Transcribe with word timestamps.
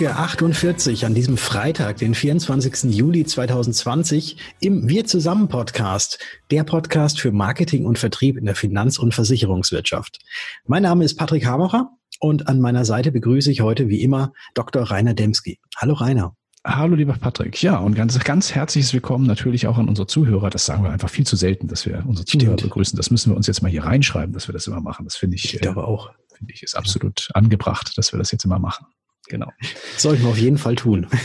Folge 0.00 0.16
48 0.16 1.04
an 1.04 1.12
diesem 1.12 1.36
Freitag, 1.36 1.98
den 1.98 2.14
24. 2.14 2.84
Juli 2.84 3.26
2020 3.26 4.38
im 4.58 4.88
Wir 4.88 5.04
zusammen 5.04 5.48
Podcast, 5.48 6.18
der 6.50 6.64
Podcast 6.64 7.20
für 7.20 7.32
Marketing 7.32 7.84
und 7.84 7.98
Vertrieb 7.98 8.38
in 8.38 8.46
der 8.46 8.54
Finanz- 8.54 8.98
und 8.98 9.12
Versicherungswirtschaft. 9.12 10.20
Mein 10.66 10.84
Name 10.84 11.04
ist 11.04 11.16
Patrick 11.16 11.44
Haberer 11.44 11.90
und 12.18 12.48
an 12.48 12.62
meiner 12.62 12.86
Seite 12.86 13.12
begrüße 13.12 13.52
ich 13.52 13.60
heute 13.60 13.90
wie 13.90 14.00
immer 14.00 14.32
Dr. 14.54 14.84
Rainer 14.84 15.12
Demski. 15.12 15.60
Hallo 15.76 15.92
Rainer. 15.92 16.34
Hallo 16.64 16.94
lieber 16.94 17.18
Patrick. 17.20 17.60
Ja, 17.60 17.76
und 17.76 17.94
ganz, 17.94 18.18
ganz 18.20 18.54
herzliches 18.54 18.94
Willkommen 18.94 19.26
natürlich 19.26 19.66
auch 19.66 19.76
an 19.76 19.86
unsere 19.86 20.06
Zuhörer. 20.06 20.48
Das 20.48 20.64
sagen 20.64 20.82
wir 20.82 20.90
einfach 20.92 21.10
viel 21.10 21.26
zu 21.26 21.36
selten, 21.36 21.68
dass 21.68 21.84
wir 21.84 22.04
unsere 22.06 22.24
Zuhörer 22.24 22.54
Stimmt. 22.54 22.62
begrüßen. 22.62 22.96
Das 22.96 23.10
müssen 23.10 23.32
wir 23.32 23.36
uns 23.36 23.46
jetzt 23.46 23.60
mal 23.60 23.70
hier 23.70 23.84
reinschreiben, 23.84 24.32
dass 24.32 24.48
wir 24.48 24.54
das 24.54 24.66
immer 24.66 24.80
machen. 24.80 25.04
Das 25.04 25.16
finde 25.16 25.36
ich, 25.36 25.52
ich 25.52 25.60
glaube 25.60 25.84
auch. 25.84 26.10
Finde 26.34 26.54
ich 26.54 26.62
ist 26.62 26.74
absolut 26.74 27.28
angebracht, 27.34 27.98
dass 27.98 28.14
wir 28.14 28.18
das 28.18 28.30
jetzt 28.32 28.46
immer 28.46 28.58
machen. 28.58 28.86
Genau. 29.30 29.52
Sollten 29.96 30.24
wir 30.24 30.30
auf 30.30 30.38
jeden 30.38 30.58
Fall 30.58 30.76
tun. 30.76 31.06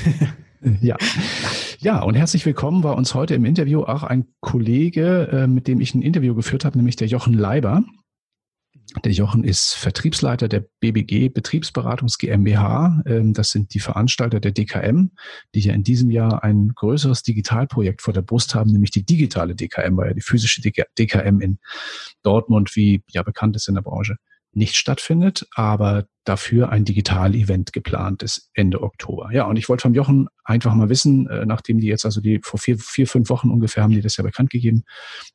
Ja. 0.82 0.98
Ja, 1.78 2.02
und 2.02 2.16
herzlich 2.16 2.44
willkommen 2.44 2.82
bei 2.82 2.92
uns 2.92 3.14
heute 3.14 3.36
im 3.36 3.46
Interview 3.46 3.84
auch 3.84 4.02
ein 4.02 4.26
Kollege, 4.40 5.30
äh, 5.32 5.48
mit 5.48 5.68
dem 5.68 5.80
ich 5.80 5.94
ein 5.94 6.02
Interview 6.02 6.34
geführt 6.34 6.66
habe, 6.66 6.76
nämlich 6.76 6.96
der 6.96 7.08
Jochen 7.08 7.34
Leiber. 7.36 7.84
Der 9.04 9.12
Jochen 9.12 9.44
ist 9.44 9.76
Vertriebsleiter 9.76 10.48
der 10.48 10.66
BBG 10.80 11.30
Betriebsberatungs 11.30 12.18
GmbH. 12.18 13.04
Ähm, 13.06 13.34
das 13.34 13.52
sind 13.52 13.76
die 13.76 13.80
Veranstalter 13.80 14.40
der 14.40 14.54
DKM, 14.54 15.12
die 15.54 15.60
ja 15.60 15.76
in 15.76 15.84
diesem 15.84 16.10
Jahr 16.10 16.44
ein 16.44 16.70
größeres 16.74 17.22
Digitalprojekt 17.22 18.02
vor 18.02 18.16
der 18.16 18.24
Brust 18.24 18.56
haben, 18.56 18.72
nämlich 18.72 18.90
die 18.90 19.06
digitale 19.06 19.54
DKM, 19.54 19.98
weil 19.98 20.08
ja 20.08 20.14
die 20.16 20.22
physische 20.22 20.62
DKM 20.62 21.42
in 21.42 21.60
Dortmund, 22.24 22.76
wie 22.76 23.04
ja 23.12 23.22
bekannt 23.22 23.56
ist 23.56 23.68
in 23.68 23.76
der 23.76 23.84
Branche, 23.84 24.16
nicht 24.56 24.76
stattfindet, 24.76 25.48
aber 25.54 26.08
dafür 26.24 26.70
ein 26.70 26.86
Digital-Event 26.86 27.74
geplant 27.74 28.24
ist 28.24 28.50
Ende 28.54 28.82
Oktober. 28.82 29.30
Ja, 29.32 29.46
und 29.46 29.58
ich 29.58 29.70
wollte 29.70 29.84
vom 29.84 29.94
Jochen 29.94 30.28
einfach 30.44 30.74
mal 30.74 30.90
wissen, 30.90 31.28
äh, 31.28 31.46
nachdem 31.46 31.80
die 31.80 31.88
jetzt 31.88 32.06
also 32.06 32.22
die 32.22 32.40
vor 32.42 32.60
vier, 32.60 32.78
vier, 32.80 33.08
fünf 33.08 33.30
Wochen 33.30 33.50
ungefähr 33.50 33.84
haben 33.84 33.92
die 33.92 34.02
das 34.02 34.18
ja 34.18 34.24
bekannt 34.24 34.50
gegeben, 34.50 34.84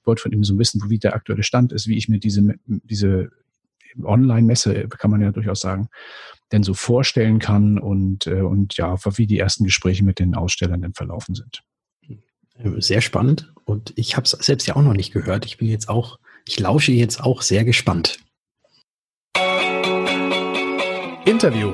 wollte 0.04 0.22
von 0.22 0.32
ihm 0.32 0.42
so 0.42 0.58
wissen, 0.58 0.82
wie 0.88 0.98
der 0.98 1.14
aktuelle 1.14 1.42
Stand 1.42 1.72
ist, 1.72 1.86
wie 1.86 1.96
ich 1.96 2.08
mir 2.08 2.18
diese, 2.18 2.54
diese 2.66 3.30
Online-Messe, 4.02 4.88
kann 4.88 5.10
man 5.10 5.20
ja 5.20 5.32
durchaus 5.32 5.60
sagen, 5.60 5.88
denn 6.52 6.62
so 6.62 6.74
vorstellen 6.74 7.38
kann 7.38 7.78
und, 7.78 8.26
äh, 8.26 8.40
und 8.40 8.76
ja, 8.76 8.96
wie 9.16 9.26
die 9.26 9.38
ersten 9.38 9.64
Gespräche 9.64 10.04
mit 10.04 10.18
den 10.18 10.34
Ausstellern 10.34 10.82
denn 10.82 10.94
verlaufen 10.94 11.34
sind. 11.34 11.62
Sehr 12.78 13.00
spannend 13.00 13.52
und 13.64 13.92
ich 13.96 14.16
habe 14.16 14.24
es 14.24 14.32
selbst 14.32 14.66
ja 14.66 14.76
auch 14.76 14.82
noch 14.82 14.94
nicht 14.94 15.12
gehört. 15.12 15.46
Ich 15.46 15.56
bin 15.56 15.68
jetzt 15.68 15.88
auch, 15.88 16.18
ich 16.46 16.58
lausche 16.60 16.92
jetzt 16.92 17.22
auch 17.22 17.42
sehr 17.42 17.64
gespannt. 17.64 18.18
Interview. 21.30 21.72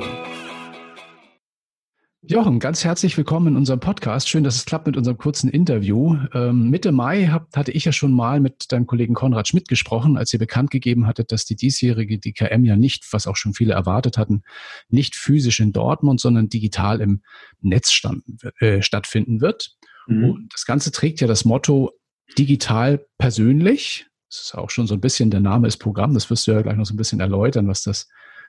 Jochen, 2.21 2.61
ganz 2.61 2.85
herzlich 2.85 3.17
willkommen 3.17 3.47
in 3.47 3.57
unserem 3.57 3.81
Podcast. 3.81 4.29
Schön, 4.29 4.45
dass 4.45 4.57
es 4.57 4.67
klappt 4.67 4.87
mit 4.87 4.99
unserem 4.99 5.17
kurzen 5.17 5.49
Interview. 5.49 6.19
Ähm, 6.35 6.69
Mitte 6.69 6.93
Mai 6.93 7.29
hab, 7.29 7.57
hatte 7.57 7.73
ich 7.73 7.87
ja 7.87 7.93
schon 7.93 8.13
mal 8.13 8.39
mit 8.41 8.71
deinem 8.71 8.87
Kollegen 8.87 9.15
Konrad 9.15 9.49
Schmidt 9.49 9.67
gesprochen, 9.69 10.19
als 10.19 10.31
ihr 10.35 10.39
bekannt 10.39 10.71
gegeben 10.71 11.07
hattet, 11.07 11.33
dass 11.33 11.47
die 11.47 11.57
diesjährige 11.57 12.19
DKM 12.19 12.67
ja 12.67 12.77
nicht, 12.77 13.11
was 13.13 13.27
auch 13.27 13.37
schon 13.37 13.55
viele 13.55 13.73
erwartet 13.73 14.19
hatten, 14.19 14.43
nicht 14.91 15.17
physisch 15.17 15.59
in 15.61 15.73
Dortmund, 15.73 16.21
sondern 16.21 16.51
digital 16.51 17.01
im 17.01 17.23
Netz 17.63 17.93
standen, 17.93 18.37
äh, 18.59 18.83
stattfinden 18.83 19.41
wird. 19.41 19.71
Mhm. 20.07 20.25
Und 20.25 20.53
das 20.53 20.67
Ganze 20.67 20.93
trägt 20.93 21.23
ja 21.23 21.27
das 21.27 21.47
Motto 21.47 21.93
digital 22.37 23.07
persönlich. 23.17 24.07
Das 24.29 24.43
ist 24.43 24.55
auch 24.55 24.69
schon 24.69 24.87
so 24.87 24.93
ein 24.93 25.01
bisschen, 25.01 25.31
der 25.31 25.41
Name 25.41 25.67
ist 25.67 25.79
Programm, 25.79 26.13
das 26.13 26.29
wirst 26.29 26.47
du 26.47 26.53
ja 26.53 26.61
gleich 26.61 26.77
noch 26.77 26.85
so 26.85 26.93
ein 26.93 26.99
bisschen 26.99 27.21
erläutern, 27.21 27.67
was 27.69 27.83
das 27.83 28.07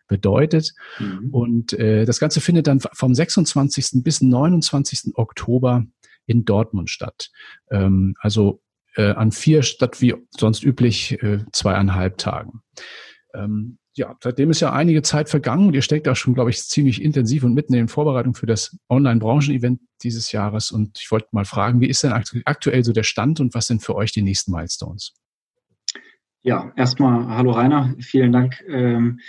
bedeutet. 0.08 0.74
Mhm. 1.00 1.30
Und 1.32 1.74
äh, 1.74 2.06
das 2.06 2.20
Ganze 2.20 2.42
findet 2.42 2.68
dann 2.68 2.80
vom 2.80 3.14
26. 3.14 4.04
bis 4.04 4.22
29. 4.22 5.16
Oktober 5.16 5.86
in 6.26 6.46
Dortmund 6.46 6.90
statt. 6.90 7.30
Ähm, 7.72 8.16
also 8.20 8.62
äh, 8.96 9.12
an 9.12 9.32
vier 9.32 9.64
statt 9.64 10.02
wie 10.02 10.16
sonst 10.38 10.64
üblich 10.64 11.22
äh, 11.24 11.40
zweieinhalb 11.52 12.18
Tagen. 12.18 12.62
Ähm, 13.34 13.78
ja, 13.98 14.16
seitdem 14.22 14.52
ist 14.52 14.60
ja 14.60 14.72
einige 14.72 15.02
Zeit 15.02 15.28
vergangen 15.28 15.68
und 15.68 15.74
ihr 15.74 15.82
steckt 15.82 16.08
auch 16.08 16.16
schon, 16.16 16.36
glaube 16.36 16.52
ich, 16.52 16.62
ziemlich 16.62 17.02
intensiv 17.02 17.44
und 17.44 17.56
mitten 17.56 17.74
in 17.74 17.80
den 17.80 17.88
Vorbereitungen 17.88 18.36
für 18.36 18.46
das 18.46 18.78
Online-Branchen-Event 18.90 19.82
dieses 20.04 20.32
Jahres. 20.32 20.72
Und 20.72 21.00
ich 21.00 21.12
wollte 21.12 21.30
mal 21.32 21.46
fragen, 21.46 21.82
wie 21.82 21.88
ist 21.88 22.04
denn 22.04 22.14
aktuell 22.14 22.84
so 22.84 22.94
der 22.94 23.04
Stand 23.04 23.40
und 23.40 23.56
was 23.56 23.66
sind 23.66 23.82
für 23.82 23.96
euch 23.96 24.12
die 24.12 24.22
nächsten 24.22 24.52
Milestones? 24.52 25.14
Ja, 26.44 26.72
erstmal 26.76 27.28
hallo 27.28 27.52
Rainer, 27.52 27.96
vielen 28.00 28.32
Dank 28.32 28.64
ähm, 28.70 29.20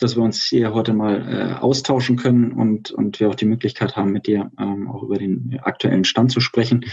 dass 0.00 0.16
wir 0.16 0.22
uns 0.22 0.42
hier 0.44 0.74
heute 0.74 0.92
mal 0.92 1.28
äh, 1.28 1.60
austauschen 1.60 2.16
können 2.16 2.52
und, 2.52 2.90
und 2.90 3.20
wir 3.20 3.28
auch 3.28 3.34
die 3.34 3.46
Möglichkeit 3.46 3.96
haben, 3.96 4.12
mit 4.12 4.26
dir 4.26 4.50
ähm, 4.58 4.88
auch 4.90 5.02
über 5.02 5.18
den 5.18 5.58
aktuellen 5.62 6.04
Stand 6.04 6.32
zu 6.32 6.40
sprechen. 6.40 6.84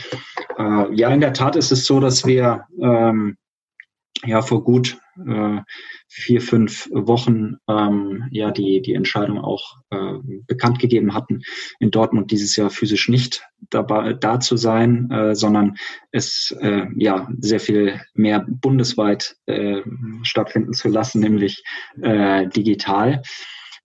Äh, 0.58 0.94
ja, 0.94 1.10
in 1.10 1.22
der 1.22 1.34
Tat 1.34 1.56
ist 1.56 1.72
es 1.72 1.86
so, 1.86 2.00
dass 2.00 2.26
wir 2.26 2.66
ähm, 2.82 3.38
ja 4.26 4.42
vor 4.42 4.64
gut 4.64 4.98
äh, 5.26 5.62
vier, 6.08 6.42
fünf 6.42 6.90
Wochen 6.92 7.58
ähm, 7.68 8.28
ja 8.32 8.52
die, 8.52 8.82
die 8.82 8.94
Entscheidung 8.94 9.40
auch 9.40 9.78
äh, 9.90 10.14
bekannt 10.48 10.80
gegeben 10.80 11.14
hatten, 11.14 11.42
in 11.80 11.92
Dortmund 11.92 12.32
dieses 12.32 12.56
Jahr 12.56 12.70
physisch 12.70 13.10
nicht 13.10 13.44
dabei, 13.70 14.14
da 14.14 14.40
zu 14.40 14.58
sein, 14.58 15.10
äh, 15.12 15.36
sondern 15.36 15.76
es 16.12 16.56
äh, 16.62 16.86
ja 16.96 17.28
sehr 17.40 17.60
viel 17.60 18.02
mehr 18.14 18.46
bundesweit 18.48 19.36
äh, 19.46 19.82
stattfinden 20.24 20.74
zu 20.74 20.90
lassen, 20.90 21.20
nämlich 21.20 21.64
äh, 22.02 22.48
digital. 22.48 23.22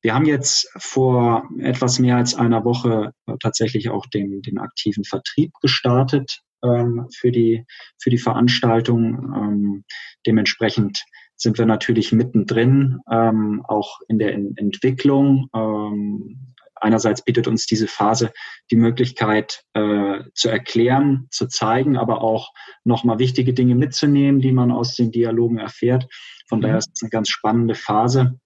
Wir 0.00 0.14
haben 0.14 0.26
jetzt 0.26 0.68
vor 0.78 1.48
etwas 1.60 2.00
mehr 2.00 2.16
als 2.16 2.34
einer 2.34 2.64
Woche 2.64 3.12
tatsächlich 3.38 3.88
auch 3.88 4.06
den, 4.06 4.42
den 4.42 4.58
aktiven 4.58 5.04
Vertrieb 5.04 5.52
gestartet 5.60 6.42
ähm, 6.62 7.08
für, 7.14 7.30
die, 7.30 7.64
für 8.00 8.10
die 8.10 8.18
Veranstaltung. 8.18 9.32
Ähm, 9.34 9.84
dementsprechend 10.26 11.04
sind 11.36 11.58
wir 11.58 11.66
natürlich 11.66 12.12
mittendrin, 12.12 13.00
ähm, 13.10 13.62
auch 13.66 14.00
in 14.08 14.18
der 14.18 14.32
in 14.32 14.56
Entwicklung. 14.56 15.48
Ähm, 15.54 16.54
einerseits 16.82 17.24
bietet 17.24 17.48
uns 17.48 17.66
diese 17.66 17.86
Phase 17.86 18.32
die 18.70 18.76
Möglichkeit 18.76 19.64
äh, 19.74 20.20
zu 20.34 20.48
erklären, 20.48 21.28
zu 21.30 21.46
zeigen, 21.46 21.96
aber 21.96 22.22
auch 22.22 22.52
nochmal 22.84 23.18
wichtige 23.18 23.54
Dinge 23.54 23.74
mitzunehmen, 23.74 24.40
die 24.40 24.52
man 24.52 24.70
aus 24.70 24.94
den 24.94 25.10
Dialogen 25.10 25.58
erfährt. 25.58 26.06
Von 26.48 26.58
mhm. 26.58 26.62
daher 26.62 26.78
ist 26.78 26.90
es 26.94 27.02
eine 27.02 27.10
ganz 27.10 27.28
spannende 27.28 27.74
Phase. 27.74 28.38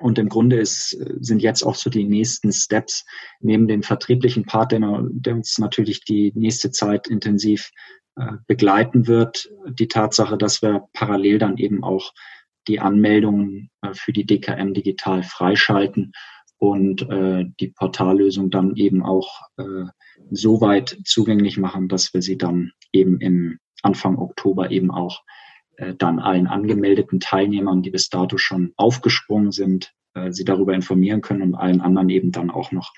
Und 0.00 0.18
im 0.18 0.28
Grunde 0.28 0.58
ist, 0.58 0.90
sind 1.20 1.42
jetzt 1.42 1.62
auch 1.62 1.74
so 1.74 1.90
die 1.90 2.04
nächsten 2.04 2.52
Steps 2.52 3.04
neben 3.40 3.68
dem 3.68 3.82
vertrieblichen 3.82 4.44
Part, 4.44 4.72
der, 4.72 4.80
der 5.10 5.34
uns 5.34 5.58
natürlich 5.58 6.04
die 6.04 6.32
nächste 6.34 6.70
Zeit 6.70 7.08
intensiv 7.08 7.70
äh, 8.16 8.32
begleiten 8.46 9.06
wird, 9.06 9.50
die 9.68 9.88
Tatsache, 9.88 10.36
dass 10.36 10.62
wir 10.62 10.84
parallel 10.92 11.38
dann 11.38 11.56
eben 11.58 11.84
auch 11.84 12.12
die 12.68 12.80
Anmeldungen 12.80 13.70
äh, 13.82 13.94
für 13.94 14.12
die 14.12 14.26
DKM 14.26 14.74
digital 14.74 15.22
freischalten 15.22 16.12
und 16.58 17.02
äh, 17.08 17.46
die 17.58 17.68
Portallösung 17.68 18.50
dann 18.50 18.76
eben 18.76 19.02
auch 19.02 19.40
äh, 19.56 19.86
so 20.30 20.60
weit 20.60 20.98
zugänglich 21.04 21.56
machen, 21.56 21.88
dass 21.88 22.12
wir 22.12 22.22
sie 22.22 22.36
dann 22.36 22.72
eben 22.92 23.20
im 23.20 23.58
Anfang 23.82 24.18
Oktober 24.18 24.70
eben 24.70 24.90
auch 24.90 25.22
dann 25.98 26.18
allen 26.18 26.46
angemeldeten 26.46 27.20
Teilnehmern, 27.20 27.82
die 27.82 27.90
bis 27.90 28.08
dato 28.08 28.38
schon 28.38 28.72
aufgesprungen 28.76 29.52
sind, 29.52 29.94
äh, 30.14 30.32
sie 30.32 30.44
darüber 30.44 30.74
informieren 30.74 31.20
können 31.20 31.42
und 31.42 31.54
allen 31.54 31.80
anderen 31.80 32.08
eben 32.08 32.32
dann 32.32 32.50
auch 32.50 32.72
noch 32.72 32.92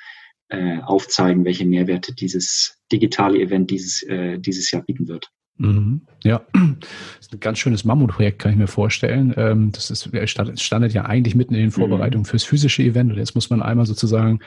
äh, 0.49 0.81
aufzeigen, 0.81 1.45
welche 1.45 1.67
Mehrwerte 1.67 2.15
dieses 2.15 2.79
digitale 2.91 3.39
Event 3.39 3.71
dieses, 3.71 4.03
äh, 4.03 4.39
dieses 4.39 4.71
Jahr 4.71 4.83
bieten 4.83 5.09
wird. 5.09 5.31
Mhm. 5.59 6.03
Ja, 6.25 6.45
das 6.53 7.21
ist 7.21 7.33
ein 7.33 7.41
ganz 7.41 7.59
schönes 7.59 7.85
Mammutprojekt, 7.85 8.39
kann 8.39 8.53
ich 8.53 8.59
mir 8.59 8.67
vorstellen. 8.67 9.35
Ähm, 9.37 9.73
das 9.73 9.91
ist, 9.91 10.11
standet 10.61 10.93
ja 10.93 11.05
eigentlich 11.05 11.35
mitten 11.35 11.55
in 11.55 11.61
den 11.61 11.67
mhm. 11.67 11.73
Vorbereitungen 11.73 12.25
fürs 12.25 12.45
physische 12.45 12.83
Event 12.83 13.13
und 13.13 13.19
jetzt 13.19 13.35
muss 13.35 13.51
man 13.51 13.63
einmal 13.63 13.87
sozusagen 13.87 14.41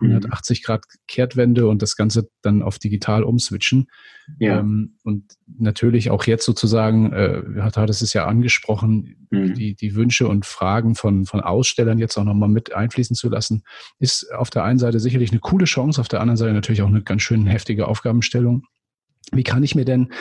180 0.00 0.60
mhm. 0.60 0.64
Grad 0.64 0.84
Kehrtwende 1.08 1.68
und 1.68 1.80
das 1.80 1.96
Ganze 1.96 2.28
dann 2.42 2.62
auf 2.62 2.78
digital 2.78 3.24
umswitchen. 3.24 3.86
Ja. 4.38 4.60
Ähm, 4.60 4.96
und 5.04 5.24
natürlich 5.58 6.10
auch 6.10 6.24
jetzt 6.24 6.44
sozusagen, 6.44 7.12
hat, 7.60 7.76
hat 7.76 7.90
es 7.90 8.12
ja 8.12 8.26
angesprochen, 8.26 9.26
mhm. 9.30 9.54
die, 9.54 9.74
die 9.74 9.94
Wünsche 9.94 10.28
und 10.28 10.46
Fragen 10.46 10.94
von, 10.94 11.24
von 11.24 11.40
Ausstellern 11.40 11.98
jetzt 11.98 12.16
auch 12.18 12.24
nochmal 12.24 12.48
mit 12.48 12.74
einfließen 12.74 13.16
zu 13.16 13.28
lassen, 13.28 13.62
ist 13.98 14.32
auf 14.32 14.50
der 14.50 14.64
einen 14.64 14.78
Seite 14.78 15.00
sicherlich 15.00 15.30
eine 15.30 15.40
coole 15.40 15.64
Chance, 15.64 16.00
auf 16.00 16.08
der 16.08 16.20
anderen 16.20 16.36
Seite 16.36 16.52
natürlich 16.52 16.82
auch 16.82 16.88
eine 16.88 17.02
ganz 17.02 17.22
schön 17.22 17.46
heftige 17.46 17.88
Aufgabenstellung. 17.88 18.64
Wie 19.32 19.44
kann 19.44 19.62
ich 19.62 19.74
mir 19.74 19.84
denn 19.84 20.12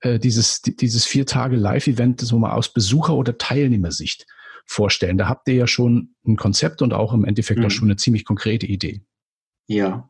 äh, 0.00 0.18
dieses, 0.18 0.62
dieses 0.62 1.04
vier 1.04 1.26
Tage 1.26 1.56
Live-Event 1.56 2.20
so 2.20 2.38
mal 2.38 2.52
aus 2.52 2.72
Besucher- 2.72 3.16
oder 3.16 3.36
Teilnehmersicht 3.36 4.26
vorstellen? 4.66 5.18
Da 5.18 5.28
habt 5.28 5.48
ihr 5.48 5.54
ja 5.54 5.66
schon 5.66 6.14
ein 6.26 6.36
Konzept 6.36 6.80
und 6.80 6.92
auch 6.92 7.12
im 7.12 7.24
Endeffekt 7.24 7.60
mhm. 7.60 7.66
auch 7.66 7.70
schon 7.70 7.88
eine 7.88 7.96
ziemlich 7.96 8.24
konkrete 8.24 8.66
Idee. 8.66 9.02
Ja, 9.66 10.08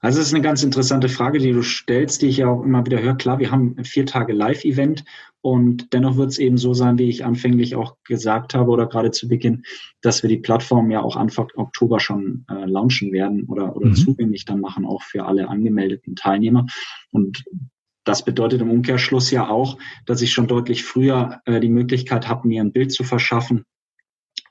also 0.00 0.20
es 0.20 0.28
ist 0.28 0.34
eine 0.34 0.42
ganz 0.42 0.62
interessante 0.62 1.08
Frage, 1.08 1.38
die 1.38 1.52
du 1.52 1.62
stellst, 1.62 2.22
die 2.22 2.26
ich 2.26 2.38
ja 2.38 2.48
auch 2.48 2.62
immer 2.62 2.84
wieder 2.84 3.00
höre. 3.00 3.16
Klar, 3.16 3.38
wir 3.38 3.50
haben 3.50 3.76
vier 3.84 4.04
Tage 4.04 4.32
Live-Event 4.32 5.04
und 5.40 5.92
dennoch 5.92 6.16
wird 6.16 6.30
es 6.30 6.38
eben 6.38 6.58
so 6.58 6.74
sein, 6.74 6.98
wie 6.98 7.08
ich 7.08 7.24
anfänglich 7.24 7.76
auch 7.76 7.96
gesagt 8.04 8.54
habe 8.54 8.70
oder 8.70 8.86
gerade 8.86 9.12
zu 9.12 9.28
Beginn, 9.28 9.62
dass 10.00 10.22
wir 10.22 10.28
die 10.28 10.38
Plattform 10.38 10.90
ja 10.90 11.02
auch 11.02 11.16
Anfang 11.16 11.48
Oktober 11.54 12.00
schon 12.00 12.44
äh, 12.50 12.66
launchen 12.66 13.12
werden 13.12 13.44
oder, 13.44 13.76
oder 13.76 13.88
mhm. 13.88 13.94
zugänglich 13.94 14.44
dann 14.44 14.60
machen, 14.60 14.84
auch 14.84 15.02
für 15.02 15.24
alle 15.24 15.48
angemeldeten 15.48 16.16
Teilnehmer. 16.16 16.66
Und 17.12 17.44
das 18.06 18.24
bedeutet 18.24 18.62
im 18.62 18.70
Umkehrschluss 18.70 19.30
ja 19.30 19.48
auch, 19.48 19.78
dass 20.06 20.22
ich 20.22 20.32
schon 20.32 20.46
deutlich 20.46 20.84
früher 20.84 21.40
äh, 21.44 21.60
die 21.60 21.68
Möglichkeit 21.68 22.28
habe, 22.28 22.48
mir 22.48 22.62
ein 22.62 22.72
Bild 22.72 22.92
zu 22.92 23.04
verschaffen 23.04 23.64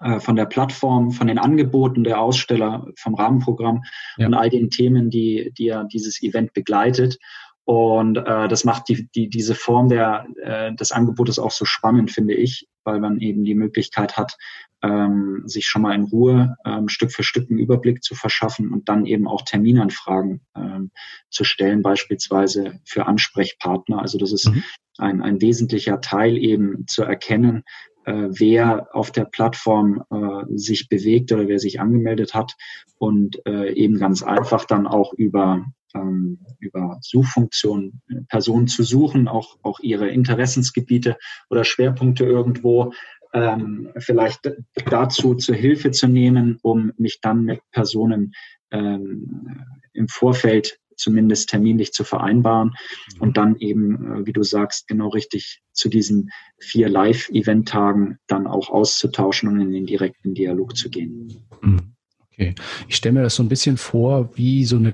äh, 0.01 0.19
von 0.19 0.35
der 0.35 0.45
Plattform, 0.45 1.11
von 1.11 1.27
den 1.27 1.39
Angeboten 1.39 2.03
der 2.03 2.19
Aussteller, 2.19 2.85
vom 2.97 3.15
Rahmenprogramm 3.15 3.83
ja. 4.17 4.27
und 4.27 4.33
all 4.33 4.49
den 4.49 4.69
Themen, 4.69 5.09
die, 5.09 5.53
die 5.57 5.65
ja 5.65 5.85
dieses 5.85 6.21
Event 6.21 6.53
begleitet. 6.53 7.17
Und 7.63 8.17
äh, 8.17 8.47
das 8.47 8.63
macht 8.63 8.89
die, 8.89 9.07
die, 9.15 9.29
diese 9.29 9.55
Form 9.55 9.89
der, 9.89 10.27
äh, 10.43 10.75
des 10.75 10.91
Angebotes 10.91 11.39
auch 11.39 11.51
so 11.51 11.65
spannend, 11.65 12.11
finde 12.11 12.35
ich, 12.35 12.67
weil 12.83 12.99
man 12.99 13.19
eben 13.19 13.43
die 13.43 13.55
Möglichkeit 13.55 14.17
hat, 14.17 14.37
ähm, 14.85 15.43
sich 15.45 15.65
schon 15.65 15.81
mal 15.81 15.95
in 15.95 16.03
Ruhe 16.03 16.57
ähm, 16.65 16.87
Stück 16.89 17.11
für 17.11 17.23
Stück 17.23 17.49
einen 17.49 17.59
Überblick 17.59 18.03
zu 18.03 18.13
verschaffen 18.13 18.71
und 18.71 18.87
dann 18.87 19.05
eben 19.05 19.27
auch 19.27 19.41
Terminanfragen 19.41 20.41
ähm, 20.55 20.91
zu 21.29 21.43
stellen, 21.43 21.81
beispielsweise 21.81 22.79
für 22.85 23.07
Ansprechpartner. 23.07 23.99
Also 23.99 24.17
das 24.17 24.31
ist 24.31 24.49
mhm. 24.49 24.63
ein, 24.97 25.21
ein 25.21 25.41
wesentlicher 25.41 26.01
Teil 26.01 26.37
eben 26.37 26.85
zu 26.87 27.03
erkennen, 27.03 27.63
äh, 28.05 28.27
wer 28.29 28.89
auf 28.95 29.11
der 29.11 29.25
Plattform 29.25 30.03
äh, 30.11 30.55
sich 30.55 30.87
bewegt 30.87 31.31
oder 31.31 31.47
wer 31.47 31.59
sich 31.59 31.79
angemeldet 31.79 32.35
hat 32.35 32.53
und 32.99 33.43
äh, 33.47 33.73
eben 33.73 33.97
ganz 33.97 34.21
einfach 34.21 34.65
dann 34.65 34.85
auch 34.85 35.13
über 35.13 35.65
ähm, 35.95 36.39
über 36.59 36.99
Suchfunktionen 37.01 38.01
äh, 38.09 38.21
Personen 38.27 38.67
zu 38.67 38.83
suchen, 38.83 39.27
auch 39.27 39.57
auch 39.63 39.79
ihre 39.79 40.09
Interessensgebiete 40.09 41.17
oder 41.49 41.63
Schwerpunkte 41.63 42.25
irgendwo 42.25 42.91
ähm, 43.35 43.89
vielleicht 43.97 44.49
dazu 44.89 45.35
zur 45.35 45.55
Hilfe 45.55 45.91
zu 45.91 46.07
nehmen, 46.07 46.57
um 46.61 46.93
mich 46.97 47.19
dann 47.21 47.43
mit 47.43 47.59
Personen 47.71 48.33
ähm, 48.71 49.61
im 49.93 50.07
Vorfeld 50.07 50.79
zumindest 50.95 51.49
terminlich 51.49 51.91
zu 51.91 52.05
vereinbaren 52.05 52.69
mhm. 52.69 53.21
und 53.21 53.37
dann 53.37 53.57
eben, 53.57 54.21
äh, 54.21 54.25
wie 54.25 54.33
du 54.33 54.43
sagst, 54.43 54.87
genau 54.87 55.09
richtig 55.09 55.61
zu 55.73 55.89
diesen 55.89 56.31
vier 56.57 56.87
Live-Event-Tagen 56.87 58.17
dann 58.27 58.47
auch 58.47 58.69
auszutauschen 58.69 59.49
und 59.49 59.59
in 59.59 59.71
den 59.71 59.85
direkten 59.85 60.33
Dialog 60.33 60.77
zu 60.77 60.89
gehen. 60.89 61.45
Mhm. 61.61 61.94
Okay. 62.37 62.53
Ich 62.89 62.97
stelle 62.97 63.13
mir 63.13 63.23
das 63.23 63.35
so 63.35 63.43
ein 63.43 63.49
bisschen 63.49 63.77
vor, 63.77 64.35
wie 64.35 64.65
so 64.65 64.75
eine, 64.75 64.93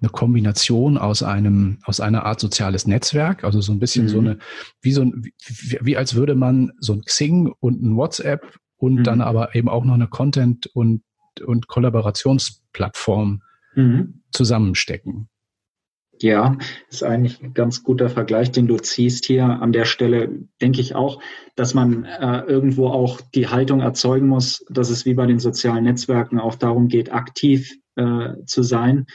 eine 0.00 0.08
Kombination 0.10 0.96
aus 0.96 1.22
einem, 1.22 1.78
aus 1.84 2.00
einer 2.00 2.24
Art 2.24 2.40
soziales 2.40 2.86
Netzwerk, 2.86 3.44
also 3.44 3.60
so 3.60 3.72
ein 3.72 3.78
bisschen 3.78 4.04
mhm. 4.04 4.08
so 4.08 4.18
eine, 4.20 4.38
wie 4.80 4.92
so 4.92 5.02
ein, 5.02 5.22
wie, 5.22 5.78
wie, 5.82 5.96
als 5.98 6.14
würde 6.14 6.34
man 6.34 6.72
so 6.80 6.94
ein 6.94 7.02
Xing 7.02 7.52
und 7.60 7.82
ein 7.82 7.96
WhatsApp 7.96 8.58
und 8.78 8.94
mhm. 8.94 9.04
dann 9.04 9.20
aber 9.20 9.54
eben 9.54 9.68
auch 9.68 9.84
noch 9.84 9.94
eine 9.94 10.06
Content- 10.06 10.66
und, 10.66 11.02
und 11.44 11.68
Kollaborationsplattform 11.68 13.42
mhm. 13.74 14.22
zusammenstecken. 14.32 15.28
Ja, 16.20 16.56
ist 16.90 17.04
eigentlich 17.04 17.40
ein 17.42 17.54
ganz 17.54 17.82
guter 17.82 18.08
Vergleich, 18.08 18.50
den 18.50 18.66
du 18.66 18.76
ziehst 18.78 19.24
hier. 19.26 19.44
An 19.44 19.72
der 19.72 19.84
Stelle 19.84 20.30
denke 20.60 20.80
ich 20.80 20.94
auch, 20.94 21.20
dass 21.54 21.74
man 21.74 22.04
äh, 22.04 22.40
irgendwo 22.40 22.88
auch 22.88 23.20
die 23.20 23.48
Haltung 23.48 23.80
erzeugen 23.80 24.26
muss, 24.26 24.64
dass 24.68 24.90
es 24.90 25.06
wie 25.06 25.14
bei 25.14 25.26
den 25.26 25.38
sozialen 25.38 25.84
Netzwerken 25.84 26.40
auch 26.40 26.56
darum 26.56 26.88
geht, 26.88 27.12
aktiv 27.12 27.72
äh, 27.94 28.34
zu 28.46 28.62
sein. 28.62 29.06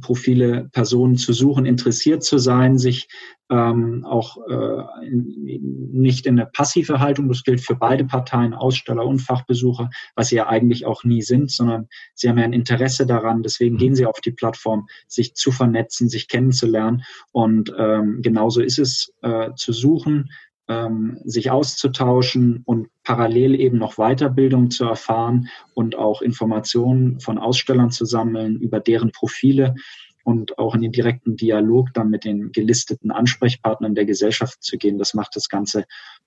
Profile, 0.00 0.68
Personen 0.72 1.16
zu 1.16 1.32
suchen, 1.32 1.66
interessiert 1.66 2.22
zu 2.22 2.38
sein, 2.38 2.78
sich 2.78 3.08
ähm, 3.50 4.04
auch 4.04 4.36
äh, 4.46 5.06
in, 5.06 5.90
nicht 5.92 6.26
in 6.26 6.38
eine 6.38 6.48
passive 6.50 7.00
Haltung, 7.00 7.28
das 7.28 7.44
gilt 7.44 7.60
für 7.60 7.74
beide 7.74 8.04
Parteien, 8.04 8.54
Aussteller 8.54 9.06
und 9.06 9.20
Fachbesucher, 9.20 9.90
was 10.14 10.28
sie 10.28 10.36
ja 10.36 10.48
eigentlich 10.48 10.86
auch 10.86 11.04
nie 11.04 11.22
sind, 11.22 11.50
sondern 11.50 11.88
sie 12.14 12.28
haben 12.28 12.38
ja 12.38 12.44
ein 12.44 12.52
Interesse 12.52 13.06
daran, 13.06 13.42
deswegen 13.42 13.78
gehen 13.78 13.94
sie 13.94 14.06
auf 14.06 14.20
die 14.20 14.32
Plattform, 14.32 14.86
sich 15.06 15.34
zu 15.34 15.50
vernetzen, 15.50 16.08
sich 16.08 16.28
kennenzulernen. 16.28 17.02
Und 17.32 17.72
ähm, 17.78 18.20
genauso 18.22 18.60
ist 18.60 18.78
es 18.78 19.14
äh, 19.22 19.50
zu 19.56 19.72
suchen, 19.72 20.30
ähm, 20.68 21.18
sich 21.24 21.50
auszutauschen 21.50 22.62
und 22.66 22.88
parallel 23.08 23.58
eben 23.58 23.78
noch 23.78 23.96
Weiterbildung 23.96 24.70
zu 24.70 24.84
erfahren 24.84 25.48
und 25.72 25.96
auch 25.96 26.20
Informationen 26.20 27.20
von 27.20 27.38
Ausstellern 27.38 27.90
zu 27.90 28.04
sammeln 28.04 28.60
über 28.60 28.80
deren 28.80 29.12
Profile 29.12 29.76
und 30.24 30.58
auch 30.58 30.74
in 30.74 30.82
den 30.82 30.92
direkten 30.92 31.34
Dialog 31.34 31.88
dann 31.94 32.10
mit 32.10 32.26
den 32.26 32.52
gelisteten 32.52 33.10
Ansprechpartnern 33.10 33.94
der 33.94 34.04
Gesellschaft 34.04 34.62
zu 34.62 34.76
gehen. 34.76 34.98
Das 34.98 35.14
macht 35.14 35.36
das 35.36 35.48
Ganze 35.48 35.86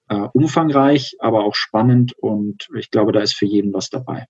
äh, 0.10 0.28
umfangreich, 0.34 1.18
aber 1.20 1.44
auch 1.44 1.54
spannend 1.54 2.14
und 2.18 2.68
ich 2.76 2.90
glaube, 2.90 3.12
da 3.12 3.20
ist 3.20 3.36
für 3.36 3.46
jeden 3.46 3.74
was 3.74 3.92
dabei. 3.92 4.26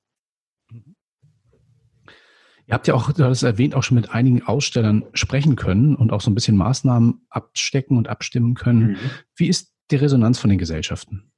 Ihr 2.68 2.74
habt 2.74 2.88
ja 2.90 2.96
auch, 2.96 3.14
du 3.14 3.24
hast 3.24 3.44
erwähnt, 3.44 3.76
auch 3.76 3.84
schon 3.84 3.96
mit 3.96 4.12
einigen 4.12 4.44
Ausstellern 4.44 5.06
sprechen 5.14 5.56
können 5.56 5.96
und 5.96 6.12
auch 6.12 6.20
so 6.20 6.30
ein 6.30 6.36
bisschen 6.36 6.58
Maßnahmen 6.58 7.26
abstecken 7.30 7.96
und 7.96 8.10
abstimmen 8.10 8.56
können. 8.56 8.92
Mhm. 8.92 8.98
Wie 9.38 9.48
ist 9.48 9.74
die 9.90 9.96
Resonanz 9.96 10.38
von 10.38 10.50
den 10.50 10.60
Gesellschaften? 10.60 11.32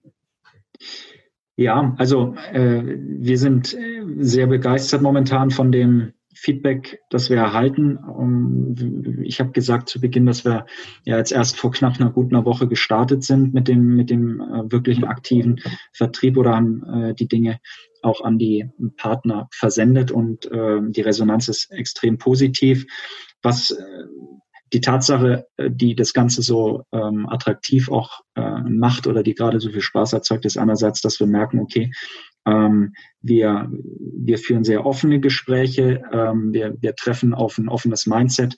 Ja, 1.56 1.94
also 1.98 2.36
äh, 2.52 2.81
wir 2.84 3.38
sind 3.38 3.74
äh, 3.74 4.04
sehr 4.18 4.48
begeistert 4.48 5.02
momentan 5.02 5.52
von 5.52 5.72
dem 5.72 6.14
Feedback, 6.36 7.00
das 7.10 7.30
wir 7.30 7.38
erhalten. 7.38 7.98
Um, 7.98 8.75
ich 9.24 9.40
habe 9.40 9.52
gesagt 9.52 9.88
zu 9.88 10.02
Beginn, 10.02 10.25
dass 10.25 10.46
wir 10.46 10.66
ja 11.06 11.18
jetzt 11.18 11.31
erst 11.31 11.58
vor 11.58 11.72
knapp 11.72 12.00
einer 12.00 12.10
guten 12.10 12.44
Woche 12.44 12.68
gestartet 12.68 13.24
sind 13.24 13.54
mit 13.54 13.68
dem 13.68 13.96
mit 13.96 14.10
dem 14.10 14.42
äh, 14.42 14.72
wirklichen 14.72 15.04
aktiven 15.04 15.62
Vertrieb 15.94 16.38
oder 16.38 16.56
haben 16.56 16.84
äh, 16.84 17.14
die 17.14 17.28
Dinge 17.28 17.60
auch 18.02 18.22
an 18.22 18.38
die 18.38 18.69
Partner 18.98 19.48
versendet 19.52 20.12
und 20.12 20.46
äh, 20.52 20.80
die 20.81 21.02
Resonanz 21.02 21.48
ist 21.48 21.72
extrem 21.72 22.18
positiv. 22.18 22.86
Was 23.44 23.72
äh, 23.72 23.84
die 24.71 24.81
Tatsache, 24.81 25.48
äh, 25.57 25.69
die 25.69 25.95
das 25.95 26.13
Ganze 26.13 26.42
so 26.42 26.83
ähm, 26.92 27.27
attraktiv 27.30 27.89
auch 27.89 28.21
äh, 28.36 28.62
macht 28.62 29.07
oder 29.07 29.24
die 29.24 29.36
gerade 29.36 29.60
so 29.60 29.69
viel 29.69 29.81
Spaß 29.81 30.13
erzeugt, 30.13 30.45
ist 30.45 30.57
einerseits, 30.57 31.01
dass 31.01 31.19
wir 31.19 31.27
merken, 31.27 31.60
okay, 31.60 31.92
ähm, 32.45 32.94
wir, 33.24 33.72
wir 33.72 34.38
führen 34.38 34.64
sehr 34.64 34.86
offene 34.86 35.20
Gespräche, 35.20 36.04
ähm, 36.12 36.54
wir, 36.54 36.76
wir 36.80 36.95
treffen 36.95 37.33
auf 37.33 37.57
ein 37.57 37.69
offenes 37.69 38.06
Mindset. 38.06 38.56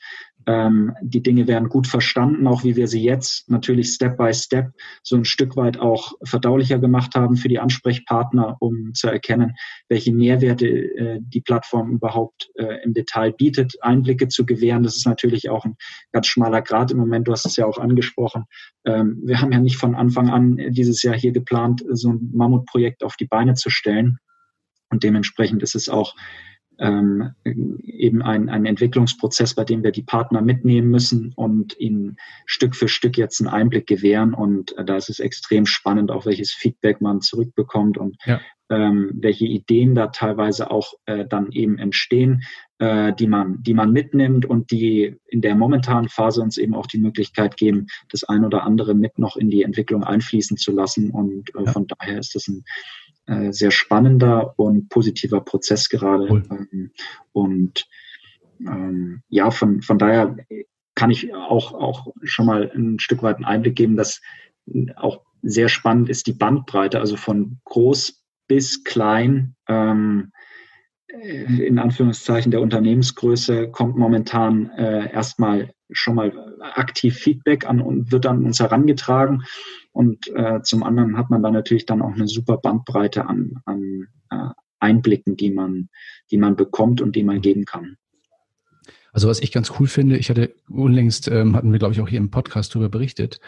Ähm, 0.48 0.94
die 1.02 1.24
Dinge 1.24 1.48
werden 1.48 1.70
gut 1.70 1.88
verstanden, 1.88 2.46
auch 2.48 2.64
wie 2.64 2.76
wir 2.76 2.88
sie 2.88 3.04
jetzt 3.04 3.50
natürlich 3.50 3.90
Step 3.90 4.18
by 4.18 4.34
Step 4.34 4.72
so 5.02 5.16
ein 5.16 5.26
Stück 5.26 5.56
weit 5.56 5.80
auch 5.80 6.14
verdaulicher 6.24 6.78
gemacht 6.78 7.16
haben 7.16 7.36
für 7.36 7.48
die 7.48 7.60
Ansprechpartner, 7.60 8.58
um 8.60 8.94
zu 8.94 9.08
erkennen, 9.08 9.56
welche 9.90 10.14
Mehrwerte 10.14 10.68
äh, 10.68 11.20
die 11.22 11.42
Plattform 11.42 11.92
überhaupt 11.92 12.50
äh, 12.56 12.84
im 12.84 12.94
Detail 12.94 13.34
bietet, 13.34 13.76
Einblicke 13.82 14.28
zu 14.28 14.46
gewähren. 14.46 14.84
Das 14.84 14.98
ist 14.98 15.08
natürlich 15.08 15.50
auch 15.50 15.66
ein 15.66 15.78
ganz 16.12 16.28
schmaler 16.28 16.62
Grad 16.62 16.92
im 16.92 16.98
Moment. 16.98 17.28
Du 17.28 17.32
hast 17.32 17.46
es 17.46 17.56
ja 17.56 17.66
auch 17.66 17.80
angesprochen. 17.80 18.46
Ähm, 18.86 19.22
wir 19.26 19.42
haben 19.42 19.52
ja 19.52 19.60
nicht 19.60 19.78
von 19.78 19.96
Anfang 19.96 20.30
an 20.30 20.58
dieses 20.70 21.02
Jahr 21.02 21.16
hier 21.16 21.32
geplant, 21.32 21.84
so 21.90 22.10
ein 22.10 22.32
Mammutprojekt 22.34 23.04
auf 23.04 23.16
die 23.16 23.26
Beine 23.26 23.56
zu 23.56 23.70
stellen. 23.72 24.20
Und 24.96 25.04
dementsprechend 25.04 25.62
ist 25.62 25.76
es 25.76 25.90
auch 25.90 26.16
ähm, 26.80 27.34
eben 27.44 28.22
ein, 28.22 28.48
ein 28.48 28.66
Entwicklungsprozess, 28.66 29.56
bei 29.56 29.66
dem 29.66 29.84
wir 29.84 29.92
die 29.92 30.04
Partner 30.04 30.42
mitnehmen 30.42 30.90
müssen 30.90 31.34
und 31.36 31.78
ihnen 31.80 32.16
Stück 32.46 32.78
für 32.78 32.88
Stück 32.88 33.18
jetzt 33.18 33.42
einen 33.42 33.50
Einblick 33.50 33.88
gewähren. 33.88 34.34
Und 34.34 34.78
äh, 34.78 34.86
da 34.86 34.96
ist 34.96 35.10
es 35.10 35.20
extrem 35.20 35.66
spannend, 35.66 36.12
auch 36.12 36.26
welches 36.26 36.54
Feedback 36.54 37.02
man 37.02 37.20
zurückbekommt 37.20 37.98
und 37.98 38.16
ja. 38.26 38.40
ähm, 38.70 39.12
welche 39.16 39.46
Ideen 39.46 39.96
da 39.96 40.08
teilweise 40.08 40.72
auch 40.72 40.94
äh, 41.08 41.26
dann 41.26 41.52
eben 41.52 41.78
entstehen, 41.78 42.44
äh, 42.80 43.12
die 43.14 43.28
man, 43.28 43.62
die 43.64 43.74
man 43.74 43.92
mitnimmt 43.92 44.46
und 44.46 44.72
die 44.72 45.18
in 45.28 45.42
der 45.42 45.56
momentanen 45.56 46.08
Phase 46.08 46.42
uns 46.42 46.58
eben 46.58 46.74
auch 46.74 46.88
die 46.88 47.00
Möglichkeit 47.00 47.58
geben, 47.58 47.88
das 48.08 48.24
ein 48.24 48.46
oder 48.46 48.64
andere 48.64 48.94
mit 48.94 49.20
noch 49.20 49.36
in 49.36 49.50
die 49.50 49.64
Entwicklung 49.64 50.06
einfließen 50.06 50.56
zu 50.56 50.72
lassen. 50.72 51.12
Und 51.12 51.54
äh, 51.56 51.66
ja. 51.66 51.72
von 51.74 51.86
daher 51.88 52.20
ist 52.20 52.36
das 52.36 52.48
ein 52.48 52.64
äh, 53.28 53.52
sehr 53.52 53.72
spannender 53.72 54.58
und 54.58 54.90
positiver 54.90 55.42
Prozess 55.42 55.90
gerade. 55.90 56.28
Cool. 56.30 56.44
Ähm, 56.50 56.92
und 57.34 57.88
ähm, 58.60 59.22
ja, 59.30 59.52
von, 59.52 59.82
von 59.82 59.98
daher 59.98 60.38
kann 60.96 61.12
ich 61.12 61.34
auch, 61.34 61.74
auch 61.74 62.08
schon 62.24 62.46
mal 62.46 62.72
ein 62.74 63.00
Stück 63.00 63.22
weit 63.22 63.38
einen 63.38 63.46
Einblick 63.46 63.76
geben, 63.76 63.98
dass 63.98 64.22
auch 64.96 65.22
sehr 65.42 65.70
spannend 65.70 66.10
ist 66.10 66.28
die 66.28 66.34
Bandbreite, 66.34 67.00
also 67.00 67.18
von 67.18 67.60
groß 67.66 68.24
bis 68.48 68.84
klein. 68.84 69.56
Ähm, 69.68 70.32
äh, 71.08 71.66
in 71.66 71.80
Anführungszeichen 71.80 72.52
der 72.52 72.62
Unternehmensgröße 72.62 73.70
kommt 73.70 73.98
momentan 73.98 74.70
äh, 74.72 75.12
erstmal 75.12 75.72
schon 75.92 76.16
mal 76.16 76.58
aktiv 76.60 77.16
Feedback 77.16 77.68
an 77.68 77.82
und 77.82 78.12
wird 78.12 78.26
an 78.26 78.44
uns 78.44 78.60
herangetragen. 78.60 79.44
Und 79.92 80.28
äh, 80.36 80.62
zum 80.62 80.84
anderen 80.84 81.18
hat 81.18 81.30
man 81.30 81.44
dann 81.44 81.54
natürlich 81.54 81.86
dann 81.86 82.02
auch 82.02 82.14
eine 82.14 82.28
super 82.28 82.58
Bandbreite 82.58 83.28
an, 83.28 83.62
an 83.66 84.08
äh, 84.32 84.50
Einblicken, 84.80 85.38
die 85.38 85.52
man, 85.52 85.90
die 86.32 86.38
man 86.38 86.56
bekommt 86.56 87.02
und 87.02 87.16
die 87.16 87.24
man 87.24 87.42
geben 87.42 87.66
kann. 87.66 87.98
Also 89.16 89.30
was 89.30 89.40
ich 89.40 89.54
ganz 89.54 89.72
cool 89.80 89.88
finde, 89.88 90.18
ich 90.18 90.30
hatte 90.30 90.54
unlängst, 90.68 91.30
ähm, 91.30 91.56
hatten 91.56 91.72
wir 91.72 91.80
glaube 91.80 91.94
ich 91.94 92.02
auch 92.02 92.10
hier 92.10 92.18
im 92.20 92.32
Podcast 92.32 92.76
darüber 92.76 92.90
berichtet, 92.90 93.40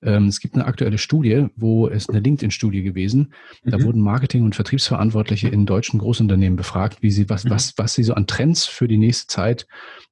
ähm, 0.00 0.28
es 0.28 0.38
gibt 0.38 0.54
eine 0.54 0.66
aktuelle 0.66 0.98
Studie, 0.98 1.48
wo 1.56 1.88
es 1.88 2.08
eine 2.08 2.20
LinkedIn-Studie 2.20 2.84
gewesen, 2.84 3.32
mhm. 3.64 3.70
da 3.72 3.82
wurden 3.82 4.00
Marketing- 4.00 4.44
und 4.44 4.54
Vertriebsverantwortliche 4.54 5.48
in 5.48 5.66
deutschen 5.66 5.98
Großunternehmen 5.98 6.54
befragt, 6.54 7.02
wie 7.02 7.10
sie, 7.10 7.28
was, 7.28 7.42
mhm. 7.42 7.50
was, 7.50 7.74
was 7.76 7.94
sie 7.94 8.04
so 8.04 8.14
an 8.14 8.28
Trends 8.28 8.66
für 8.66 8.86
die 8.86 8.98
nächste 8.98 9.26
Zeit 9.26 9.66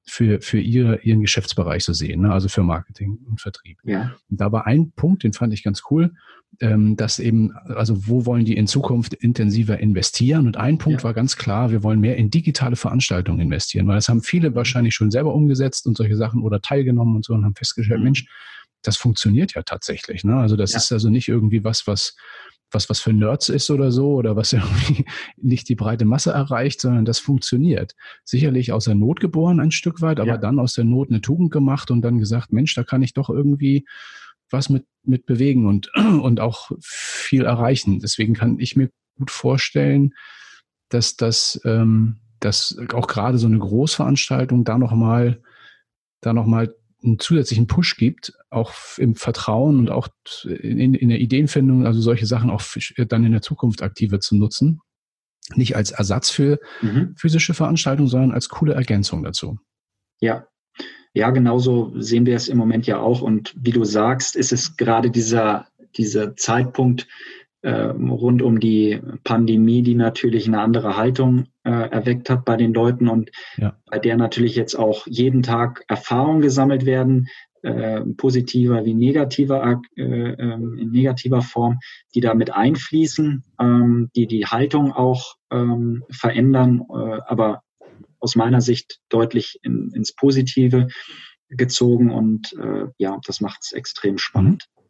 für, 0.04 0.40
für 0.40 0.59
ihre, 0.59 1.00
ihren 1.02 1.21
Geschäftsbereich 1.21 1.85
so 1.85 1.92
sehen, 1.92 2.23
ne? 2.23 2.33
also 2.33 2.49
für 2.49 2.64
Marketing 2.64 3.18
und 3.25 3.40
Vertrieb. 3.40 3.78
Ja. 3.85 4.16
Und 4.28 4.40
da 4.40 4.50
war 4.50 4.66
ein 4.66 4.90
Punkt, 4.97 5.23
den 5.23 5.33
fand 5.33 5.54
ich 5.54 5.62
ganz 5.62 5.83
cool, 5.92 6.11
dass 6.61 7.19
eben, 7.19 7.53
also 7.67 8.07
wo 8.07 8.27
wollen 8.27 8.45
die 8.45 8.57
in 8.57 8.67
Zukunft 8.67 9.15
intensiver 9.15 9.79
investieren? 9.79 10.47
Und 10.47 10.57
ein 10.57 10.79
Punkt 10.79 11.01
ja. 11.01 11.05
war 11.05 11.15
ganz 11.15 11.37
klar, 11.37 11.71
wir 11.71 11.83
wollen 11.83 12.01
mehr 12.01 12.17
in 12.17 12.31
digitale 12.31 12.77
Veranstaltungen 12.77 13.41
investieren, 13.41 13.87
weil 13.87 13.97
das 13.97 14.09
haben 14.09 14.23
viele 14.23 14.55
wahrscheinlich 14.55 14.95
schon 14.95 15.11
selber 15.11 15.35
umgesetzt 15.35 15.87
und 15.87 15.97
solche 15.97 16.17
Sachen 16.17 16.43
oder 16.43 16.61
teilgenommen 16.61 17.17
und 17.17 17.25
so 17.25 17.35
und 17.35 17.45
haben 17.45 17.55
festgestellt, 17.55 18.01
mhm. 18.01 18.05
Mensch, 18.05 18.27
das 18.83 18.97
funktioniert 18.97 19.55
ja 19.55 19.63
tatsächlich. 19.63 20.25
Ne? 20.25 20.37
Also 20.37 20.57
das 20.57 20.73
ja. 20.73 20.79
ist 20.79 20.93
also 20.93 21.09
nicht 21.09 21.29
irgendwie 21.29 21.65
was, 21.65 21.87
was 21.87 22.15
was, 22.75 22.91
was 22.91 23.01
für 23.01 23.13
Nerds 23.13 23.49
ist 23.49 23.71
oder 23.71 23.91
so, 23.93 24.15
oder 24.15 24.37
was 24.37 24.53
irgendwie 24.53 25.05
nicht 25.37 25.69
die 25.69 25.75
breite 25.75 26.05
Masse 26.05 26.33
erreicht, 26.33 26.81
sondern 26.81 27.05
das 27.05 27.19
funktioniert. 27.19 27.95
Sicherlich 28.25 28.73
aus 28.73 28.85
der 28.85 28.95
Not 28.95 29.21
geboren 29.21 29.61
ein 29.61 29.71
Stück 29.71 30.03
weit, 30.03 30.21
aber 30.21 30.31
ja. 30.31 30.39
dann 30.39 30.59
aus 30.59 30.75
der 30.75 30.85
Not 30.85 31.11
eine 31.11 31.21
Tugend 31.21 31.53
gemacht 31.53 31.91
und 31.91 32.03
dann 32.03 32.19
gesagt, 32.19 32.53
Mensch, 32.53 32.75
da 32.75 32.83
kann 32.83 33.03
ich 33.03 33.15
doch 33.15 33.31
irgendwie 33.31 33.87
was 34.55 34.69
mit, 34.71 34.87
mit 35.05 35.27
bewegen 35.27 35.67
und, 35.67 35.91
und 35.97 36.41
auch 36.41 36.71
viel 36.81 37.45
erreichen. 37.45 38.01
Deswegen 38.01 38.35
kann 38.35 38.59
ich 38.59 38.77
mir 38.77 38.91
gut 39.19 39.31
vorstellen, 39.31 40.15
dass 40.89 41.17
das, 41.17 41.61
ähm, 41.65 42.21
dass 42.41 42.79
auch 42.93 43.07
gerade 43.07 43.39
so 43.39 43.47
eine 43.47 43.59
Großveranstaltung 43.59 44.65
da 44.65 44.79
nochmal, 44.79 45.43
da 46.21 46.33
nochmal 46.33 46.75
einen 47.03 47.19
zusätzlichen 47.19 47.67
Push 47.67 47.97
gibt, 47.97 48.33
auch 48.51 48.73
im 48.97 49.15
Vertrauen 49.15 49.79
und 49.79 49.91
auch 49.91 50.09
in, 50.45 50.95
in 50.95 51.09
der 51.11 51.21
Ideenfindung, 51.21 51.87
also 51.87 52.01
solche 52.01 52.27
Sachen 52.27 52.51
auch 52.51 52.63
dann 53.09 53.25
in 53.25 53.33
der 53.33 53.43
Zukunft 53.43 53.83
aktiver 53.83 54.21
zu 54.21 54.37
nutzen. 54.37 54.81
Nicht 55.55 55.77
als 55.77 55.91
Ersatz 55.91 56.31
für 56.31 56.59
mhm. 56.81 57.15
physische 57.19 57.53
Veranstaltungen, 57.53 58.09
sondern 58.09 58.33
als 58.33 58.49
coole 58.49 58.73
Ergänzung 58.73 59.23
dazu. 59.23 59.59
Ja, 60.21 60.47
ja, 61.14 61.30
genauso 61.30 61.92
sehen 61.97 62.26
wir 62.26 62.35
es 62.35 62.49
im 62.49 62.59
Moment 62.59 62.87
ja 62.87 62.99
auch. 62.99 63.23
Und 63.23 63.54
wie 63.56 63.71
du 63.71 63.85
sagst, 63.85 64.35
ist 64.35 64.52
es 64.52 64.76
gerade 64.76 65.11
dieser, 65.11 65.68
dieser 65.97 66.35
Zeitpunkt 66.35 67.06
äh, 67.62 67.71
rund 67.71 68.42
um 68.42 68.59
die 68.59 69.00
Pandemie, 69.23 69.83
die 69.83 69.94
natürlich 69.94 70.47
eine 70.49 70.61
andere 70.61 70.97
Haltung 70.97 71.47
äh, 71.62 71.71
erweckt 71.71 72.28
hat 72.28 72.44
bei 72.44 72.56
den 72.56 72.75
Leuten 72.75 73.09
und 73.09 73.30
ja. 73.56 73.76
bei 73.87 73.99
der 73.99 74.16
natürlich 74.16 74.56
jetzt 74.56 74.75
auch 74.75 75.06
jeden 75.06 75.42
Tag 75.42 75.85
Erfahrungen 75.88 76.42
gesammelt 76.42 76.85
werden, 76.85 77.28
äh, 77.62 78.02
positiver 78.18 78.85
wie 78.85 78.92
negativer, 78.92 79.80
äh, 79.97 80.02
ähm, 80.02 80.76
in 80.78 80.90
negativer 80.90 81.40
Form, 81.40 81.78
die 82.14 82.21
da 82.21 82.35
mit 82.35 82.52
einfließen, 82.52 83.42
ähm, 83.59 84.11
die 84.14 84.26
die 84.26 84.44
Haltung 84.44 84.92
auch 84.92 85.37
ähm, 85.50 86.04
verändern, 86.11 86.83
äh, 86.90 87.21
aber 87.26 87.62
aus 88.25 88.37
meiner 88.37 88.62
Sicht 88.62 89.00
deutlich 89.11 89.61
in, 89.62 89.93
ins 89.95 90.14
Positive 90.14 90.88
gezogen 91.50 92.11
und 92.11 92.54
äh, 92.54 92.87
ja, 92.97 93.21
das 93.26 93.43
macht 93.43 93.61
es 93.62 93.73
extrem 93.73 94.16
spannend. 94.19 94.64
Mhm. 94.66 94.85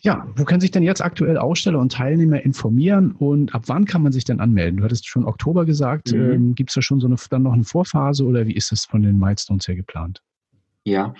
Ja, 0.00 0.28
wo 0.36 0.44
können 0.44 0.60
sich 0.60 0.70
denn 0.70 0.82
jetzt 0.82 1.02
aktuell 1.02 1.38
Aussteller 1.38 1.80
und 1.80 1.92
Teilnehmer 1.92 2.40
informieren 2.42 3.12
und 3.12 3.54
ab 3.54 3.64
wann 3.66 3.84
kann 3.84 4.02
man 4.02 4.12
sich 4.12 4.24
denn 4.24 4.40
anmelden? 4.40 4.78
Du 4.78 4.84
hattest 4.84 5.08
schon 5.08 5.24
Oktober 5.24 5.64
gesagt. 5.64 6.12
Mhm. 6.12 6.30
Ähm, 6.30 6.54
Gibt 6.54 6.70
es 6.70 6.74
da 6.74 6.82
schon 6.82 7.00
so 7.00 7.06
eine, 7.06 7.16
dann 7.30 7.42
noch 7.42 7.52
eine 7.52 7.64
Vorphase 7.64 8.24
oder 8.24 8.46
wie 8.46 8.54
ist 8.54 8.70
das 8.70 8.84
von 8.84 9.02
den 9.02 9.18
Milestones 9.18 9.66
her 9.66 9.76
geplant? 9.76 10.20
Ja, 10.84 11.14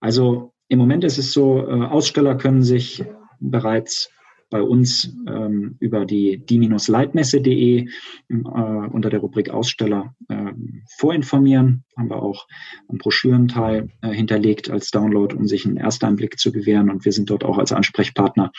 also 0.00 0.52
im 0.68 0.78
Moment 0.78 1.04
ist 1.04 1.18
es 1.18 1.32
so, 1.32 1.66
äh, 1.66 1.86
Aussteller 1.86 2.36
können 2.36 2.62
sich 2.62 3.04
bereits 3.40 4.10
bei 4.50 4.62
uns 4.62 5.16
ähm, 5.26 5.76
über 5.78 6.04
die 6.04 6.38
die-leitmesse.de 6.44 7.86
äh, 7.86 7.88
unter 8.28 9.10
der 9.10 9.20
Rubrik 9.20 9.50
Aussteller 9.50 10.14
äh, 10.28 10.52
vorinformieren. 10.98 11.84
Haben 11.96 12.10
wir 12.10 12.22
auch 12.22 12.46
einen 12.88 12.98
Broschürenteil 12.98 13.88
äh, 14.02 14.10
hinterlegt 14.10 14.70
als 14.70 14.90
Download, 14.90 15.34
um 15.34 15.46
sich 15.46 15.64
einen 15.64 15.76
Ersteinblick 15.76 16.38
zu 16.38 16.52
gewähren. 16.52 16.90
Und 16.90 17.04
wir 17.04 17.12
sind 17.12 17.30
dort 17.30 17.44
auch 17.44 17.58
als 17.58 17.72
Ansprechpartner 17.72 18.50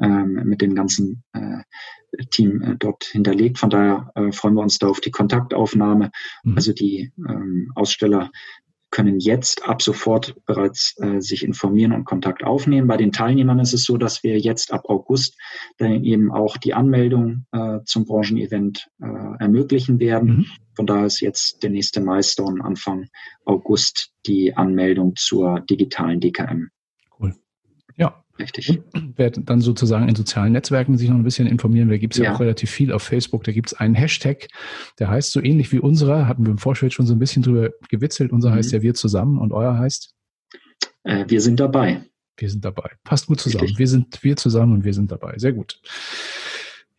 ähm, 0.00 0.40
mit 0.44 0.62
dem 0.62 0.74
ganzen 0.74 1.24
äh, 1.32 1.62
Team 2.30 2.62
äh, 2.62 2.76
dort 2.78 3.04
hinterlegt. 3.04 3.58
Von 3.58 3.70
daher 3.70 4.10
äh, 4.14 4.32
freuen 4.32 4.54
wir 4.54 4.62
uns 4.62 4.78
da 4.78 4.88
auf 4.88 5.00
die 5.00 5.10
Kontaktaufnahme. 5.10 6.10
Mhm. 6.44 6.54
Also 6.54 6.72
die 6.72 7.12
ähm, 7.28 7.72
Aussteller 7.74 8.30
können 8.92 9.18
jetzt 9.18 9.66
ab 9.66 9.82
sofort 9.82 10.36
bereits 10.46 10.94
äh, 10.98 11.20
sich 11.20 11.42
informieren 11.42 11.92
und 11.92 12.04
Kontakt 12.04 12.44
aufnehmen. 12.44 12.86
Bei 12.86 12.98
den 12.98 13.10
Teilnehmern 13.10 13.58
ist 13.58 13.72
es 13.72 13.84
so, 13.84 13.96
dass 13.96 14.22
wir 14.22 14.38
jetzt 14.38 14.72
ab 14.72 14.84
August 14.88 15.36
dann 15.78 16.04
eben 16.04 16.30
auch 16.30 16.56
die 16.58 16.74
Anmeldung 16.74 17.46
äh, 17.52 17.78
zum 17.86 18.04
Branchenevent 18.04 18.88
äh, 19.00 19.06
ermöglichen 19.40 19.98
werden. 19.98 20.28
Mhm. 20.28 20.46
Von 20.76 20.86
daher 20.86 21.06
ist 21.06 21.20
jetzt 21.20 21.62
der 21.62 21.70
nächste 21.70 22.00
Milestone 22.00 22.62
Anfang 22.62 23.08
August 23.46 24.12
die 24.26 24.56
Anmeldung 24.56 25.16
zur 25.16 25.60
digitalen 25.60 26.20
DKM. 26.20 26.70
Richtig. 28.38 28.80
Wer 29.16 29.30
dann 29.30 29.60
sozusagen 29.60 30.08
in 30.08 30.14
sozialen 30.14 30.52
Netzwerken 30.52 30.96
sich 30.96 31.08
noch 31.08 31.16
ein 31.16 31.22
bisschen 31.22 31.46
informieren 31.46 31.90
will, 31.90 31.98
gibt 31.98 32.14
es 32.14 32.18
ja. 32.18 32.24
ja. 32.24 32.34
auch 32.34 32.40
relativ 32.40 32.70
viel 32.70 32.92
auf 32.92 33.02
Facebook. 33.02 33.44
Da 33.44 33.52
gibt 33.52 33.68
es 33.68 33.74
einen 33.74 33.94
Hashtag, 33.94 34.48
der 34.98 35.08
heißt 35.08 35.32
so 35.32 35.42
ähnlich 35.42 35.70
wie 35.72 35.78
unserer, 35.78 36.26
hatten 36.26 36.44
wir 36.44 36.50
im 36.50 36.58
Vorfeld 36.58 36.92
schon 36.92 37.06
so 37.06 37.14
ein 37.14 37.18
bisschen 37.18 37.42
drüber 37.42 37.70
gewitzelt. 37.88 38.32
Unser 38.32 38.50
mhm. 38.50 38.54
heißt 38.54 38.72
ja 38.72 38.82
Wir 38.82 38.94
zusammen 38.94 39.38
und 39.38 39.52
euer 39.52 39.78
heißt? 39.78 40.14
Äh, 41.04 41.24
wir 41.28 41.40
sind 41.40 41.60
dabei. 41.60 42.02
Wir 42.36 42.48
sind 42.48 42.64
dabei. 42.64 42.90
Passt 43.04 43.26
gut 43.26 43.40
zusammen. 43.40 43.62
Richtig. 43.62 43.78
Wir 43.78 43.88
sind 43.88 44.22
wir 44.22 44.36
zusammen 44.36 44.72
und 44.72 44.84
wir 44.84 44.94
sind 44.94 45.12
dabei. 45.12 45.34
Sehr 45.36 45.52
gut. 45.52 45.80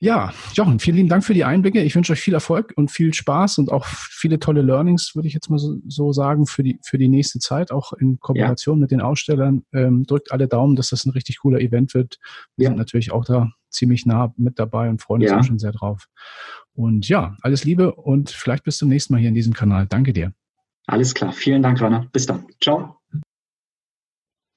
Ja, 0.04 0.34
Jochen, 0.54 0.80
vielen 0.80 0.98
lieben 0.98 1.08
Dank 1.08 1.24
für 1.24 1.34
die 1.34 1.46
Einblicke. 1.46 1.82
Ich 1.82 1.96
wünsche 1.96 2.12
euch 2.12 2.20
viel 2.20 2.34
Erfolg 2.34 2.74
und 2.76 2.92
viel 2.92 3.14
Spaß 3.14 3.58
und 3.60 3.72
auch 3.72 3.86
viele 3.86 4.38
tolle 4.38 4.62
Learnings, 4.62 5.16
würde 5.16 5.30
ich 5.30 5.34
jetzt 5.34 5.50
mal 5.50 5.58
so, 5.58 6.12
sagen, 6.12 6.46
für 6.46 6.62
die, 6.62 6.78
für 6.84 6.98
die 6.98 7.08
nächste 7.08 7.40
Zeit, 7.40 7.72
auch 7.72 7.94
in 7.94 8.20
Kooperation 8.20 8.80
ja. 8.80 8.82
mit 8.82 8.92
den 8.92 9.00
Ausstellern. 9.00 9.64
Ähm, 9.72 10.04
drückt 10.04 10.34
alle 10.34 10.50
Daumen, 10.50 10.76
dass 10.76 10.90
das 10.90 11.06
ein 11.06 11.12
richtig 11.12 11.38
cooler 11.40 11.62
Event 11.62 11.94
wird. 11.94 12.20
Wir 12.58 12.66
ja. 12.66 12.72
sind 12.72 12.80
natürlich 12.80 13.14
auch 13.14 13.24
da 13.24 13.54
ziemlich 13.70 14.06
nah 14.06 14.34
mit 14.36 14.60
dabei 14.60 14.90
und 14.90 15.02
freuen 15.02 15.22
uns 15.22 15.32
ja. 15.32 15.40
auch 15.40 15.44
schon 15.46 15.58
sehr 15.58 15.72
drauf. 15.72 16.10
Und 16.74 17.08
ja, 17.08 17.38
alles 17.42 17.64
Liebe 17.64 17.96
und 17.96 18.30
vielleicht 18.30 18.66
bis 18.66 18.80
zum 18.80 18.90
nächsten 18.90 19.14
Mal 19.14 19.20
hier 19.20 19.30
in 19.30 19.36
diesem 19.36 19.54
Kanal. 19.54 19.88
Danke 19.88 20.12
dir. 20.12 20.34
Alles 20.86 21.14
klar. 21.14 21.32
Vielen 21.32 21.64
Dank, 21.64 21.80
Rainer. 21.80 22.10
Bis 22.12 22.26
dann. 22.26 22.46
Ciao. 22.62 22.98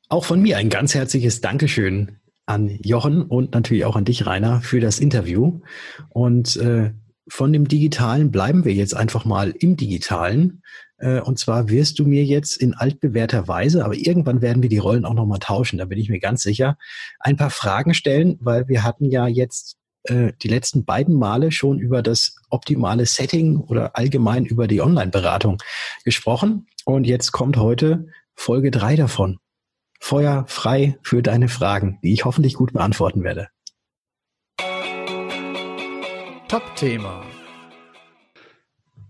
Auch 0.08 0.24
von 0.24 0.42
mir 0.42 0.56
ein 0.56 0.70
ganz 0.70 0.92
herzliches 0.96 1.40
Dankeschön 1.40 2.18
an 2.46 2.78
Jochen 2.82 3.22
und 3.22 3.54
natürlich 3.54 3.84
auch 3.84 3.96
an 3.96 4.04
dich, 4.04 4.24
Rainer, 4.24 4.60
für 4.60 4.80
das 4.80 5.00
Interview. 5.00 5.60
Und 6.08 6.56
äh, 6.56 6.92
von 7.28 7.52
dem 7.52 7.66
Digitalen 7.66 8.30
bleiben 8.30 8.64
wir 8.64 8.72
jetzt 8.72 8.94
einfach 8.94 9.24
mal 9.24 9.50
im 9.50 9.76
Digitalen. 9.76 10.62
Äh, 10.98 11.20
und 11.20 11.38
zwar 11.38 11.68
wirst 11.68 11.98
du 11.98 12.06
mir 12.06 12.24
jetzt 12.24 12.56
in 12.56 12.74
altbewährter 12.74 13.48
Weise, 13.48 13.84
aber 13.84 13.94
irgendwann 13.94 14.42
werden 14.42 14.62
wir 14.62 14.70
die 14.70 14.78
Rollen 14.78 15.04
auch 15.04 15.14
nochmal 15.14 15.40
tauschen, 15.40 15.78
da 15.78 15.84
bin 15.84 15.98
ich 15.98 16.08
mir 16.08 16.20
ganz 16.20 16.42
sicher, 16.42 16.78
ein 17.18 17.36
paar 17.36 17.50
Fragen 17.50 17.94
stellen, 17.94 18.38
weil 18.40 18.68
wir 18.68 18.84
hatten 18.84 19.06
ja 19.06 19.26
jetzt 19.26 19.76
äh, 20.04 20.32
die 20.42 20.48
letzten 20.48 20.84
beiden 20.84 21.14
Male 21.14 21.50
schon 21.50 21.78
über 21.80 22.02
das 22.02 22.36
optimale 22.50 23.06
Setting 23.06 23.58
oder 23.58 23.96
allgemein 23.96 24.46
über 24.46 24.68
die 24.68 24.80
Online-Beratung 24.80 25.58
gesprochen. 26.04 26.68
Und 26.84 27.06
jetzt 27.06 27.32
kommt 27.32 27.56
heute 27.56 28.06
Folge 28.34 28.70
drei 28.70 28.94
davon. 28.94 29.38
Feuer 30.06 30.44
frei 30.46 30.96
für 31.02 31.20
deine 31.20 31.48
Fragen, 31.48 31.98
die 32.04 32.12
ich 32.12 32.24
hoffentlich 32.24 32.54
gut 32.54 32.72
beantworten 32.72 33.24
werde. 33.24 33.48
Top-Thema. 36.46 37.24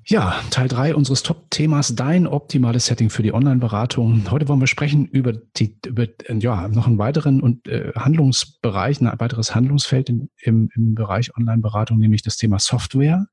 Ja, 0.06 0.40
Teil 0.48 0.68
3 0.68 0.94
unseres 0.94 1.22
Top-Themas, 1.22 1.96
dein 1.96 2.26
optimales 2.26 2.86
Setting 2.86 3.10
für 3.10 3.22
die 3.22 3.34
Online-Beratung. 3.34 4.30
Heute 4.30 4.48
wollen 4.48 4.60
wir 4.60 4.68
sprechen 4.68 5.04
über, 5.04 5.34
die, 5.34 5.76
über 5.84 6.06
ja, 6.30 6.66
noch 6.68 6.86
einen 6.86 6.96
weiteren 6.96 7.42
und, 7.42 7.68
äh, 7.68 7.92
Handlungsbereich, 7.94 8.98
ein 9.02 9.20
weiteres 9.20 9.54
Handlungsfeld 9.54 10.08
im, 10.08 10.30
im, 10.40 10.70
im 10.74 10.94
Bereich 10.94 11.36
Online-Beratung, 11.36 11.98
nämlich 11.98 12.22
das 12.22 12.38
Thema 12.38 12.58
Software. 12.58 13.26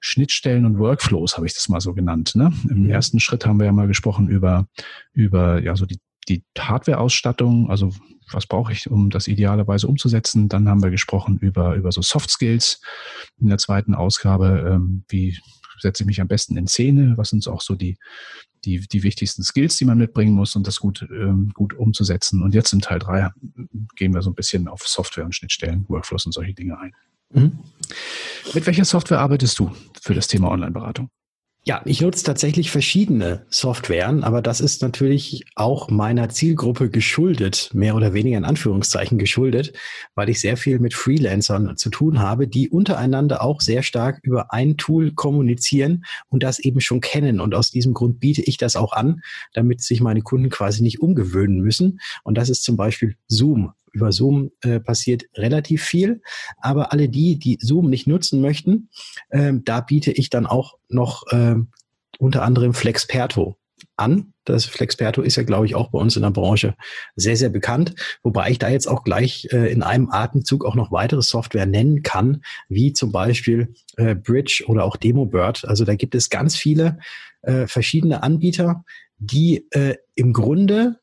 Schnittstellen 0.00 0.64
und 0.64 0.78
Workflows 0.78 1.36
habe 1.36 1.46
ich 1.46 1.52
das 1.52 1.68
mal 1.68 1.82
so 1.82 1.92
genannt. 1.92 2.34
Ne? 2.34 2.50
Im 2.70 2.84
mhm. 2.84 2.90
ersten 2.90 3.20
Schritt 3.20 3.44
haben 3.44 3.58
wir 3.58 3.66
ja 3.66 3.72
mal 3.72 3.88
gesprochen 3.88 4.28
über, 4.28 4.68
über 5.12 5.62
ja, 5.62 5.76
so 5.76 5.84
die 5.84 5.98
die 6.28 6.44
Hardware-Ausstattung, 6.58 7.70
also 7.70 7.92
was 8.32 8.46
brauche 8.46 8.72
ich, 8.72 8.90
um 8.90 9.10
das 9.10 9.28
idealerweise 9.28 9.86
umzusetzen. 9.86 10.48
Dann 10.48 10.68
haben 10.68 10.82
wir 10.82 10.90
gesprochen 10.90 11.38
über, 11.38 11.74
über 11.74 11.92
so 11.92 12.02
Soft 12.02 12.30
Skills 12.30 12.80
in 13.38 13.48
der 13.48 13.58
zweiten 13.58 13.94
Ausgabe. 13.94 14.72
Ähm, 14.72 15.04
wie 15.08 15.38
setze 15.80 16.02
ich 16.02 16.06
mich 16.06 16.20
am 16.20 16.28
besten 16.28 16.56
in 16.56 16.66
Szene? 16.66 17.14
Was 17.16 17.30
sind 17.30 17.46
auch 17.48 17.60
so 17.60 17.74
die, 17.74 17.98
die, 18.64 18.80
die 18.80 19.02
wichtigsten 19.02 19.42
Skills, 19.42 19.76
die 19.76 19.84
man 19.84 19.98
mitbringen 19.98 20.32
muss, 20.32 20.56
um 20.56 20.62
das 20.62 20.80
gut, 20.80 21.06
ähm, 21.10 21.52
gut 21.54 21.74
umzusetzen? 21.74 22.42
Und 22.42 22.54
jetzt 22.54 22.72
in 22.72 22.80
Teil 22.80 22.98
drei 22.98 23.30
gehen 23.96 24.14
wir 24.14 24.22
so 24.22 24.30
ein 24.30 24.34
bisschen 24.34 24.68
auf 24.68 24.86
Software 24.86 25.24
und 25.24 25.34
Schnittstellen, 25.34 25.84
Workflows 25.88 26.26
und 26.26 26.32
solche 26.32 26.54
Dinge 26.54 26.78
ein. 26.78 26.92
Mhm. 27.32 27.58
Mit 28.54 28.66
welcher 28.66 28.84
Software 28.84 29.20
arbeitest 29.20 29.58
du 29.58 29.72
für 30.00 30.14
das 30.14 30.28
Thema 30.28 30.50
Online-Beratung? 30.50 31.10
Ja, 31.66 31.80
ich 31.86 32.02
nutze 32.02 32.24
tatsächlich 32.24 32.70
verschiedene 32.70 33.46
Softwaren, 33.48 34.22
aber 34.22 34.42
das 34.42 34.60
ist 34.60 34.82
natürlich 34.82 35.46
auch 35.54 35.88
meiner 35.88 36.28
Zielgruppe 36.28 36.90
geschuldet, 36.90 37.70
mehr 37.72 37.96
oder 37.96 38.12
weniger 38.12 38.36
in 38.36 38.44
Anführungszeichen 38.44 39.16
geschuldet, 39.16 39.72
weil 40.14 40.28
ich 40.28 40.40
sehr 40.40 40.58
viel 40.58 40.78
mit 40.78 40.92
Freelancern 40.92 41.78
zu 41.78 41.88
tun 41.88 42.18
habe, 42.18 42.48
die 42.48 42.68
untereinander 42.68 43.42
auch 43.42 43.62
sehr 43.62 43.82
stark 43.82 44.20
über 44.22 44.52
ein 44.52 44.76
Tool 44.76 45.12
kommunizieren 45.12 46.04
und 46.28 46.42
das 46.42 46.58
eben 46.58 46.82
schon 46.82 47.00
kennen. 47.00 47.40
Und 47.40 47.54
aus 47.54 47.70
diesem 47.70 47.94
Grund 47.94 48.20
biete 48.20 48.42
ich 48.42 48.58
das 48.58 48.76
auch 48.76 48.92
an, 48.92 49.22
damit 49.54 49.80
sich 49.80 50.02
meine 50.02 50.20
Kunden 50.20 50.50
quasi 50.50 50.82
nicht 50.82 51.00
umgewöhnen 51.00 51.62
müssen. 51.62 51.98
Und 52.24 52.36
das 52.36 52.50
ist 52.50 52.62
zum 52.62 52.76
Beispiel 52.76 53.16
Zoom 53.26 53.72
über 53.94 54.12
Zoom 54.12 54.50
äh, 54.62 54.80
passiert 54.80 55.24
relativ 55.34 55.82
viel. 55.82 56.20
Aber 56.58 56.92
alle 56.92 57.08
die, 57.08 57.38
die 57.38 57.58
Zoom 57.60 57.88
nicht 57.88 58.06
nutzen 58.06 58.40
möchten, 58.40 58.90
ähm, 59.30 59.64
da 59.64 59.80
biete 59.80 60.12
ich 60.12 60.28
dann 60.30 60.46
auch 60.46 60.74
noch 60.88 61.24
ähm, 61.30 61.68
unter 62.18 62.42
anderem 62.42 62.74
Flexperto 62.74 63.56
an. 63.96 64.32
Das 64.44 64.64
Flexperto 64.66 65.22
ist 65.22 65.36
ja, 65.36 65.42
glaube 65.42 65.66
ich, 65.66 65.74
auch 65.74 65.90
bei 65.90 65.98
uns 65.98 66.16
in 66.16 66.22
der 66.22 66.30
Branche 66.30 66.74
sehr, 67.16 67.36
sehr 67.36 67.48
bekannt, 67.48 67.94
wobei 68.22 68.50
ich 68.50 68.58
da 68.58 68.68
jetzt 68.68 68.86
auch 68.86 69.04
gleich 69.04 69.48
äh, 69.52 69.72
in 69.72 69.82
einem 69.82 70.10
Atemzug 70.10 70.64
auch 70.64 70.74
noch 70.74 70.92
weitere 70.92 71.22
Software 71.22 71.66
nennen 71.66 72.02
kann, 72.02 72.42
wie 72.68 72.92
zum 72.92 73.12
Beispiel 73.12 73.74
äh, 73.96 74.14
Bridge 74.14 74.64
oder 74.66 74.84
auch 74.84 74.96
DemoBird. 74.96 75.64
Also 75.66 75.84
da 75.84 75.94
gibt 75.94 76.14
es 76.14 76.28
ganz 76.28 76.56
viele 76.56 76.98
äh, 77.42 77.66
verschiedene 77.66 78.22
Anbieter, 78.22 78.84
die 79.18 79.66
äh, 79.70 79.96
im 80.14 80.32
Grunde 80.32 80.96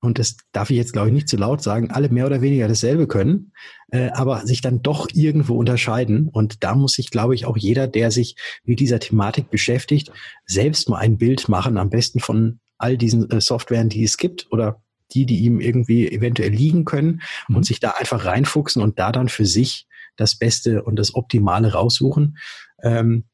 und 0.00 0.18
das 0.18 0.36
darf 0.52 0.70
ich 0.70 0.76
jetzt, 0.76 0.92
glaube 0.92 1.08
ich, 1.08 1.14
nicht 1.14 1.28
zu 1.28 1.36
laut 1.36 1.62
sagen, 1.62 1.90
alle 1.90 2.08
mehr 2.08 2.26
oder 2.26 2.40
weniger 2.40 2.68
dasselbe 2.68 3.06
können, 3.06 3.52
äh, 3.90 4.08
aber 4.10 4.46
sich 4.46 4.62
dann 4.62 4.82
doch 4.82 5.08
irgendwo 5.12 5.56
unterscheiden. 5.56 6.28
Und 6.28 6.64
da 6.64 6.74
muss 6.74 6.92
sich, 6.92 7.10
glaube 7.10 7.34
ich, 7.34 7.44
auch 7.44 7.56
jeder, 7.56 7.86
der 7.86 8.10
sich 8.10 8.36
mit 8.64 8.80
dieser 8.80 8.98
Thematik 8.98 9.50
beschäftigt, 9.50 10.10
selbst 10.46 10.88
mal 10.88 10.98
ein 10.98 11.18
Bild 11.18 11.48
machen, 11.48 11.76
am 11.76 11.90
besten 11.90 12.20
von 12.20 12.60
all 12.78 12.96
diesen 12.96 13.30
äh, 13.30 13.40
Softwaren, 13.42 13.90
die 13.90 14.02
es 14.02 14.16
gibt 14.16 14.50
oder 14.50 14.82
die, 15.12 15.26
die 15.26 15.40
ihm 15.40 15.60
irgendwie 15.60 16.10
eventuell 16.10 16.50
liegen 16.50 16.86
können 16.86 17.20
mhm. 17.48 17.56
und 17.56 17.66
sich 17.66 17.78
da 17.78 17.90
einfach 17.90 18.24
reinfuchsen 18.24 18.82
und 18.82 18.98
da 18.98 19.12
dann 19.12 19.28
für 19.28 19.44
sich 19.44 19.86
das 20.16 20.36
Beste 20.36 20.82
und 20.82 20.96
das 20.96 21.14
Optimale 21.14 21.72
raussuchen. 21.72 22.38
Ähm, 22.82 23.24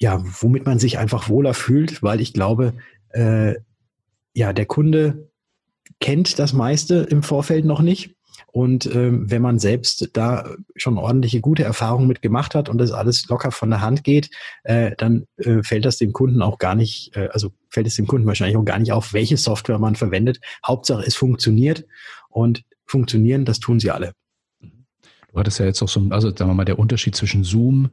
ja, 0.00 0.22
womit 0.24 0.64
man 0.64 0.78
sich 0.78 0.96
einfach 0.96 1.28
wohler 1.28 1.54
fühlt, 1.54 2.02
weil 2.02 2.20
ich 2.20 2.32
glaube, 2.32 2.74
äh, 3.10 3.56
ja, 4.32 4.52
der 4.52 4.66
Kunde 4.66 5.28
kennt 6.00 6.38
das 6.38 6.52
meiste 6.52 7.06
im 7.10 7.22
Vorfeld 7.22 7.64
noch 7.64 7.80
nicht. 7.80 8.14
Und 8.50 8.86
ähm, 8.94 9.30
wenn 9.30 9.42
man 9.42 9.58
selbst 9.58 10.10
da 10.14 10.48
schon 10.74 10.96
ordentliche 10.96 11.40
gute 11.40 11.64
Erfahrungen 11.64 12.08
mit 12.08 12.22
gemacht 12.22 12.54
hat 12.54 12.68
und 12.68 12.78
das 12.78 12.92
alles 12.92 13.28
locker 13.28 13.50
von 13.50 13.70
der 13.70 13.82
Hand 13.82 14.04
geht, 14.04 14.30
äh, 14.64 14.92
dann 14.96 15.26
äh, 15.36 15.62
fällt 15.62 15.84
das 15.84 15.98
dem 15.98 16.12
Kunden 16.12 16.40
auch 16.40 16.58
gar 16.58 16.74
nicht, 16.74 17.14
äh, 17.14 17.28
also 17.32 17.52
fällt 17.68 17.86
es 17.86 17.96
dem 17.96 18.06
Kunden 18.06 18.26
wahrscheinlich 18.26 18.56
auch 18.56 18.64
gar 18.64 18.78
nicht 18.78 18.92
auf, 18.92 19.12
welche 19.12 19.36
Software 19.36 19.78
man 19.78 19.96
verwendet. 19.96 20.40
Hauptsache 20.66 21.04
es 21.06 21.14
funktioniert 21.14 21.84
und 22.30 22.64
funktionieren, 22.86 23.44
das 23.44 23.60
tun 23.60 23.80
sie 23.80 23.90
alle. 23.90 24.12
Du 24.60 25.38
hattest 25.38 25.60
ja 25.60 25.66
jetzt 25.66 25.82
auch 25.82 25.88
so, 25.88 26.00
also 26.10 26.30
sagen 26.30 26.50
wir 26.50 26.54
mal, 26.54 26.64
der 26.64 26.78
Unterschied 26.78 27.14
zwischen 27.14 27.44
Zoom 27.44 27.90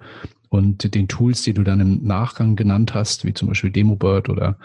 und 0.49 0.95
den 0.95 1.07
Tools, 1.09 1.41
die 1.43 1.53
du 1.53 1.63
dann 1.63 1.81
im 1.81 2.03
Nachgang 2.03 2.55
genannt 2.55 2.93
hast, 2.93 3.25
wie 3.25 3.33
zum 3.33 3.49
Beispiel 3.49 3.71
DemoBird 3.71 4.29
oder 4.29 4.57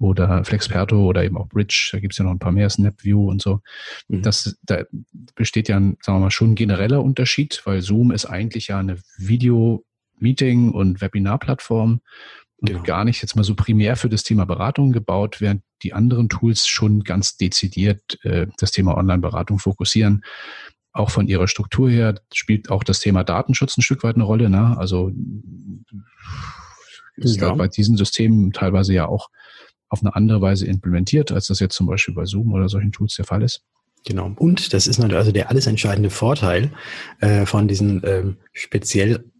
oder 0.00 0.44
Flexperto 0.44 1.04
oder 1.04 1.22
eben 1.24 1.36
auch 1.36 1.48
Bridge, 1.48 1.90
da 1.92 2.00
gibt 2.00 2.14
es 2.14 2.18
ja 2.18 2.24
noch 2.24 2.32
ein 2.32 2.38
paar 2.38 2.52
mehr, 2.52 2.70
SnapView 2.70 3.28
und 3.28 3.42
so. 3.42 3.60
Mhm. 4.08 4.22
Das, 4.22 4.58
da 4.62 4.84
besteht 5.34 5.68
ja, 5.68 5.76
ein, 5.76 5.98
sagen 6.00 6.18
wir 6.18 6.24
mal, 6.24 6.30
schon 6.30 6.52
ein 6.52 6.54
genereller 6.54 7.02
Unterschied, 7.02 7.60
weil 7.66 7.82
Zoom 7.82 8.10
ist 8.10 8.24
eigentlich 8.24 8.68
ja 8.68 8.78
eine 8.78 8.98
Video-Meeting- 9.18 10.72
und 10.72 11.02
Webinar-Plattform 11.02 12.00
und 12.56 12.66
genau. 12.66 12.82
gar 12.82 13.04
nicht 13.04 13.20
jetzt 13.20 13.36
mal 13.36 13.44
so 13.44 13.54
primär 13.54 13.94
für 13.96 14.08
das 14.08 14.22
Thema 14.22 14.46
Beratung 14.46 14.92
gebaut, 14.92 15.42
während 15.42 15.62
die 15.82 15.92
anderen 15.92 16.30
Tools 16.30 16.66
schon 16.66 17.04
ganz 17.04 17.36
dezidiert 17.36 18.18
äh, 18.24 18.46
das 18.58 18.70
Thema 18.72 18.96
Online-Beratung 18.96 19.58
fokussieren. 19.58 20.24
Auch 20.92 21.10
von 21.10 21.28
ihrer 21.28 21.46
Struktur 21.46 21.90
her 21.90 22.14
spielt 22.32 22.70
auch 22.70 22.84
das 22.84 23.00
Thema 23.00 23.22
Datenschutz 23.22 23.76
ein 23.76 23.82
Stück 23.82 24.02
weit 24.02 24.16
eine 24.16 24.24
Rolle. 24.24 24.48
Ne? 24.48 24.76
Also 24.78 25.12
ist 27.16 27.40
ja. 27.40 27.54
bei 27.54 27.68
diesen 27.68 27.98
Systemen 27.98 28.52
teilweise 28.52 28.94
ja 28.94 29.06
auch 29.06 29.28
auf 29.90 30.00
eine 30.00 30.16
andere 30.16 30.40
Weise 30.40 30.66
implementiert, 30.66 31.32
als 31.32 31.48
das 31.48 31.60
jetzt 31.60 31.74
zum 31.74 31.86
Beispiel 31.86 32.14
bei 32.14 32.24
Zoom 32.24 32.54
oder 32.54 32.68
solchen 32.68 32.92
Tools 32.92 33.16
der 33.16 33.26
Fall 33.26 33.42
ist. 33.42 33.62
Genau. 34.06 34.32
Und 34.36 34.72
das 34.72 34.86
ist 34.86 34.98
natürlich 34.98 35.18
also 35.18 35.32
der 35.32 35.50
alles 35.50 35.66
entscheidende 35.66 36.10
Vorteil 36.10 36.70
äh, 37.20 37.44
von 37.44 37.68
diesen 37.68 38.00
ähm, 38.04 38.36
speziellen 38.52 39.32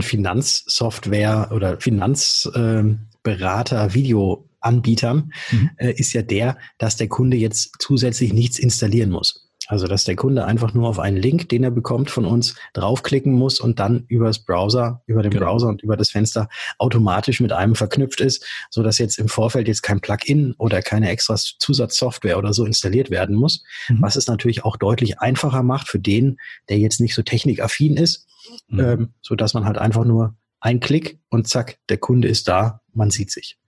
Finanzsoftware 0.00 1.50
oder 1.52 1.80
Finanzberater, 1.80 3.84
ähm, 3.84 3.94
Videoanbietern, 3.94 5.32
mhm. 5.50 5.70
äh, 5.76 5.92
ist 5.92 6.14
ja 6.14 6.22
der, 6.22 6.58
dass 6.78 6.96
der 6.96 7.08
Kunde 7.08 7.36
jetzt 7.36 7.76
zusätzlich 7.78 8.32
nichts 8.32 8.58
installieren 8.58 9.10
muss. 9.10 9.47
Also, 9.68 9.86
dass 9.86 10.04
der 10.04 10.16
Kunde 10.16 10.46
einfach 10.46 10.72
nur 10.72 10.88
auf 10.88 10.98
einen 10.98 11.18
Link, 11.18 11.50
den 11.50 11.62
er 11.62 11.70
bekommt 11.70 12.10
von 12.10 12.24
uns, 12.24 12.56
draufklicken 12.72 13.34
muss 13.34 13.60
und 13.60 13.78
dann 13.78 14.06
übers 14.08 14.38
Browser, 14.38 15.02
über 15.04 15.22
den 15.22 15.30
genau. 15.30 15.44
Browser 15.44 15.68
und 15.68 15.82
über 15.82 15.98
das 15.98 16.10
Fenster 16.10 16.48
automatisch 16.78 17.40
mit 17.40 17.52
einem 17.52 17.74
verknüpft 17.74 18.22
ist, 18.22 18.46
so 18.70 18.82
dass 18.82 18.96
jetzt 18.96 19.18
im 19.18 19.28
Vorfeld 19.28 19.68
jetzt 19.68 19.82
kein 19.82 20.00
Plugin 20.00 20.54
oder 20.56 20.80
keine 20.80 21.10
extra 21.10 21.36
Zusatzsoftware 21.36 22.38
oder 22.38 22.54
so 22.54 22.64
installiert 22.64 23.10
werden 23.10 23.36
muss, 23.36 23.62
mhm. 23.88 24.00
was 24.00 24.16
es 24.16 24.26
natürlich 24.26 24.64
auch 24.64 24.78
deutlich 24.78 25.20
einfacher 25.20 25.62
macht 25.62 25.88
für 25.88 25.98
den, 25.98 26.38
der 26.70 26.78
jetzt 26.78 26.98
nicht 26.98 27.14
so 27.14 27.20
technikaffin 27.20 27.98
ist, 27.98 28.26
mhm. 28.68 28.80
ähm, 28.80 29.14
so 29.20 29.34
dass 29.34 29.52
man 29.52 29.66
halt 29.66 29.76
einfach 29.76 30.06
nur 30.06 30.34
ein 30.60 30.80
Klick 30.80 31.20
und 31.28 31.46
zack, 31.46 31.78
der 31.90 31.98
Kunde 31.98 32.26
ist 32.28 32.48
da, 32.48 32.80
man 32.94 33.10
sieht 33.10 33.30
sich. 33.30 33.58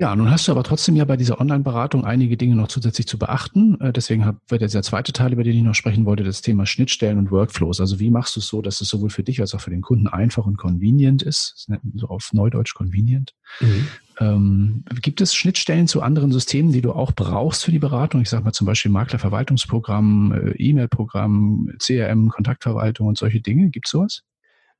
Ja, 0.00 0.16
nun 0.16 0.30
hast 0.30 0.48
du 0.48 0.52
aber 0.52 0.62
trotzdem 0.62 0.96
ja 0.96 1.04
bei 1.04 1.18
dieser 1.18 1.42
Online-Beratung 1.42 2.06
einige 2.06 2.38
Dinge 2.38 2.56
noch 2.56 2.68
zusätzlich 2.68 3.06
zu 3.06 3.18
beachten. 3.18 3.78
Äh, 3.82 3.92
deswegen 3.92 4.24
wird 4.48 4.62
jetzt 4.62 4.74
der 4.74 4.82
zweite 4.82 5.12
Teil, 5.12 5.34
über 5.34 5.44
den 5.44 5.54
ich 5.54 5.62
noch 5.62 5.74
sprechen 5.74 6.06
wollte, 6.06 6.24
das 6.24 6.40
Thema 6.40 6.64
Schnittstellen 6.64 7.18
und 7.18 7.30
Workflows. 7.30 7.82
Also 7.82 8.00
wie 8.00 8.10
machst 8.10 8.34
du 8.34 8.40
es 8.40 8.46
so, 8.46 8.62
dass 8.62 8.80
es 8.80 8.88
sowohl 8.88 9.10
für 9.10 9.22
dich 9.22 9.42
als 9.42 9.54
auch 9.54 9.60
für 9.60 9.68
den 9.68 9.82
Kunden 9.82 10.08
einfach 10.08 10.46
und 10.46 10.56
convenient 10.56 11.22
ist? 11.22 11.68
So 11.96 12.06
auf 12.06 12.30
Neudeutsch 12.32 12.72
convenient. 12.72 13.34
Mhm. 13.60 13.88
Ähm, 14.20 14.84
gibt 15.02 15.20
es 15.20 15.34
Schnittstellen 15.34 15.86
zu 15.86 16.00
anderen 16.00 16.32
Systemen, 16.32 16.72
die 16.72 16.80
du 16.80 16.92
auch 16.92 17.12
brauchst 17.12 17.66
für 17.66 17.70
die 17.70 17.78
Beratung? 17.78 18.22
Ich 18.22 18.30
sage 18.30 18.44
mal 18.44 18.52
zum 18.52 18.66
Beispiel 18.66 18.90
Maklerverwaltungsprogramm, 18.90 20.32
äh, 20.32 20.50
E-Mail-Programm, 20.52 21.72
CRM, 21.78 22.30
Kontaktverwaltung 22.30 23.06
und 23.06 23.18
solche 23.18 23.42
Dinge. 23.42 23.68
Gibt 23.68 23.86
es 23.86 23.90
sowas? 23.90 24.22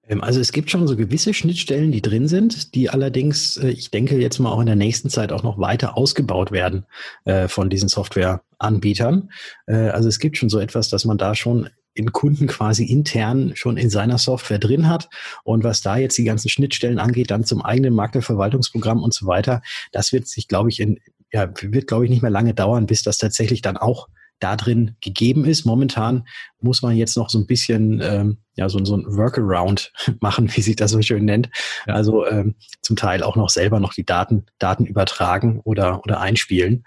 Ähm, 0.08 0.22
also 0.22 0.40
es 0.40 0.52
gibt 0.52 0.70
schon 0.70 0.86
so 0.86 0.96
gewisse 0.96 1.34
Schnittstellen, 1.34 1.92
die 1.92 2.02
drin 2.02 2.28
sind, 2.28 2.74
die 2.74 2.90
allerdings, 2.90 3.56
äh, 3.56 3.70
ich 3.70 3.90
denke, 3.90 4.18
jetzt 4.18 4.38
mal 4.38 4.50
auch 4.50 4.60
in 4.60 4.66
der 4.66 4.76
nächsten 4.76 5.10
Zeit 5.10 5.32
auch 5.32 5.42
noch 5.42 5.58
weiter 5.58 5.96
ausgebaut 5.96 6.52
werden 6.52 6.84
äh, 7.24 7.48
von 7.48 7.70
diesen 7.70 7.88
Softwareanbietern. 7.88 9.30
Äh, 9.66 9.88
also 9.88 10.08
es 10.08 10.18
gibt 10.18 10.36
schon 10.36 10.50
so 10.50 10.58
etwas, 10.58 10.88
dass 10.88 11.04
man 11.04 11.18
da 11.18 11.34
schon 11.34 11.68
in 11.94 12.12
Kunden 12.12 12.46
quasi 12.46 12.84
intern 12.84 13.52
schon 13.54 13.76
in 13.76 13.90
seiner 13.90 14.18
Software 14.18 14.58
drin 14.58 14.88
hat. 14.88 15.08
Und 15.44 15.64
was 15.64 15.82
da 15.82 15.96
jetzt 15.96 16.16
die 16.18 16.24
ganzen 16.24 16.48
Schnittstellen 16.48 16.98
angeht, 16.98 17.30
dann 17.30 17.44
zum 17.44 17.62
eigenen 17.62 17.94
Maklerverwaltungsprogramm 17.94 19.02
und 19.02 19.12
so 19.12 19.26
weiter, 19.26 19.62
das 19.92 20.12
wird 20.12 20.28
sich, 20.28 20.46
glaube 20.46 20.70
ich, 20.70 20.80
in, 20.80 21.00
ja, 21.32 21.50
wird, 21.60 21.88
glaube 21.88 22.04
ich, 22.04 22.10
nicht 22.10 22.22
mehr 22.22 22.30
lange 22.30 22.54
dauern, 22.54 22.86
bis 22.86 23.02
das 23.02 23.18
tatsächlich 23.18 23.60
dann 23.60 23.76
auch 23.76 24.08
da 24.40 24.56
drin 24.56 24.96
gegeben 25.00 25.44
ist. 25.44 25.64
Momentan 25.64 26.26
muss 26.60 26.82
man 26.82 26.96
jetzt 26.96 27.16
noch 27.16 27.30
so 27.30 27.38
ein 27.38 27.46
bisschen 27.46 28.00
ähm, 28.02 28.38
ja 28.56 28.68
so, 28.68 28.84
so 28.84 28.96
ein 28.96 29.04
Workaround 29.06 29.92
machen, 30.20 30.50
wie 30.54 30.62
sich 30.62 30.76
das 30.76 30.90
so 30.90 31.00
schön 31.02 31.24
nennt. 31.24 31.50
Also 31.86 32.26
ähm, 32.26 32.56
zum 32.82 32.96
Teil 32.96 33.22
auch 33.22 33.36
noch 33.36 33.50
selber 33.50 33.78
noch 33.80 33.94
die 33.94 34.04
Daten 34.04 34.46
Daten 34.58 34.86
übertragen 34.86 35.60
oder 35.64 36.00
oder 36.04 36.20
einspielen. 36.20 36.84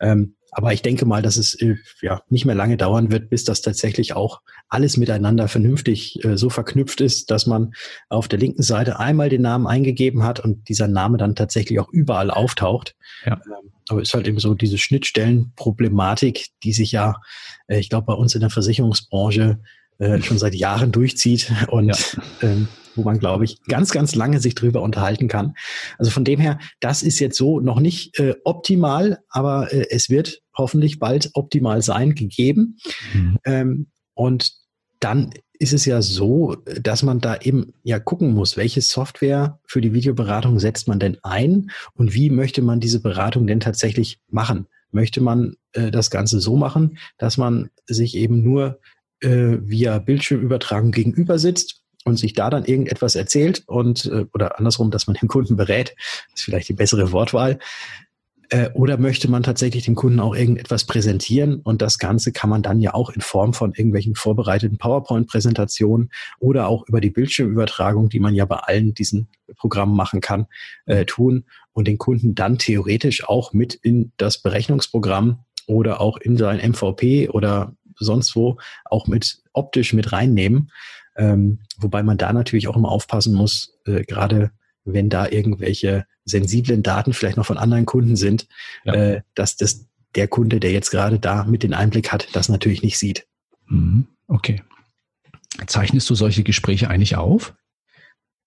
Ähm, 0.00 0.36
aber 0.52 0.72
ich 0.72 0.82
denke 0.82 1.06
mal, 1.06 1.22
dass 1.22 1.36
es 1.36 1.54
äh, 1.54 1.76
ja 2.02 2.22
nicht 2.28 2.44
mehr 2.44 2.54
lange 2.54 2.76
dauern 2.76 3.10
wird, 3.10 3.30
bis 3.30 3.44
das 3.44 3.62
tatsächlich 3.62 4.14
auch 4.14 4.40
alles 4.68 4.96
miteinander 4.96 5.48
vernünftig 5.48 6.24
äh, 6.24 6.36
so 6.36 6.50
verknüpft 6.50 7.00
ist, 7.00 7.30
dass 7.30 7.46
man 7.46 7.72
auf 8.08 8.28
der 8.28 8.38
linken 8.38 8.62
Seite 8.62 8.98
einmal 8.98 9.28
den 9.28 9.42
Namen 9.42 9.66
eingegeben 9.66 10.22
hat 10.22 10.40
und 10.40 10.68
dieser 10.68 10.88
Name 10.88 11.18
dann 11.18 11.34
tatsächlich 11.34 11.78
auch 11.80 11.88
überall 11.90 12.30
auftaucht. 12.30 12.96
Ja. 13.24 13.34
Ähm, 13.34 13.70
aber 13.88 14.02
ist 14.02 14.14
halt 14.14 14.28
eben 14.28 14.38
so 14.38 14.54
diese 14.54 14.78
Schnittstellenproblematik, 14.78 16.46
die 16.62 16.72
sich 16.72 16.92
ja, 16.92 17.16
äh, 17.66 17.78
ich 17.78 17.88
glaube, 17.88 18.06
bei 18.06 18.14
uns 18.14 18.34
in 18.34 18.40
der 18.40 18.50
Versicherungsbranche 18.50 19.58
äh, 19.98 20.22
schon 20.22 20.38
seit 20.38 20.54
Jahren 20.54 20.92
durchzieht 20.92 21.52
und 21.68 21.88
ja. 21.88 21.96
ähm, 22.42 22.68
wo 22.96 23.02
man, 23.02 23.18
glaube 23.18 23.44
ich, 23.44 23.62
ganz, 23.64 23.90
ganz 23.90 24.14
lange 24.14 24.40
sich 24.40 24.54
drüber 24.54 24.82
unterhalten 24.82 25.28
kann. 25.28 25.54
Also 25.98 26.10
von 26.10 26.24
dem 26.24 26.40
her, 26.40 26.58
das 26.80 27.02
ist 27.02 27.18
jetzt 27.18 27.36
so 27.36 27.60
noch 27.60 27.80
nicht 27.80 28.18
äh, 28.18 28.34
optimal, 28.44 29.18
aber 29.28 29.72
äh, 29.72 29.86
es 29.90 30.10
wird 30.10 30.42
hoffentlich 30.56 30.98
bald 30.98 31.30
optimal 31.34 31.82
sein, 31.82 32.14
gegeben. 32.14 32.78
Mhm. 33.14 33.38
Ähm, 33.44 33.86
und 34.14 34.52
dann 35.00 35.30
ist 35.58 35.72
es 35.72 35.84
ja 35.84 36.00
so, 36.00 36.56
dass 36.80 37.02
man 37.02 37.20
da 37.20 37.36
eben 37.36 37.74
ja 37.82 37.98
gucken 37.98 38.32
muss, 38.32 38.56
welche 38.56 38.80
Software 38.80 39.60
für 39.66 39.80
die 39.80 39.92
Videoberatung 39.92 40.58
setzt 40.58 40.88
man 40.88 40.98
denn 40.98 41.18
ein 41.22 41.70
und 41.94 42.14
wie 42.14 42.30
möchte 42.30 42.62
man 42.62 42.80
diese 42.80 43.00
Beratung 43.00 43.46
denn 43.46 43.60
tatsächlich 43.60 44.20
machen? 44.28 44.66
Möchte 44.90 45.20
man 45.20 45.56
äh, 45.72 45.90
das 45.90 46.10
Ganze 46.10 46.40
so 46.40 46.56
machen, 46.56 46.98
dass 47.18 47.36
man 47.36 47.70
sich 47.86 48.16
eben 48.16 48.42
nur 48.42 48.80
äh, 49.20 49.58
via 49.60 49.98
Bildschirmübertragung 49.98 50.92
gegenüber 50.92 51.38
sitzt 51.38 51.82
und 52.04 52.18
sich 52.18 52.34
da 52.34 52.50
dann 52.50 52.64
irgendetwas 52.64 53.14
erzählt 53.14 53.62
und 53.66 54.06
äh, 54.06 54.26
oder 54.32 54.58
andersrum, 54.58 54.90
dass 54.90 55.06
man 55.06 55.16
den 55.20 55.28
Kunden 55.28 55.56
berät, 55.56 55.94
ist 56.34 56.44
vielleicht 56.44 56.68
die 56.68 56.74
bessere 56.74 57.12
Wortwahl. 57.12 57.58
Äh, 58.50 58.70
oder 58.74 58.98
möchte 58.98 59.30
man 59.30 59.44
tatsächlich 59.44 59.84
dem 59.84 59.94
Kunden 59.94 60.18
auch 60.18 60.34
irgendetwas 60.34 60.84
präsentieren? 60.84 61.60
Und 61.60 61.82
das 61.82 61.98
Ganze 61.98 62.32
kann 62.32 62.50
man 62.50 62.62
dann 62.62 62.80
ja 62.80 62.94
auch 62.94 63.10
in 63.10 63.20
Form 63.20 63.54
von 63.54 63.72
irgendwelchen 63.72 64.16
vorbereiteten 64.16 64.76
PowerPoint-Präsentationen 64.76 66.10
oder 66.40 66.68
auch 66.68 66.86
über 66.88 67.00
die 67.00 67.10
Bildschirmübertragung, 67.10 68.08
die 68.08 68.18
man 68.18 68.34
ja 68.34 68.44
bei 68.46 68.56
allen 68.56 68.92
diesen 68.92 69.28
Programmen 69.56 69.94
machen 69.94 70.20
kann, 70.20 70.46
äh, 70.86 71.04
tun 71.04 71.44
und 71.72 71.86
den 71.86 71.98
Kunden 71.98 72.34
dann 72.34 72.58
theoretisch 72.58 73.28
auch 73.28 73.52
mit 73.52 73.74
in 73.74 74.12
das 74.16 74.42
Berechnungsprogramm 74.42 75.44
oder 75.66 76.00
auch 76.00 76.18
in 76.18 76.36
sein 76.36 76.58
MVP 76.58 77.28
oder 77.28 77.76
sonst 77.96 78.34
wo 78.34 78.58
auch 78.84 79.06
mit 79.06 79.42
optisch 79.52 79.92
mit 79.92 80.10
reinnehmen. 80.10 80.70
Ähm, 81.16 81.60
wobei 81.78 82.02
man 82.02 82.18
da 82.18 82.32
natürlich 82.32 82.68
auch 82.68 82.76
immer 82.76 82.90
aufpassen 82.90 83.34
muss, 83.34 83.78
äh, 83.86 84.04
gerade 84.04 84.50
wenn 84.84 85.10
da 85.10 85.28
irgendwelche 85.28 86.06
sensiblen 86.24 86.82
Daten 86.82 87.12
vielleicht 87.12 87.36
noch 87.36 87.46
von 87.46 87.58
anderen 87.58 87.86
Kunden 87.86 88.16
sind, 88.16 88.46
ja. 88.84 88.94
äh, 88.94 89.22
dass 89.34 89.56
das 89.56 89.86
der 90.14 90.28
Kunde, 90.28 90.60
der 90.60 90.72
jetzt 90.72 90.90
gerade 90.90 91.18
da 91.18 91.44
mit 91.44 91.62
den 91.62 91.74
Einblick 91.74 92.12
hat, 92.12 92.28
das 92.34 92.48
natürlich 92.48 92.82
nicht 92.82 92.98
sieht. 92.98 93.26
Mhm. 93.66 94.06
Okay. 94.26 94.62
Zeichnest 95.66 96.08
du 96.10 96.14
solche 96.14 96.42
Gespräche 96.42 96.88
eigentlich 96.88 97.16
auf? 97.16 97.54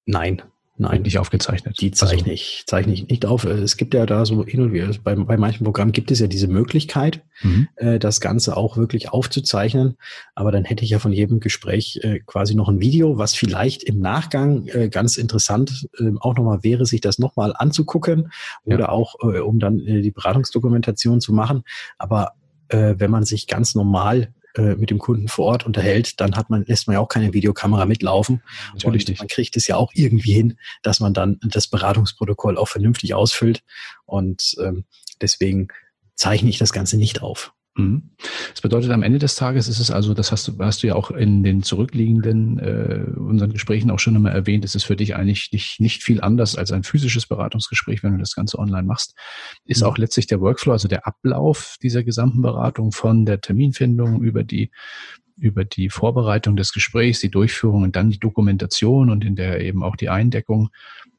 Nein, 0.05 0.41
Nein, 0.83 1.03
nicht 1.03 1.17
aufgezeichnet. 1.17 1.79
Die 1.79 1.91
zeichne 1.91 2.17
also. 2.17 2.31
ich, 2.31 2.63
zeichne 2.67 2.91
ich 2.91 3.07
nicht 3.07 3.25
auf. 3.25 3.45
Es 3.45 3.77
gibt 3.77 3.93
ja 3.93 4.05
da 4.05 4.25
so 4.25 4.45
hin 4.45 4.59
und 4.59 4.73
wieder, 4.73 4.91
bei, 5.01 5.15
bei 5.15 5.37
manchen 5.37 5.63
Programmen 5.63 5.93
gibt 5.93 6.11
es 6.11 6.19
ja 6.19 6.27
diese 6.27 6.49
Möglichkeit, 6.49 7.21
mhm. 7.41 7.69
äh, 7.77 7.99
das 7.99 8.19
Ganze 8.19 8.57
auch 8.57 8.75
wirklich 8.75 9.09
aufzuzeichnen. 9.09 9.95
Aber 10.35 10.51
dann 10.51 10.65
hätte 10.65 10.83
ich 10.83 10.89
ja 10.89 10.99
von 10.99 11.13
jedem 11.13 11.39
Gespräch 11.39 12.01
äh, 12.03 12.19
quasi 12.19 12.53
noch 12.53 12.67
ein 12.67 12.81
Video, 12.81 13.17
was 13.17 13.33
vielleicht 13.33 13.83
im 13.83 14.01
Nachgang 14.01 14.67
äh, 14.67 14.89
ganz 14.89 15.15
interessant 15.15 15.87
äh, 15.99 16.11
auch 16.19 16.35
nochmal 16.35 16.63
wäre, 16.63 16.85
sich 16.85 16.99
das 16.99 17.17
nochmal 17.17 17.53
anzugucken 17.55 18.33
oder 18.65 18.79
ja. 18.79 18.89
auch, 18.89 19.15
äh, 19.21 19.39
um 19.39 19.59
dann 19.59 19.79
äh, 19.79 20.01
die 20.01 20.11
Beratungsdokumentation 20.11 21.21
zu 21.21 21.31
machen. 21.31 21.63
Aber 21.97 22.33
äh, 22.67 22.95
wenn 22.97 23.09
man 23.09 23.23
sich 23.23 23.47
ganz 23.47 23.73
normal 23.73 24.33
äh, 24.55 24.75
mit 24.75 24.89
dem 24.89 24.99
Kunden 24.99 25.27
vor 25.27 25.45
Ort 25.45 25.65
unterhält, 25.65 26.19
dann 26.19 26.35
hat 26.35 26.49
man, 26.49 26.63
lässt 26.65 26.87
man 26.87 26.95
ja 26.95 26.99
auch 26.99 27.07
keine 27.07 27.33
Videokamera 27.33 27.85
mitlaufen. 27.85 28.43
Natürlich 28.73 29.07
nicht. 29.07 29.19
Man 29.19 29.27
kriegt 29.27 29.57
es 29.57 29.67
ja 29.67 29.75
auch 29.77 29.91
irgendwie 29.93 30.33
hin, 30.33 30.57
dass 30.81 30.99
man 30.99 31.13
dann 31.13 31.39
das 31.41 31.67
Beratungsprotokoll 31.67 32.57
auch 32.57 32.67
vernünftig 32.67 33.13
ausfüllt. 33.13 33.63
Und 34.05 34.55
ähm, 34.61 34.85
deswegen 35.21 35.69
zeichne 36.15 36.49
ich 36.49 36.57
das 36.57 36.73
Ganze 36.73 36.97
nicht 36.97 37.21
auf. 37.21 37.53
Mhm. 37.75 38.11
Das 38.51 38.61
bedeutet, 38.61 38.91
am 38.91 39.01
Ende 39.01 39.17
des 39.17 39.35
Tages 39.35 39.67
ist 39.67 39.79
es 39.79 39.89
also, 39.89 40.13
das 40.13 40.31
hast 40.31 40.47
du, 40.47 40.57
hast 40.59 40.83
du 40.83 40.87
ja 40.87 40.95
auch 40.95 41.09
in 41.09 41.43
den 41.43 41.63
zurückliegenden 41.63 42.59
äh, 42.59 43.05
unseren 43.17 43.51
Gesprächen 43.51 43.89
auch 43.89 43.99
schon 43.99 44.15
immer 44.15 44.31
erwähnt, 44.31 44.63
es 44.63 44.75
ist 44.75 44.83
für 44.83 44.95
dich 44.95 45.15
eigentlich 45.15 45.51
nicht, 45.51 45.79
nicht 45.79 46.03
viel 46.03 46.21
anders 46.21 46.55
als 46.55 46.71
ein 46.71 46.83
physisches 46.83 47.25
Beratungsgespräch, 47.25 48.03
wenn 48.03 48.13
du 48.13 48.19
das 48.19 48.35
Ganze 48.35 48.59
online 48.59 48.83
machst. 48.83 49.15
Ist 49.65 49.81
mhm. 49.81 49.87
auch 49.87 49.97
letztlich 49.97 50.27
der 50.27 50.39
Workflow, 50.39 50.73
also 50.73 50.87
der 50.87 51.07
Ablauf 51.07 51.77
dieser 51.81 52.03
gesamten 52.03 52.41
Beratung 52.43 52.91
von 52.91 53.25
der 53.25 53.41
Terminfindung 53.41 54.21
über 54.21 54.43
die 54.43 54.71
über 55.35 55.65
die 55.65 55.89
Vorbereitung 55.89 56.55
des 56.55 56.73
Gesprächs, 56.73 57.19
die 57.19 57.31
Durchführung 57.31 57.81
und 57.81 57.95
dann 57.95 58.11
die 58.11 58.19
Dokumentation 58.19 59.09
und 59.09 59.25
in 59.25 59.35
der 59.35 59.61
eben 59.61 59.83
auch 59.83 59.95
die 59.95 60.09
Eindeckung 60.09 60.69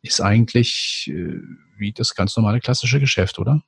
ist 0.03 0.21
eigentlich 0.21 1.11
äh, 1.12 1.40
wie 1.77 1.93
das 1.93 2.14
ganz 2.14 2.37
normale 2.37 2.61
klassische 2.61 3.01
Geschäft, 3.01 3.40
oder? 3.40 3.62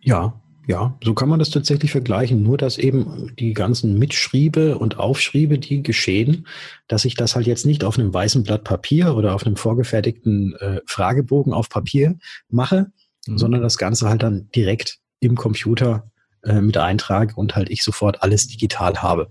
Ja, 0.00 0.42
ja, 0.66 0.96
so 1.02 1.12
kann 1.12 1.28
man 1.28 1.38
das 1.38 1.50
tatsächlich 1.50 1.90
vergleichen. 1.90 2.42
Nur, 2.42 2.56
dass 2.56 2.78
eben 2.78 3.34
die 3.38 3.52
ganzen 3.52 3.98
Mitschriebe 3.98 4.78
und 4.78 4.98
Aufschriebe, 4.98 5.58
die 5.58 5.82
geschehen, 5.82 6.46
dass 6.88 7.04
ich 7.04 7.14
das 7.14 7.36
halt 7.36 7.46
jetzt 7.46 7.66
nicht 7.66 7.84
auf 7.84 7.98
einem 7.98 8.14
weißen 8.14 8.44
Blatt 8.44 8.64
Papier 8.64 9.14
oder 9.14 9.34
auf 9.34 9.44
einem 9.44 9.56
vorgefertigten 9.56 10.54
äh, 10.56 10.80
Fragebogen 10.86 11.52
auf 11.52 11.68
Papier 11.68 12.16
mache, 12.48 12.90
mhm. 13.26 13.36
sondern 13.38 13.60
das 13.60 13.76
Ganze 13.76 14.08
halt 14.08 14.22
dann 14.22 14.48
direkt 14.54 15.00
im 15.20 15.36
Computer 15.36 16.10
äh, 16.44 16.60
mit 16.60 16.78
eintrage 16.78 17.34
und 17.34 17.56
halt 17.56 17.68
ich 17.68 17.82
sofort 17.82 18.22
alles 18.22 18.46
digital 18.48 19.02
habe. 19.02 19.28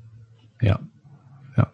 Ja, 0.61 0.79
ja. 1.57 1.71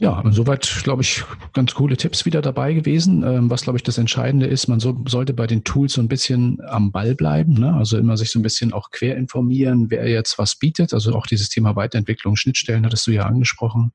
Ja, 0.00 0.22
soweit, 0.30 0.80
glaube 0.82 1.02
ich, 1.02 1.24
ganz 1.52 1.74
coole 1.74 1.94
Tipps 1.94 2.24
wieder 2.24 2.40
dabei 2.40 2.72
gewesen. 2.72 3.22
Ähm, 3.22 3.50
was, 3.50 3.60
glaube 3.60 3.76
ich, 3.76 3.82
das 3.82 3.98
Entscheidende 3.98 4.46
ist, 4.46 4.66
man 4.66 4.80
so, 4.80 4.98
sollte 5.06 5.34
bei 5.34 5.46
den 5.46 5.62
Tools 5.62 5.92
so 5.92 6.00
ein 6.00 6.08
bisschen 6.08 6.58
am 6.66 6.90
Ball 6.90 7.14
bleiben. 7.14 7.52
Ne? 7.52 7.74
Also 7.74 7.98
immer 7.98 8.16
sich 8.16 8.30
so 8.30 8.38
ein 8.38 8.42
bisschen 8.42 8.72
auch 8.72 8.88
quer 8.92 9.18
informieren, 9.18 9.90
wer 9.90 10.08
jetzt 10.08 10.38
was 10.38 10.56
bietet. 10.56 10.94
Also 10.94 11.14
auch 11.14 11.26
dieses 11.26 11.50
Thema 11.50 11.76
Weiterentwicklung, 11.76 12.36
Schnittstellen 12.36 12.86
hattest 12.86 13.06
du 13.06 13.10
ja 13.10 13.26
angesprochen, 13.26 13.92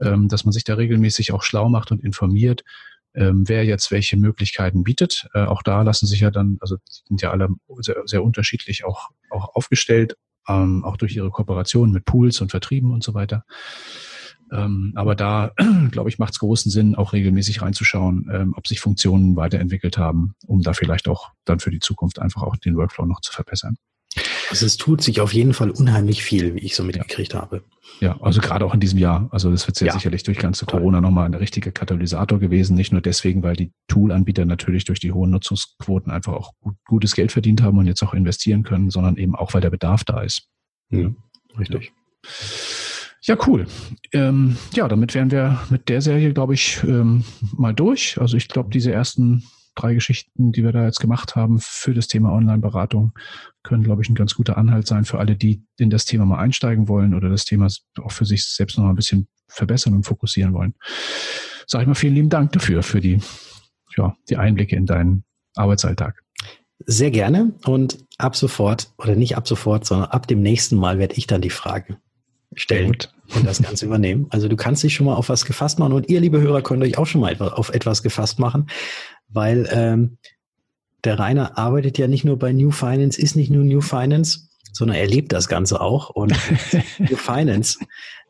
ähm, 0.00 0.26
dass 0.26 0.44
man 0.44 0.50
sich 0.50 0.64
da 0.64 0.74
regelmäßig 0.74 1.30
auch 1.30 1.44
schlau 1.44 1.68
macht 1.68 1.92
und 1.92 2.02
informiert, 2.02 2.64
ähm, 3.14 3.48
wer 3.48 3.64
jetzt 3.64 3.92
welche 3.92 4.16
Möglichkeiten 4.16 4.82
bietet. 4.82 5.28
Äh, 5.32 5.44
auch 5.44 5.62
da 5.62 5.82
lassen 5.82 6.08
sich 6.08 6.18
ja 6.18 6.32
dann, 6.32 6.58
also 6.60 6.78
sind 6.88 7.22
ja 7.22 7.30
alle 7.30 7.50
sehr, 7.78 8.02
sehr 8.06 8.24
unterschiedlich 8.24 8.84
auch, 8.84 9.10
auch 9.30 9.54
aufgestellt, 9.54 10.16
ähm, 10.48 10.84
auch 10.84 10.96
durch 10.96 11.14
ihre 11.14 11.30
Kooperation 11.30 11.92
mit 11.92 12.04
Pools 12.04 12.40
und 12.40 12.50
Vertrieben 12.50 12.90
und 12.90 13.04
so 13.04 13.14
weiter. 13.14 13.44
Ähm, 14.52 14.92
aber 14.94 15.14
da, 15.14 15.52
glaube 15.90 16.08
ich, 16.08 16.18
macht 16.18 16.32
es 16.32 16.38
großen 16.38 16.70
Sinn, 16.70 16.94
auch 16.94 17.12
regelmäßig 17.12 17.62
reinzuschauen, 17.62 18.30
ähm, 18.32 18.54
ob 18.56 18.66
sich 18.66 18.80
Funktionen 18.80 19.36
weiterentwickelt 19.36 19.98
haben, 19.98 20.34
um 20.46 20.62
da 20.62 20.72
vielleicht 20.72 21.08
auch 21.08 21.30
dann 21.44 21.60
für 21.60 21.70
die 21.70 21.80
Zukunft 21.80 22.20
einfach 22.20 22.42
auch 22.42 22.56
den 22.56 22.76
Workflow 22.76 23.06
noch 23.06 23.20
zu 23.20 23.32
verbessern. 23.32 23.76
Also 24.48 24.64
es 24.64 24.76
tut 24.76 25.02
sich 25.02 25.20
auf 25.20 25.34
jeden 25.34 25.52
Fall 25.52 25.70
unheimlich 25.70 26.22
viel, 26.22 26.54
wie 26.54 26.60
ich 26.60 26.76
so 26.76 26.84
mitgekriegt 26.84 27.34
ja. 27.34 27.40
habe. 27.40 27.62
Ja, 28.00 28.20
also 28.20 28.40
gerade 28.40 28.64
auch 28.64 28.74
in 28.74 28.80
diesem 28.80 28.98
Jahr. 28.98 29.28
Also 29.32 29.50
das 29.50 29.66
wird 29.66 29.78
ja, 29.80 29.88
ja 29.88 29.92
sicherlich 29.92 30.22
durch 30.22 30.38
ganze 30.38 30.66
Corona 30.66 31.00
nochmal 31.00 31.26
ein 31.26 31.34
richtiger 31.34 31.72
Katalysator 31.72 32.38
gewesen. 32.38 32.76
Nicht 32.76 32.92
nur 32.92 33.00
deswegen, 33.00 33.42
weil 33.42 33.56
die 33.56 33.72
Tool-Anbieter 33.88 34.44
natürlich 34.44 34.84
durch 34.84 35.00
die 35.00 35.12
hohen 35.12 35.30
Nutzungsquoten 35.30 36.12
einfach 36.12 36.32
auch 36.32 36.52
gut, 36.60 36.76
gutes 36.86 37.14
Geld 37.14 37.32
verdient 37.32 37.62
haben 37.62 37.78
und 37.78 37.86
jetzt 37.86 38.02
auch 38.02 38.14
investieren 38.14 38.62
können, 38.62 38.90
sondern 38.90 39.16
eben 39.16 39.34
auch, 39.34 39.52
weil 39.52 39.60
der 39.60 39.70
Bedarf 39.70 40.04
da 40.04 40.22
ist. 40.22 40.46
Mhm, 40.90 41.16
richtig. 41.58 41.92
Ja. 42.24 42.85
Ja, 43.26 43.36
cool. 43.46 43.66
Ähm, 44.12 44.56
ja, 44.72 44.86
damit 44.86 45.14
wären 45.14 45.32
wir 45.32 45.60
mit 45.68 45.88
der 45.88 46.00
Serie, 46.00 46.32
glaube 46.32 46.54
ich, 46.54 46.82
ähm, 46.84 47.24
mal 47.56 47.74
durch. 47.74 48.18
Also 48.20 48.36
ich 48.36 48.48
glaube, 48.48 48.70
diese 48.70 48.92
ersten 48.92 49.44
drei 49.74 49.94
Geschichten, 49.94 50.52
die 50.52 50.62
wir 50.62 50.72
da 50.72 50.84
jetzt 50.84 51.00
gemacht 51.00 51.34
haben 51.34 51.58
für 51.60 51.92
das 51.92 52.06
Thema 52.06 52.32
Online-Beratung, 52.32 53.12
können, 53.64 53.82
glaube 53.82 54.02
ich, 54.02 54.08
ein 54.08 54.14
ganz 54.14 54.34
guter 54.34 54.56
Anhalt 54.56 54.86
sein 54.86 55.04
für 55.04 55.18
alle, 55.18 55.34
die 55.34 55.62
in 55.76 55.90
das 55.90 56.04
Thema 56.04 56.24
mal 56.24 56.38
einsteigen 56.38 56.88
wollen 56.88 57.14
oder 57.14 57.28
das 57.28 57.44
Thema 57.44 57.68
auch 58.00 58.12
für 58.12 58.24
sich 58.24 58.44
selbst 58.46 58.78
noch 58.78 58.84
mal 58.84 58.90
ein 58.90 58.96
bisschen 58.96 59.26
verbessern 59.48 59.94
und 59.94 60.04
fokussieren 60.04 60.54
wollen. 60.54 60.74
Sag 61.66 61.82
ich 61.82 61.88
mal 61.88 61.94
vielen 61.94 62.14
lieben 62.14 62.30
Dank 62.30 62.52
dafür, 62.52 62.84
für 62.84 63.00
die, 63.00 63.18
ja, 63.96 64.16
die 64.30 64.36
Einblicke 64.36 64.76
in 64.76 64.86
deinen 64.86 65.24
Arbeitsalltag. 65.56 66.22
Sehr 66.86 67.10
gerne 67.10 67.54
und 67.64 67.98
ab 68.18 68.36
sofort, 68.36 68.92
oder 68.98 69.16
nicht 69.16 69.36
ab 69.36 69.48
sofort, 69.48 69.84
sondern 69.84 70.10
ab 70.10 70.28
dem 70.28 70.42
nächsten 70.42 70.76
Mal 70.76 70.98
werde 70.98 71.16
ich 71.16 71.26
dann 71.26 71.40
die 71.40 71.50
Frage 71.50 71.96
stellen 72.54 72.92
Gut. 72.92 73.12
Und 73.34 73.46
das 73.46 73.62
Ganze 73.62 73.86
übernehmen. 73.86 74.26
Also 74.30 74.48
du 74.48 74.56
kannst 74.56 74.82
dich 74.82 74.94
schon 74.94 75.06
mal 75.06 75.14
auf 75.14 75.28
was 75.28 75.44
gefasst 75.44 75.78
machen 75.78 75.92
und 75.92 76.08
ihr, 76.08 76.20
liebe 76.20 76.40
Hörer, 76.40 76.62
könnt 76.62 76.82
euch 76.82 76.98
auch 76.98 77.06
schon 77.06 77.20
mal 77.20 77.36
auf 77.38 77.70
etwas 77.70 78.02
gefasst 78.02 78.38
machen, 78.38 78.68
weil 79.28 79.68
ähm, 79.72 80.18
der 81.04 81.18
Rainer 81.18 81.58
arbeitet 81.58 81.98
ja 81.98 82.08
nicht 82.08 82.24
nur 82.24 82.38
bei 82.38 82.52
New 82.52 82.70
Finance, 82.70 83.20
ist 83.20 83.36
nicht 83.36 83.50
nur 83.50 83.64
New 83.64 83.80
Finance, 83.80 84.48
sondern 84.72 84.96
er 84.96 85.06
lebt 85.06 85.32
das 85.32 85.48
Ganze 85.48 85.80
auch 85.80 86.10
und 86.10 86.34
New 86.98 87.16
Finance 87.16 87.78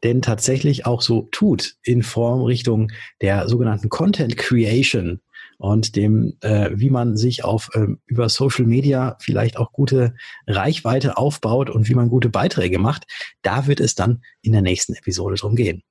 denn 0.04 0.22
tatsächlich 0.22 0.86
auch 0.86 1.02
so 1.02 1.28
tut 1.32 1.76
in 1.82 2.02
Form 2.02 2.42
Richtung 2.42 2.92
der 3.20 3.48
sogenannten 3.48 3.88
Content 3.88 4.36
Creation 4.36 5.20
und 5.58 5.96
dem, 5.96 6.34
äh, 6.40 6.70
wie 6.74 6.90
man 6.90 7.16
sich 7.16 7.44
auf 7.44 7.70
ähm, 7.74 8.00
über 8.06 8.28
Social 8.28 8.66
Media 8.66 9.16
vielleicht 9.20 9.56
auch 9.56 9.72
gute 9.72 10.14
Reichweite 10.46 11.16
aufbaut 11.16 11.70
und 11.70 11.88
wie 11.88 11.94
man 11.94 12.08
gute 12.08 12.28
Beiträge 12.28 12.78
macht. 12.78 13.04
Da 13.42 13.66
wird 13.66 13.80
es 13.80 13.94
dann 13.94 14.22
in 14.42 14.52
der 14.52 14.62
nächsten 14.62 14.94
Episode 14.94 15.36
drum 15.36 15.56
gehen. 15.56 15.82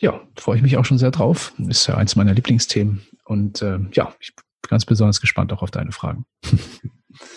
Ja, 0.00 0.20
freue 0.36 0.56
ich 0.56 0.62
mich 0.62 0.76
auch 0.76 0.84
schon 0.84 0.98
sehr 0.98 1.10
drauf. 1.10 1.52
Ist 1.68 1.86
ja 1.88 1.96
eins 1.96 2.14
meiner 2.14 2.34
Lieblingsthemen. 2.34 3.02
Und 3.24 3.62
äh, 3.62 3.78
ja, 3.92 4.14
ich 4.20 4.34
bin 4.34 4.44
ganz 4.68 4.84
besonders 4.84 5.20
gespannt 5.20 5.52
auch 5.52 5.62
auf 5.62 5.70
deine 5.70 5.92
Fragen. 5.92 6.24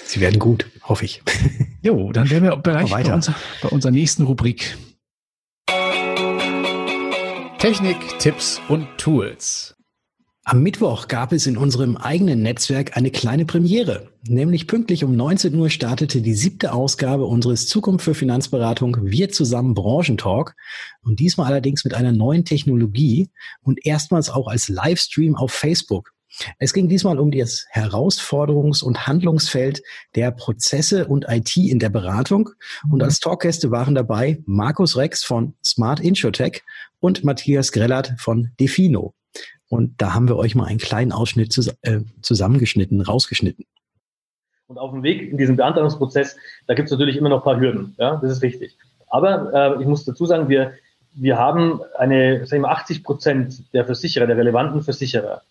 Sie 0.06 0.20
werden 0.22 0.40
gut, 0.40 0.68
hoffe 0.84 1.06
ich. 1.06 1.24
Jo, 1.84 2.12
dann 2.12 2.30
wären 2.30 2.44
wir 2.44 2.56
bereits 2.58 2.92
bei, 2.92 3.12
unser, 3.12 3.34
bei 3.64 3.70
unserer 3.70 3.92
nächsten 3.92 4.24
Rubrik. 4.24 4.78
Technik, 7.58 7.98
Tipps 8.20 8.62
und 8.70 8.88
Tools. 9.00 9.76
Am 10.44 10.64
Mittwoch 10.64 11.08
gab 11.08 11.34
es 11.34 11.46
in 11.46 11.56
unserem 11.56 11.98
eigenen 11.98 12.42
Netzwerk 12.42 12.98
eine 12.98 13.12
kleine 13.12 13.46
Premiere. 13.46 14.10
Nämlich 14.24 14.66
pünktlich 14.66 15.04
um 15.04 15.16
19 15.16 15.54
Uhr 15.54 15.70
startete 15.70 16.24
die 16.24 16.34
siebte 16.34 16.74
Ausgabe 16.74 17.26
unseres 17.26 17.68
Zukunft 17.68 18.04
für 18.04 18.16
Finanzberatung 18.16 18.98
Wir 19.04 19.30
zusammen 19.30 19.76
Branchentalk. 19.76 20.56
Und 21.04 21.20
diesmal 21.20 21.46
allerdings 21.46 21.84
mit 21.84 21.94
einer 21.94 22.12
neuen 22.12 22.44
Technologie 22.44 23.30
und 23.62 23.86
erstmals 23.86 24.32
auch 24.32 24.48
als 24.48 24.68
Livestream 24.68 25.36
auf 25.36 25.52
Facebook. 25.52 26.12
Es 26.58 26.74
ging 26.74 26.90
diesmal 26.90 27.20
um 27.20 27.30
das 27.30 27.68
Herausforderungs- 27.72 28.84
und 28.84 29.06
Handlungsfeld 29.06 29.84
der 30.16 30.32
Prozesse 30.32 31.08
und 31.08 31.26
IT 31.30 31.56
in 31.56 31.78
der 31.78 31.90
Beratung. 31.90 32.50
Und 32.90 33.04
als 33.04 33.20
Talkgäste 33.20 33.70
waren 33.70 33.94
dabei 33.94 34.42
Markus 34.48 34.98
Rex 34.98 35.24
von 35.24 35.54
Smart 35.64 36.00
Insurtech 36.00 36.64
und 37.00 37.24
Matthias 37.24 37.72
Grellert 37.72 38.16
von 38.18 38.50
Defino. 38.60 39.14
Und 39.72 40.02
da 40.02 40.14
haben 40.14 40.28
wir 40.28 40.36
euch 40.36 40.54
mal 40.54 40.66
einen 40.66 40.80
kleinen 40.80 41.14
Ausschnitt 41.14 41.58
äh, 41.84 42.02
zusammengeschnitten, 42.22 43.00
rausgeschnitten. 43.00 43.64
Und 44.68 44.78
auf 44.78 44.92
dem 44.92 45.02
Weg 45.02 45.32
in 45.32 45.38
diesem 45.38 45.56
Beantragungsprozess, 45.56 46.36
da 46.68 46.74
gibt 46.74 46.88
es 46.88 46.92
natürlich 46.92 47.16
immer 47.16 47.30
noch 47.30 47.38
ein 47.38 47.44
paar 47.46 47.58
Hürden. 47.58 47.96
Ja, 47.98 48.18
das 48.18 48.34
ist 48.34 48.42
richtig. 48.42 48.76
Aber 49.08 49.54
äh, 49.54 49.82
ich 49.82 49.88
muss 49.88 50.04
dazu 50.04 50.26
sagen, 50.26 50.50
wir, 50.50 50.74
wir 51.14 51.38
haben 51.38 51.80
eine, 51.98 52.46
sagen 52.48 52.64
wir 52.64 52.70
80 52.70 53.02
Prozent 53.02 53.74
der 53.74 53.86
Versicherer, 53.86 54.28
der 54.28 54.36
relevanten 54.36 54.82
Versicherer, 54.82 55.42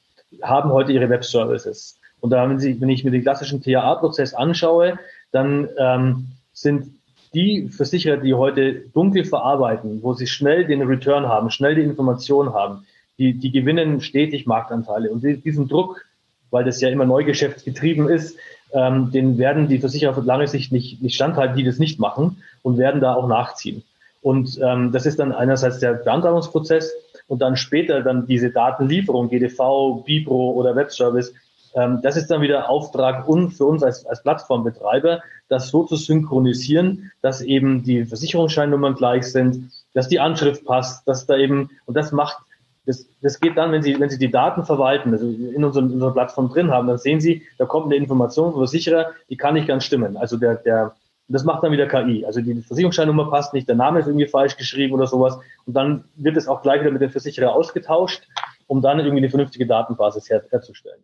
haben 0.42 0.70
heute 0.70 0.92
ihre 0.92 1.08
Web-Services. 1.08 1.98
Und 2.20 2.28
da, 2.28 2.46
wenn, 2.46 2.60
Sie, 2.60 2.78
wenn 2.78 2.90
ich 2.90 3.04
mir 3.04 3.12
den 3.12 3.22
klassischen 3.22 3.62
TAA-Prozess 3.62 4.34
anschaue, 4.34 4.98
dann 5.32 5.66
ähm, 5.78 6.26
sind 6.52 6.92
die 7.32 7.70
Versicherer, 7.70 8.18
die 8.18 8.34
heute 8.34 8.82
dunkel 8.92 9.24
verarbeiten, 9.24 10.02
wo 10.02 10.12
sie 10.12 10.26
schnell 10.26 10.66
den 10.66 10.82
Return 10.82 11.26
haben, 11.26 11.50
schnell 11.50 11.74
die 11.74 11.82
Information 11.82 12.52
haben, 12.52 12.84
die, 13.20 13.34
die 13.34 13.52
gewinnen 13.52 14.00
stetig 14.00 14.46
Marktanteile. 14.46 15.10
Und 15.10 15.22
diesen 15.22 15.68
Druck, 15.68 16.04
weil 16.50 16.64
das 16.64 16.80
ja 16.80 16.88
immer 16.88 17.04
Neugeschäftsgetrieben 17.04 18.08
ist, 18.08 18.36
ähm, 18.72 19.12
den 19.12 19.36
werden 19.36 19.68
die 19.68 19.78
Versicherer 19.78 20.16
auf 20.16 20.24
lange 20.24 20.48
Sicht 20.48 20.72
nicht, 20.72 21.02
nicht 21.02 21.14
standhalten, 21.14 21.56
die 21.56 21.64
das 21.64 21.78
nicht 21.78 22.00
machen 22.00 22.42
und 22.62 22.78
werden 22.78 23.00
da 23.02 23.14
auch 23.14 23.28
nachziehen. 23.28 23.84
Und 24.22 24.58
ähm, 24.62 24.90
das 24.90 25.04
ist 25.04 25.18
dann 25.18 25.32
einerseits 25.32 25.80
der 25.80 25.94
Beantragungsprozess 25.94 26.92
und 27.28 27.42
dann 27.42 27.56
später 27.56 28.02
dann 28.02 28.26
diese 28.26 28.50
Datenlieferung, 28.50 29.28
GDV, 29.28 30.02
Bipro 30.04 30.52
oder 30.52 30.74
Webservice, 30.74 31.34
ähm, 31.74 32.00
das 32.02 32.16
ist 32.16 32.30
dann 32.30 32.40
wieder 32.40 32.70
Auftrag 32.70 33.28
und 33.28 33.52
für 33.52 33.66
uns 33.66 33.82
als, 33.82 34.06
als 34.06 34.22
Plattformbetreiber, 34.22 35.22
das 35.48 35.68
so 35.68 35.84
zu 35.84 35.96
synchronisieren, 35.96 37.12
dass 37.22 37.42
eben 37.42 37.82
die 37.82 38.04
Versicherungsscheinnummern 38.04 38.94
gleich 38.94 39.30
sind, 39.30 39.70
dass 39.92 40.08
die 40.08 40.20
Anschrift 40.20 40.64
passt, 40.64 41.06
dass 41.06 41.26
da 41.26 41.36
eben, 41.36 41.70
und 41.86 41.96
das 41.96 42.12
macht 42.12 42.38
das, 42.86 43.06
das 43.20 43.40
geht 43.40 43.56
dann, 43.56 43.72
wenn 43.72 43.82
Sie, 43.82 43.98
wenn 44.00 44.10
Sie 44.10 44.18
die 44.18 44.30
Daten 44.30 44.64
verwalten, 44.64 45.12
also 45.12 45.26
in, 45.26 45.64
unserem, 45.64 45.86
in 45.86 45.94
unserer 45.94 46.12
Plattform 46.12 46.48
drin 46.48 46.70
haben, 46.70 46.88
dann 46.88 46.98
sehen 46.98 47.20
Sie, 47.20 47.42
da 47.58 47.66
kommt 47.66 47.86
eine 47.86 47.96
Information 47.96 48.52
vom 48.52 48.60
Versicherer, 48.60 49.12
die 49.28 49.36
kann 49.36 49.54
nicht 49.54 49.68
ganz 49.68 49.84
stimmen. 49.84 50.16
Also 50.16 50.36
der, 50.36 50.56
der, 50.56 50.94
das 51.28 51.44
macht 51.44 51.62
dann 51.62 51.72
wieder 51.72 51.86
KI. 51.86 52.24
Also 52.24 52.40
die 52.40 52.62
Versicherungsscheinnummer 52.62 53.30
passt 53.30 53.52
nicht, 53.52 53.68
der 53.68 53.76
Name 53.76 54.00
ist 54.00 54.06
irgendwie 54.06 54.26
falsch 54.26 54.56
geschrieben 54.56 54.94
oder 54.94 55.06
sowas. 55.06 55.38
Und 55.66 55.74
dann 55.74 56.04
wird 56.16 56.36
es 56.36 56.48
auch 56.48 56.62
gleich 56.62 56.80
wieder 56.80 56.90
mit 56.90 57.02
dem 57.02 57.10
Versicherer 57.10 57.54
ausgetauscht, 57.54 58.26
um 58.66 58.80
dann 58.80 58.98
irgendwie 58.98 59.18
eine 59.18 59.30
vernünftige 59.30 59.66
Datenbasis 59.66 60.30
her, 60.30 60.42
herzustellen. 60.50 61.02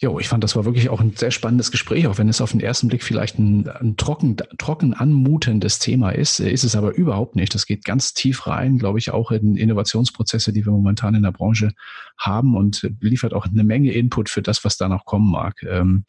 Jo, 0.00 0.18
ich 0.18 0.28
fand, 0.28 0.42
das 0.42 0.56
war 0.56 0.64
wirklich 0.64 0.88
auch 0.88 1.00
ein 1.00 1.14
sehr 1.14 1.30
spannendes 1.30 1.70
Gespräch, 1.70 2.08
auch 2.08 2.18
wenn 2.18 2.28
es 2.28 2.40
auf 2.40 2.50
den 2.50 2.58
ersten 2.58 2.88
Blick 2.88 3.04
vielleicht 3.04 3.38
ein, 3.38 3.68
ein 3.68 3.96
trocken, 3.96 4.36
trocken 4.58 4.92
anmutendes 4.92 5.78
Thema 5.78 6.10
ist, 6.10 6.40
ist 6.40 6.64
es 6.64 6.74
aber 6.74 6.96
überhaupt 6.96 7.36
nicht. 7.36 7.54
Das 7.54 7.64
geht 7.64 7.84
ganz 7.84 8.12
tief 8.12 8.48
rein, 8.48 8.76
glaube 8.78 8.98
ich, 8.98 9.12
auch 9.12 9.30
in 9.30 9.56
Innovationsprozesse, 9.56 10.52
die 10.52 10.66
wir 10.66 10.72
momentan 10.72 11.14
in 11.14 11.22
der 11.22 11.30
Branche 11.30 11.70
haben 12.18 12.56
und 12.56 12.90
liefert 13.00 13.34
auch 13.34 13.46
eine 13.46 13.62
Menge 13.62 13.92
Input 13.92 14.28
für 14.28 14.42
das, 14.42 14.64
was 14.64 14.76
da 14.76 14.88
noch 14.88 15.04
kommen 15.04 15.30
mag. 15.30 15.62
Ähm, 15.62 16.04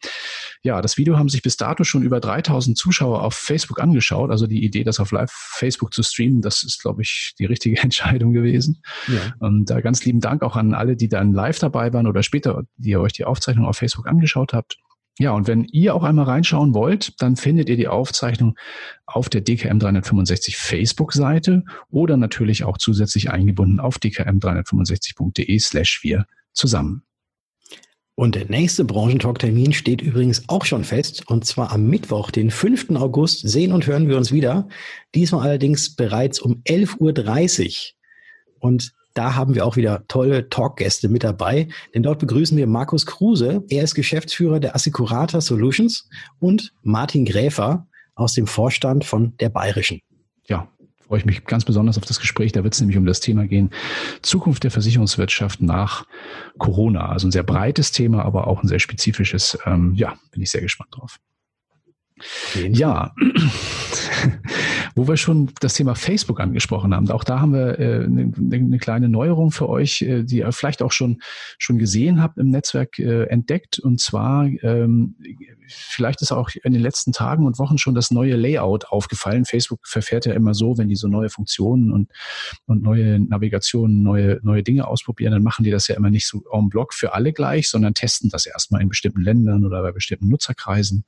ja, 0.62 0.82
das 0.82 0.96
Video 0.96 1.16
haben 1.16 1.28
sich 1.28 1.42
bis 1.42 1.56
dato 1.56 1.84
schon 1.84 2.02
über 2.02 2.18
3000 2.18 2.76
Zuschauer 2.76 3.22
auf 3.22 3.34
Facebook 3.34 3.80
angeschaut. 3.80 4.32
Also 4.32 4.48
die 4.48 4.64
Idee, 4.64 4.82
das 4.82 4.98
auf 4.98 5.12
Live 5.12 5.30
Facebook 5.30 5.94
zu 5.94 6.02
streamen, 6.02 6.42
das 6.42 6.64
ist, 6.64 6.82
glaube 6.82 7.02
ich, 7.02 7.34
die 7.38 7.44
richtige 7.44 7.76
Entscheidung 7.82 8.32
gewesen. 8.32 8.82
Ja. 9.06 9.34
Und 9.38 9.70
da 9.70 9.80
ganz 9.80 10.04
lieben 10.04 10.20
Dank 10.20 10.42
auch 10.42 10.56
an 10.56 10.74
alle, 10.74 10.96
die 10.96 11.08
dann 11.08 11.32
live 11.32 11.60
dabei 11.60 11.92
waren 11.92 12.08
oder 12.08 12.24
später, 12.24 12.64
die 12.76 12.96
euch 12.96 13.12
die 13.12 13.24
Aufzeichnung 13.24 13.64
auf 13.64 13.75
Facebook 13.76 14.06
angeschaut 14.08 14.52
habt. 14.52 14.78
Ja, 15.18 15.32
und 15.32 15.46
wenn 15.48 15.64
ihr 15.64 15.94
auch 15.94 16.02
einmal 16.02 16.26
reinschauen 16.26 16.74
wollt, 16.74 17.20
dann 17.22 17.36
findet 17.36 17.70
ihr 17.70 17.76
die 17.76 17.88
Aufzeichnung 17.88 18.54
auf 19.06 19.30
der 19.30 19.40
DKM 19.40 19.78
365 19.78 20.58
Facebook-Seite 20.58 21.64
oder 21.90 22.18
natürlich 22.18 22.64
auch 22.64 22.76
zusätzlich 22.76 23.30
eingebunden 23.30 23.80
auf 23.80 23.96
dkm365.de 23.96 25.58
slash 25.58 26.00
wir 26.02 26.26
zusammen. 26.52 27.02
Und 28.14 28.34
der 28.34 28.46
nächste 28.46 28.84
Branchentalk-Termin 28.84 29.74
steht 29.74 30.00
übrigens 30.00 30.48
auch 30.48 30.64
schon 30.64 30.84
fest, 30.84 31.28
und 31.28 31.44
zwar 31.44 31.70
am 31.72 31.86
Mittwoch, 31.86 32.30
den 32.30 32.50
5. 32.50 32.90
August, 32.96 33.46
sehen 33.46 33.72
und 33.72 33.86
hören 33.86 34.08
wir 34.08 34.16
uns 34.16 34.32
wieder. 34.32 34.68
Diesmal 35.14 35.46
allerdings 35.46 35.94
bereits 35.96 36.40
um 36.40 36.62
11.30 36.66 37.68
Uhr. 37.68 38.58
Und 38.58 38.92
da 39.16 39.34
haben 39.34 39.54
wir 39.54 39.64
auch 39.64 39.76
wieder 39.76 40.06
tolle 40.08 40.48
Talkgäste 40.48 41.08
mit 41.08 41.24
dabei, 41.24 41.68
denn 41.94 42.02
dort 42.02 42.18
begrüßen 42.18 42.56
wir 42.56 42.66
Markus 42.66 43.06
Kruse. 43.06 43.64
Er 43.68 43.82
ist 43.82 43.94
Geschäftsführer 43.94 44.60
der 44.60 44.74
Assicurata 44.74 45.40
Solutions 45.40 46.08
und 46.38 46.72
Martin 46.82 47.24
Gräfer 47.24 47.86
aus 48.14 48.34
dem 48.34 48.46
Vorstand 48.46 49.04
von 49.04 49.34
der 49.38 49.48
Bayerischen. 49.48 50.00
Ja, 50.48 50.68
freue 51.06 51.20
ich 51.20 51.24
mich 51.24 51.44
ganz 51.44 51.64
besonders 51.64 51.96
auf 51.96 52.04
das 52.04 52.20
Gespräch. 52.20 52.52
Da 52.52 52.62
wird 52.62 52.74
es 52.74 52.80
nämlich 52.80 52.98
um 52.98 53.06
das 53.06 53.20
Thema 53.20 53.46
gehen, 53.46 53.70
Zukunft 54.22 54.64
der 54.64 54.70
Versicherungswirtschaft 54.70 55.62
nach 55.62 56.06
Corona. 56.58 57.08
Also 57.08 57.28
ein 57.28 57.32
sehr 57.32 57.42
breites 57.42 57.92
Thema, 57.92 58.24
aber 58.24 58.46
auch 58.46 58.62
ein 58.62 58.68
sehr 58.68 58.80
spezifisches. 58.80 59.58
Ähm, 59.64 59.94
ja, 59.94 60.14
bin 60.30 60.42
ich 60.42 60.50
sehr 60.50 60.62
gespannt 60.62 60.90
drauf. 60.92 61.18
Ja, 62.70 63.14
wo 64.94 65.06
wir 65.06 65.18
schon 65.18 65.50
das 65.60 65.74
Thema 65.74 65.94
Facebook 65.94 66.40
angesprochen 66.40 66.94
haben, 66.94 67.10
auch 67.10 67.24
da 67.24 67.40
haben 67.40 67.52
wir 67.52 67.78
äh, 67.78 68.04
eine, 68.04 68.32
eine 68.50 68.78
kleine 68.78 69.10
Neuerung 69.10 69.50
für 69.50 69.68
euch, 69.68 70.00
äh, 70.00 70.22
die 70.22 70.38
ihr 70.38 70.52
vielleicht 70.52 70.80
auch 70.80 70.92
schon, 70.92 71.20
schon 71.58 71.78
gesehen 71.78 72.22
habt 72.22 72.38
im 72.38 72.48
Netzwerk 72.50 72.98
äh, 72.98 73.24
entdeckt. 73.24 73.78
Und 73.78 74.00
zwar, 74.00 74.46
ähm, 74.62 75.16
vielleicht 75.68 76.22
ist 76.22 76.32
auch 76.32 76.48
in 76.64 76.72
den 76.72 76.80
letzten 76.80 77.12
Tagen 77.12 77.44
und 77.44 77.58
Wochen 77.58 77.76
schon 77.76 77.94
das 77.94 78.10
neue 78.10 78.36
Layout 78.36 78.86
aufgefallen. 78.86 79.44
Facebook 79.44 79.86
verfährt 79.86 80.24
ja 80.24 80.32
immer 80.32 80.54
so, 80.54 80.78
wenn 80.78 80.88
die 80.88 80.96
so 80.96 81.08
neue 81.08 81.28
Funktionen 81.28 81.92
und, 81.92 82.10
und 82.64 82.82
neue 82.82 83.20
Navigationen, 83.20 84.02
neue, 84.02 84.40
neue 84.42 84.62
Dinge 84.62 84.88
ausprobieren, 84.88 85.32
dann 85.32 85.42
machen 85.42 85.64
die 85.64 85.70
das 85.70 85.86
ja 85.88 85.96
immer 85.96 86.08
nicht 86.08 86.26
so 86.26 86.42
en 86.50 86.70
bloc 86.70 86.94
für 86.94 87.12
alle 87.12 87.34
gleich, 87.34 87.68
sondern 87.68 87.92
testen 87.92 88.30
das 88.30 88.46
erstmal 88.46 88.80
in 88.80 88.88
bestimmten 88.88 89.20
Ländern 89.20 89.66
oder 89.66 89.82
bei 89.82 89.92
bestimmten 89.92 90.28
Nutzerkreisen. 90.28 91.04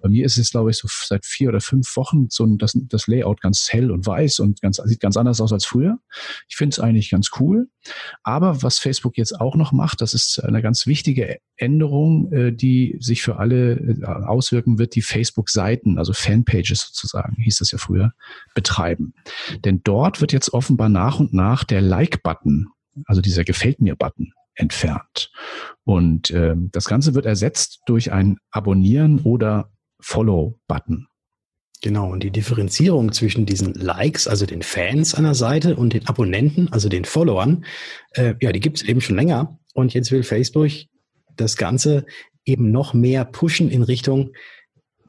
Bei 0.00 0.08
mir 0.08 0.24
ist 0.24 0.36
es, 0.36 0.47
glaube 0.50 0.70
ich, 0.70 0.76
so 0.78 0.88
seit 0.88 1.26
vier 1.26 1.48
oder 1.48 1.60
fünf 1.60 1.96
Wochen 1.96 2.26
so 2.30 2.44
ein, 2.44 2.58
das, 2.58 2.72
das 2.74 3.06
Layout 3.06 3.40
ganz 3.40 3.68
hell 3.70 3.90
und 3.90 4.06
weiß 4.06 4.40
und 4.40 4.60
ganz, 4.60 4.80
sieht 4.84 5.00
ganz 5.00 5.16
anders 5.16 5.40
aus 5.40 5.52
als 5.52 5.64
früher. 5.64 5.98
Ich 6.48 6.56
finde 6.56 6.74
es 6.74 6.80
eigentlich 6.80 7.10
ganz 7.10 7.30
cool. 7.38 7.68
Aber 8.22 8.62
was 8.62 8.78
Facebook 8.78 9.16
jetzt 9.16 9.40
auch 9.40 9.56
noch 9.56 9.72
macht, 9.72 10.00
das 10.00 10.14
ist 10.14 10.42
eine 10.42 10.62
ganz 10.62 10.86
wichtige 10.86 11.38
Änderung, 11.56 12.32
äh, 12.32 12.52
die 12.52 12.96
sich 13.00 13.22
für 13.22 13.38
alle 13.38 13.72
äh, 13.72 14.04
auswirken 14.04 14.78
wird, 14.78 14.94
die 14.94 15.02
Facebook-Seiten, 15.02 15.98
also 15.98 16.12
Fanpages 16.12 16.86
sozusagen, 16.86 17.36
hieß 17.42 17.58
das 17.58 17.72
ja 17.72 17.78
früher, 17.78 18.12
betreiben. 18.54 19.14
Denn 19.64 19.80
dort 19.84 20.20
wird 20.20 20.32
jetzt 20.32 20.52
offenbar 20.52 20.88
nach 20.88 21.20
und 21.20 21.32
nach 21.32 21.64
der 21.64 21.80
Like-Button, 21.80 22.68
also 23.06 23.20
dieser 23.20 23.44
Gefällt 23.44 23.80
mir-Button, 23.80 24.32
entfernt. 24.58 25.30
Und 25.84 26.30
äh, 26.30 26.54
das 26.56 26.84
Ganze 26.86 27.14
wird 27.14 27.26
ersetzt 27.26 27.80
durch 27.86 28.12
ein 28.12 28.38
Abonnieren 28.50 29.20
oder 29.20 29.70
Follow-Button. 30.00 31.06
Genau, 31.80 32.10
und 32.10 32.24
die 32.24 32.32
Differenzierung 32.32 33.12
zwischen 33.12 33.46
diesen 33.46 33.72
Likes, 33.74 34.26
also 34.26 34.46
den 34.46 34.62
Fans 34.62 35.14
einer 35.14 35.34
Seite, 35.34 35.76
und 35.76 35.92
den 35.92 36.06
Abonnenten, 36.08 36.68
also 36.72 36.88
den 36.88 37.04
Followern, 37.04 37.64
äh, 38.12 38.34
ja, 38.40 38.50
die 38.50 38.60
gibt 38.60 38.78
es 38.78 38.82
eben 38.82 39.00
schon 39.00 39.16
länger. 39.16 39.58
Und 39.74 39.94
jetzt 39.94 40.10
will 40.10 40.24
Facebook 40.24 40.70
das 41.36 41.56
Ganze 41.56 42.04
eben 42.44 42.72
noch 42.72 42.94
mehr 42.94 43.24
pushen 43.24 43.70
in 43.70 43.82
Richtung 43.82 44.32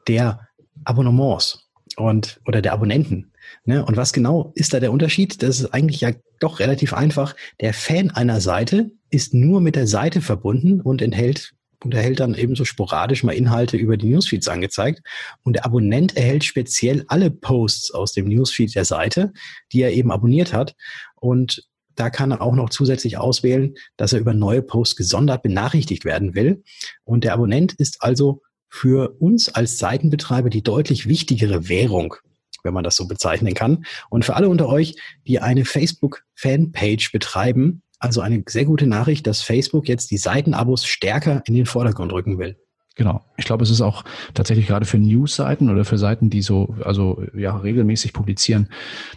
der 0.06 0.46
Abonnements 0.84 1.70
und 1.96 2.40
oder 2.46 2.62
der 2.62 2.72
Abonnenten. 2.72 3.32
Ne? 3.64 3.84
Und 3.84 3.96
was 3.96 4.12
genau 4.12 4.52
ist 4.54 4.72
da 4.72 4.80
der 4.80 4.92
Unterschied? 4.92 5.42
Das 5.42 5.60
ist 5.60 5.74
eigentlich 5.74 6.00
ja 6.00 6.12
doch 6.38 6.60
relativ 6.60 6.94
einfach. 6.94 7.34
Der 7.60 7.74
Fan 7.74 8.10
einer 8.10 8.40
Seite 8.40 8.92
ist 9.10 9.34
nur 9.34 9.60
mit 9.60 9.74
der 9.74 9.86
Seite 9.86 10.20
verbunden 10.20 10.80
und 10.80 11.02
enthält 11.02 11.52
und 11.84 11.94
erhält 11.94 12.20
dann 12.20 12.34
ebenso 12.34 12.64
sporadisch 12.64 13.22
mal 13.24 13.32
Inhalte 13.32 13.76
über 13.76 13.96
die 13.96 14.08
Newsfeeds 14.08 14.48
angezeigt. 14.48 15.00
Und 15.42 15.54
der 15.54 15.64
Abonnent 15.64 16.16
erhält 16.16 16.44
speziell 16.44 17.04
alle 17.08 17.30
Posts 17.30 17.92
aus 17.92 18.12
dem 18.12 18.28
Newsfeed 18.28 18.74
der 18.74 18.84
Seite, 18.84 19.32
die 19.72 19.82
er 19.82 19.92
eben 19.92 20.10
abonniert 20.10 20.52
hat. 20.52 20.74
Und 21.16 21.66
da 21.94 22.10
kann 22.10 22.30
er 22.30 22.40
auch 22.40 22.54
noch 22.54 22.70
zusätzlich 22.70 23.18
auswählen, 23.18 23.74
dass 23.96 24.12
er 24.12 24.20
über 24.20 24.34
neue 24.34 24.62
Posts 24.62 24.96
gesondert 24.96 25.42
benachrichtigt 25.42 26.04
werden 26.04 26.34
will. 26.34 26.62
Und 27.04 27.24
der 27.24 27.34
Abonnent 27.34 27.72
ist 27.74 28.02
also 28.02 28.42
für 28.68 29.16
uns 29.18 29.48
als 29.48 29.78
Seitenbetreiber 29.78 30.48
die 30.48 30.62
deutlich 30.62 31.08
wichtigere 31.08 31.68
Währung, 31.68 32.14
wenn 32.62 32.72
man 32.72 32.84
das 32.84 32.96
so 32.96 33.06
bezeichnen 33.08 33.54
kann. 33.54 33.84
Und 34.08 34.24
für 34.24 34.36
alle 34.36 34.48
unter 34.48 34.68
euch, 34.68 34.96
die 35.26 35.40
eine 35.40 35.64
Facebook-Fanpage 35.64 37.10
betreiben, 37.12 37.82
also 38.00 38.22
eine 38.22 38.42
sehr 38.48 38.64
gute 38.64 38.86
Nachricht, 38.86 39.26
dass 39.26 39.42
Facebook 39.42 39.86
jetzt 39.88 40.10
die 40.10 40.16
Seitenabos 40.16 40.84
stärker 40.84 41.42
in 41.46 41.54
den 41.54 41.66
Vordergrund 41.66 42.12
rücken 42.12 42.38
will. 42.38 42.56
Genau. 42.96 43.24
Ich 43.36 43.44
glaube, 43.44 43.62
es 43.62 43.70
ist 43.70 43.80
auch 43.80 44.04
tatsächlich 44.34 44.66
gerade 44.66 44.84
für 44.84 44.98
News-Seiten 44.98 45.70
oder 45.70 45.84
für 45.84 45.96
Seiten, 45.96 46.28
die 46.28 46.42
so, 46.42 46.74
also 46.84 47.22
ja, 47.34 47.56
regelmäßig 47.56 48.12
publizieren, 48.12 48.68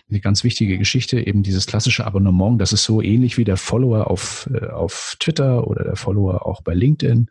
eine 0.10 0.19
ganz 0.19 0.43
wichtige 0.43 0.78
Geschichte, 0.78 1.19
eben 1.19 1.43
dieses 1.43 1.65
klassische 1.65 2.06
Abonnement. 2.06 2.62
Das 2.62 2.72
ist 2.72 2.84
so 2.84 3.02
ähnlich 3.02 3.38
wie 3.38 3.43
der 3.43 3.58
Follower 3.58 4.10
auf, 4.10 4.50
äh, 4.54 4.67
auf 4.67 5.15
Twitter 5.19 5.67
oder 5.67 5.84
der 5.84 5.96
Follower 5.96 6.46
auch 6.46 6.62
bei 6.62 6.74
LinkedIn. 6.74 7.30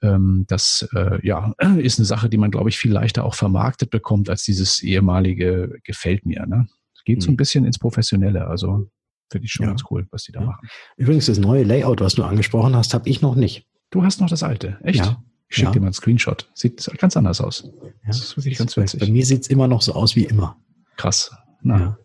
Ähm, 0.00 0.44
das 0.48 0.88
äh, 0.94 1.18
ja, 1.26 1.54
ist 1.78 1.98
eine 1.98 2.06
Sache, 2.06 2.28
die 2.28 2.38
man, 2.38 2.50
glaube 2.50 2.70
ich, 2.70 2.78
viel 2.78 2.92
leichter 2.92 3.24
auch 3.24 3.34
vermarktet 3.34 3.90
bekommt 3.90 4.30
als 4.30 4.44
dieses 4.44 4.82
ehemalige 4.82 5.80
gefällt 5.82 6.24
mir. 6.24 6.46
Ne? 6.46 6.68
Geht 7.04 7.22
so 7.22 7.30
ein 7.30 7.32
mhm. 7.32 7.38
bisschen 7.38 7.64
ins 7.64 7.78
Professionelle. 7.78 8.46
Also 8.46 8.88
Finde 9.30 9.44
ich 9.46 9.52
schon 9.52 9.64
Ja. 9.64 9.70
ganz 9.70 9.82
cool, 9.90 10.06
was 10.10 10.22
die 10.24 10.32
da 10.32 10.40
Ja. 10.40 10.46
machen. 10.46 10.68
Übrigens, 10.96 11.26
das 11.26 11.38
neue 11.38 11.62
Layout, 11.64 12.00
was 12.00 12.14
du 12.14 12.24
angesprochen 12.24 12.74
hast, 12.76 12.94
habe 12.94 13.08
ich 13.08 13.20
noch 13.22 13.34
nicht. 13.34 13.66
Du 13.90 14.02
hast 14.04 14.20
noch 14.20 14.28
das 14.28 14.42
alte, 14.42 14.78
echt? 14.82 14.98
Ja. 15.04 15.22
Ich 15.50 15.56
schicke 15.56 15.72
dir 15.72 15.80
mal 15.80 15.86
einen 15.86 15.94
Screenshot. 15.94 16.50
Sieht 16.54 16.84
ganz 16.98 17.16
anders 17.16 17.40
aus. 17.40 17.70
Das 18.06 18.18
ist 18.18 18.36
wirklich 18.36 18.58
ganz 18.58 18.76
witzig. 18.76 19.00
bei 19.00 19.08
mir 19.08 19.24
sieht's 19.24 19.48
immer 19.48 19.66
noch 19.66 19.80
so 19.80 19.94
aus 19.94 20.14
wie 20.14 20.24
immer. 20.24 20.56
Krass. 20.96 21.30
Na. 21.62 21.96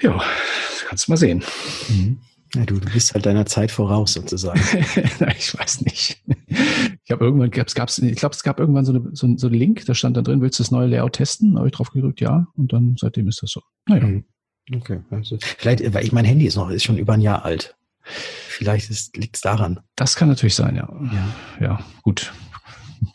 Ja. 0.00 0.20
kannst 0.88 1.06
du 1.06 1.12
mal 1.12 1.16
sehen. 1.16 1.42
Mhm. 1.88 2.18
Ja, 2.54 2.66
du, 2.66 2.78
du 2.78 2.90
bist 2.92 3.14
halt 3.14 3.24
deiner 3.24 3.46
Zeit 3.46 3.70
voraus 3.70 4.12
sozusagen. 4.12 4.60
ich 5.38 5.56
weiß 5.58 5.82
nicht. 5.82 6.22
Ich 7.04 7.10
habe 7.10 7.24
irgendwann, 7.24 7.50
gab's, 7.50 7.74
gab's, 7.74 7.98
ich 7.98 8.16
glaube, 8.16 8.34
es 8.34 8.42
gab 8.42 8.60
irgendwann 8.60 8.84
so, 8.84 8.92
eine, 8.92 9.08
so, 9.12 9.28
so 9.36 9.46
einen 9.46 9.56
Link, 9.56 9.86
da 9.86 9.94
stand 9.94 10.16
dann 10.16 10.24
drin, 10.24 10.42
willst 10.42 10.58
du 10.58 10.62
das 10.62 10.70
neue 10.70 10.86
Layout 10.88 11.14
testen? 11.14 11.56
Habe 11.56 11.68
ich 11.68 11.72
drauf 11.72 11.90
gedrückt, 11.92 12.20
ja. 12.20 12.46
Und 12.54 12.72
dann 12.72 12.96
seitdem 12.98 13.26
ist 13.28 13.42
das 13.42 13.52
so. 13.52 13.60
Naja. 13.88 14.04
Mhm. 14.06 14.24
Okay. 14.74 15.00
Also, 15.10 15.38
vielleicht, 15.40 15.92
weil 15.94 16.04
ich 16.04 16.12
mein 16.12 16.24
Handy 16.24 16.46
ist 16.46 16.56
noch, 16.56 16.70
ist 16.70 16.84
schon 16.84 16.98
über 16.98 17.14
ein 17.14 17.20
Jahr 17.20 17.44
alt. 17.44 17.74
Vielleicht 18.04 18.90
ist, 18.90 19.16
liegt's 19.16 19.40
daran. 19.40 19.80
Das 19.96 20.16
kann 20.16 20.28
natürlich 20.28 20.54
sein, 20.54 20.76
ja. 20.76 20.88
Ja. 21.12 21.34
Ja, 21.60 21.84
gut. 22.02 22.32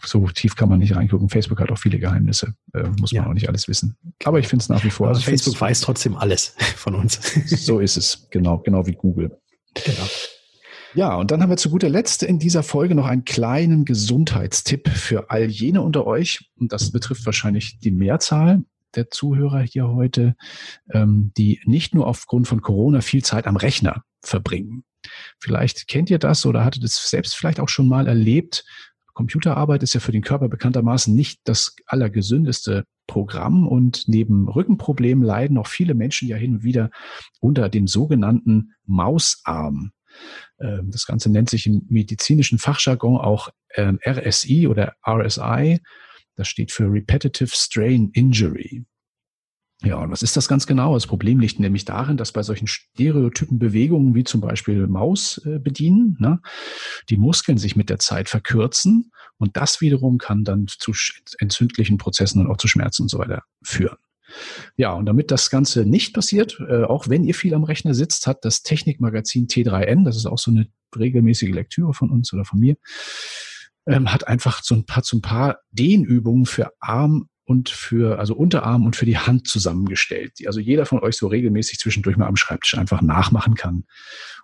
So 0.05 0.27
tief 0.27 0.55
kann 0.57 0.67
man 0.69 0.79
nicht 0.79 0.95
reingucken. 0.95 1.29
Facebook 1.29 1.60
hat 1.62 1.71
auch 1.71 1.77
viele 1.77 1.99
Geheimnisse. 1.99 2.53
Äh, 2.73 2.83
muss 2.99 3.12
man 3.13 3.23
Ja. 3.23 3.29
auch 3.29 3.33
nicht 3.33 3.47
alles 3.47 3.67
wissen. 3.69 3.95
Aber 4.25 4.39
ich 4.39 4.47
finde 4.47 4.63
es 4.63 4.69
nach 4.69 4.83
wie 4.83 4.89
vor. 4.89 5.07
Also 5.07 5.21
Facebook 5.21 5.60
weiß 5.60 5.79
trotzdem 5.81 6.15
alles 6.17 6.55
von 6.75 6.95
uns. 6.95 7.19
So 7.45 7.79
ist 7.79 7.95
es. 7.97 8.27
Genau, 8.31 8.57
genau 8.60 8.86
wie 8.86 8.93
Google. 8.93 9.38
genau. 9.73 10.07
Ja, 10.93 11.15
und 11.15 11.31
dann 11.31 11.41
haben 11.41 11.49
wir 11.49 11.57
zu 11.57 11.69
guter 11.69 11.89
Letzt 11.89 12.23
in 12.23 12.39
dieser 12.39 12.63
Folge 12.63 12.95
noch 12.95 13.05
einen 13.05 13.23
kleinen 13.23 13.86
Gesundheitstipp 13.86 14.89
für 14.89 15.29
all 15.29 15.45
jene 15.45 15.81
unter 15.81 16.07
euch. 16.07 16.49
Und 16.60 16.71
das 16.73 16.91
betrifft 16.91 17.25
wahrscheinlich 17.25 17.79
die 17.79 17.91
Mehrzahl 17.91 18.63
der 18.95 19.10
Zuhörer 19.10 19.62
hier 19.62 19.89
heute, 19.89 20.36
ähm, 20.91 21.32
die 21.38 21.62
nicht 21.65 21.93
nur 21.93 22.08
aufgrund 22.08 22.47
von 22.47 22.62
Corona 22.62 23.02
viel 23.02 23.23
Zeit 23.23 23.47
am 23.47 23.56
Rechner 23.56 24.04
verbringen. 24.21 24.84
Vielleicht 25.39 25.88
kennt 25.88 26.10
ihr 26.10 26.19
das 26.19 26.45
oder 26.45 26.65
hattet 26.65 26.84
es 26.84 27.10
selbst 27.10 27.36
vielleicht 27.36 27.60
auch 27.60 27.69
schon 27.69 27.88
mal 27.88 28.08
erlebt. 28.08 28.65
Computerarbeit 29.13 29.84
ist 29.84 29.93
ja 29.93 30.00
für 30.00 30.12
den 30.12 30.21
Körper 30.21 30.47
bekanntermaßen 30.47 31.13
nicht 31.13 31.39
das 31.43 31.76
allergesündeste 31.88 32.84
Programm 33.08 33.67
und 33.67 34.04
neben 34.08 34.47
Rückenproblemen 34.47 35.23
leiden 35.23 35.58
auch 35.58 35.67
viele 35.67 35.93
Menschen 35.93 36.28
ja 36.28 36.36
hin 36.38 36.56
und 36.56 36.63
wieder 36.63 36.91
unter 37.39 37.69
dem 37.69 37.88
sogenannten 37.88 38.73
Mausarm. 38.86 39.91
Ähm, 40.60 40.91
Das 40.91 41.06
Ganze 41.06 41.32
nennt 41.32 41.50
sich 41.50 41.65
im 41.65 41.86
medizinischen 41.89 42.60
Fachjargon 42.60 43.17
auch 43.17 43.50
ähm, 43.76 44.00
RSI 44.06 44.67
oder 44.67 44.95
RSI. 45.08 45.80
Das 46.38 46.47
steht 46.47 46.71
für 46.71 46.91
Repetitive 46.91 47.50
Strain 47.52 48.12
Injury. 48.13 48.86
Ja, 49.84 49.97
und 49.97 50.10
was 50.10 50.23
ist 50.23 50.36
das 50.36 50.47
ganz 50.47 50.65
genau? 50.65 50.95
Das 50.95 51.06
Problem 51.06 51.39
liegt 51.39 51.60
nämlich 51.60 51.86
darin, 51.86 52.17
dass 52.17 52.32
bei 52.32 52.41
solchen 52.41 52.65
stereotypen 52.65 53.60
Bewegungen 53.60 54.15
wie 54.15 54.23
zum 54.23 54.41
Beispiel 54.41 54.88
Maus 54.88 55.39
äh, 55.45 55.60
bedienen, 55.60 56.17
ne, 56.19 56.39
die 57.10 57.17
Muskeln 57.17 57.60
sich 57.60 57.76
mit 57.76 57.89
der 57.91 58.00
Zeit 58.00 58.28
verkürzen 58.28 59.12
und 59.38 59.56
das 59.56 59.80
wiederum 59.80 60.17
kann 60.17 60.43
dann 60.43 60.65
zu 60.67 60.93
entzündlichen 61.39 62.00
Prozessen 62.00 62.41
und 62.41 62.52
auch 62.52 62.58
zu 62.58 62.67
Schmerzen 62.67 63.04
und 63.04 63.10
so 63.10 63.19
weiter 63.19 63.43
führen. 63.62 63.97
Ja, 64.78 64.93
und 64.93 65.06
damit 65.06 65.30
das 65.30 65.52
Ganze 65.52 65.86
nicht 65.86 66.13
passiert, 66.13 66.60
äh, 66.67 66.84
auch 66.84 67.08
wenn 67.08 67.23
ihr 67.23 67.36
viel 67.36 67.54
am 67.54 67.63
Rechner 67.63 67.93
sitzt, 67.93 68.26
hat 68.26 68.45
das 68.45 68.63
Technikmagazin 68.63 69.47
T3N, 69.47 70.06
das 70.06 70.17
ist 70.17 70.26
auch 70.26 70.39
so 70.39 70.50
eine 70.50 70.67
regelmäßige 70.97 71.52
Lektüre 71.52 71.93
von 71.93 72.10
uns 72.10 72.34
oder 72.34 72.45
von 72.45 72.60
mir, 72.60 72.78
ähm, 73.88 74.12
hat 74.12 74.28
einfach 74.28 74.63
so 74.63 74.76
ein 74.76 74.86
paar, 74.86 75.04
so 75.04 75.17
ein 75.17 75.21
paar 75.21 75.60
Dehnübungen 75.71 76.45
für 76.45 76.71
Arm 76.80 77.30
und 77.47 77.69
für, 77.69 78.19
also 78.19 78.36
Unterarm 78.36 78.86
und 78.86 78.95
für 78.95 79.06
die 79.06 79.17
Hand 79.17 79.47
zusammengestellt, 79.47 80.34
die 80.38 80.47
also 80.47 80.60
jeder 80.60 80.86
von 80.86 81.00
euch 81.00 81.15
so 81.15 81.28
regelmäßig 81.28 81.80
zwischendurch 81.80 82.17
mal 82.17 82.28
am 82.28 82.36
Schreibtisch 82.36 82.78
einfach 82.78 83.02
nachmachen 83.02 83.56
kann. 83.56 83.86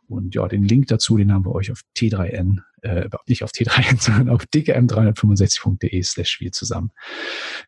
Und 0.08 0.36
ja, 0.36 0.48
den 0.48 0.64
Link 0.64 0.88
dazu, 0.88 1.18
den 1.18 1.34
haben 1.34 1.46
wir 1.46 1.54
euch 1.54 1.72
auf 1.72 1.82
T3N, 1.98 2.60
äh, 2.82 3.10
nicht 3.28 3.44
auf 3.44 3.52
T3N, 3.52 4.00
sondern 4.02 4.30
auf 4.30 4.44
dkm365.de 4.44 6.02
slash 6.02 6.40
wir 6.40 6.52
zusammen 6.54 6.92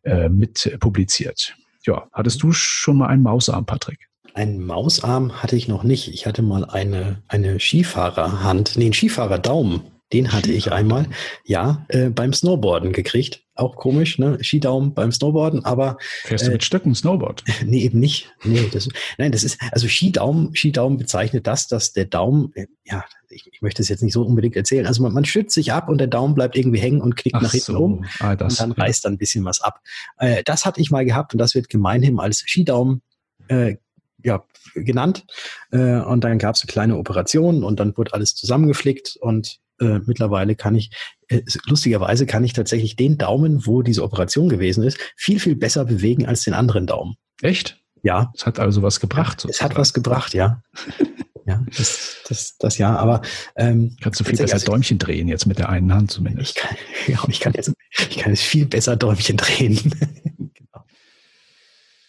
äh, 0.04 0.30
mit 0.30 0.66
äh, 0.66 0.78
publiziert. 0.78 1.56
Ja, 1.86 2.08
hattest 2.14 2.42
du 2.42 2.52
schon 2.52 2.98
mal 2.98 3.08
einen 3.08 3.22
Mausarm, 3.22 3.66
Patrick? 3.66 4.08
Einen 4.34 4.66
Mausarm 4.66 5.44
hatte 5.44 5.56
ich 5.56 5.68
noch 5.68 5.84
nicht. 5.84 6.14
Ich 6.14 6.26
hatte 6.26 6.42
mal 6.42 6.66
eine, 6.66 7.22
eine 7.28 7.60
Skifahrerhand, 7.60 8.76
nee, 8.76 8.86
einen 8.86 8.94
Skifahrerdaumen. 8.94 9.82
Den 10.14 10.32
hatte 10.32 10.52
ich 10.52 10.72
einmal, 10.72 11.08
ja, 11.46 11.86
äh, 11.90 12.10
beim 12.10 12.32
Snowboarden 12.32 12.94
gekriegt. 12.94 13.42
Auch 13.56 13.76
komisch, 13.76 14.20
ne? 14.20 14.38
Skidaumen 14.42 14.94
beim 14.94 15.12
Snowboarden, 15.12 15.66
aber 15.66 15.98
Fährst 16.24 16.46
du 16.46 16.50
Äh, 16.52 16.54
mit 16.54 16.64
Stöcken 16.64 16.94
Snowboard? 16.94 17.44
nee, 17.66 17.82
eben 17.82 18.00
nicht. 18.00 18.32
Nee, 18.44 18.70
das, 18.72 18.88
nein, 19.18 19.32
das 19.32 19.44
ist, 19.44 19.60
also 19.72 19.88
Skidaumen, 19.88 20.54
Skidaumen 20.56 20.98
bezeichnet 20.98 21.48
das, 21.48 21.68
dass 21.68 21.94
der 21.94 22.06
Daumen, 22.06 22.52
äh, 22.54 22.68
ja, 22.84 23.04
ich, 23.30 23.50
ich 23.52 23.62
möchte 23.62 23.82
es 23.82 23.90
jetzt 23.90 24.04
nicht 24.04 24.14
so 24.14 24.24
unbedingt 24.24 24.56
erzählen. 24.56 24.86
Also 24.86 25.02
man, 25.02 25.12
man 25.14 25.26
stützt 25.26 25.56
sich 25.56 25.74
ab 25.74 25.90
und 25.90 25.98
der 25.98 26.08
Daumen 26.08 26.36
bleibt 26.36 26.56
irgendwie 26.56 26.80
hängen 26.80 27.02
und 27.02 27.16
knickt 27.16 27.42
nach 27.42 27.52
hinten 27.52 27.76
um. 27.76 28.06
ah, 28.20 28.36
das, 28.36 28.54
und 28.54 28.60
dann 28.60 28.72
reißt 28.74 29.06
dann 29.06 29.14
ein 29.14 29.18
bisschen 29.18 29.44
was 29.44 29.62
ab. 29.62 29.82
Äh, 30.20 30.44
das 30.44 30.66
hatte 30.66 30.82
ich 30.82 30.92
mal 30.92 31.06
gehabt 31.06 31.34
und 31.34 31.40
das 31.40 31.56
wird 31.56 31.70
gemeinhin 31.70 32.20
als 32.20 32.40
Skidaumen 32.40 33.02
äh, 33.48 33.78
ja, 34.24 34.44
genannt. 34.76 35.26
Äh, 35.72 36.00
und 36.00 36.24
dann 36.24 36.38
gab 36.38 36.56
es 36.56 36.62
eine 36.62 36.72
kleine 36.72 36.98
Operation 36.98 37.64
und 37.64 37.80
dann 37.80 37.96
wurde 37.98 38.14
alles 38.14 38.36
zusammengeflickt 38.36 39.18
und 39.22 39.60
äh, 39.80 40.00
mittlerweile 40.06 40.56
kann 40.56 40.76
ich, 40.76 40.92
äh, 41.28 41.42
lustigerweise 41.66 42.26
kann 42.26 42.44
ich 42.44 42.54
tatsächlich 42.54 42.96
den 42.96 43.18
Daumen, 43.18 43.66
wo 43.66 43.82
diese 43.82 44.04
Operation 44.04 44.50
gewesen 44.50 44.84
ist, 44.84 44.98
viel, 45.16 45.40
viel 45.40 45.56
besser 45.56 45.86
bewegen 45.86 46.26
als 46.26 46.44
den 46.44 46.54
anderen 46.54 46.88
Daumen. 46.88 47.16
Echt? 47.42 47.82
Ja, 48.04 48.32
Es 48.36 48.46
hat 48.46 48.60
also 48.60 48.82
was 48.84 49.00
gebracht. 49.00 49.46
es 49.50 49.62
hat 49.62 49.76
was 49.78 49.94
gebracht, 49.94 50.34
ja. 50.34 50.62
ja, 51.48 51.64
das, 51.76 52.18
das, 52.30 52.58
das 52.58 52.78
ja, 52.78 52.96
aber 52.96 53.22
ähm, 53.56 53.98
Kannst 54.02 54.20
du 54.20 54.24
viel 54.24 54.38
besser 54.38 54.54
also- 54.56 54.68
Däumchen 54.68 54.98
drehen 55.00 55.28
jetzt 55.28 55.46
mit 55.48 55.58
der 55.60 55.70
einen 55.70 55.92
Hand 55.94 56.12
ich 56.12 56.16
zumindest. 56.16 56.56
kann, 56.56 56.76
ja, 57.08 57.20
ich 57.28 57.40
kann 57.40 57.54
jetzt, 57.54 57.74
ich 58.10 58.18
kann 58.18 58.32
jetzt 58.32 58.44
viel 58.44 58.66
besser 58.68 58.96
Däumchen 58.96 59.38
drehen. 59.38 59.78
genau. 60.54 60.86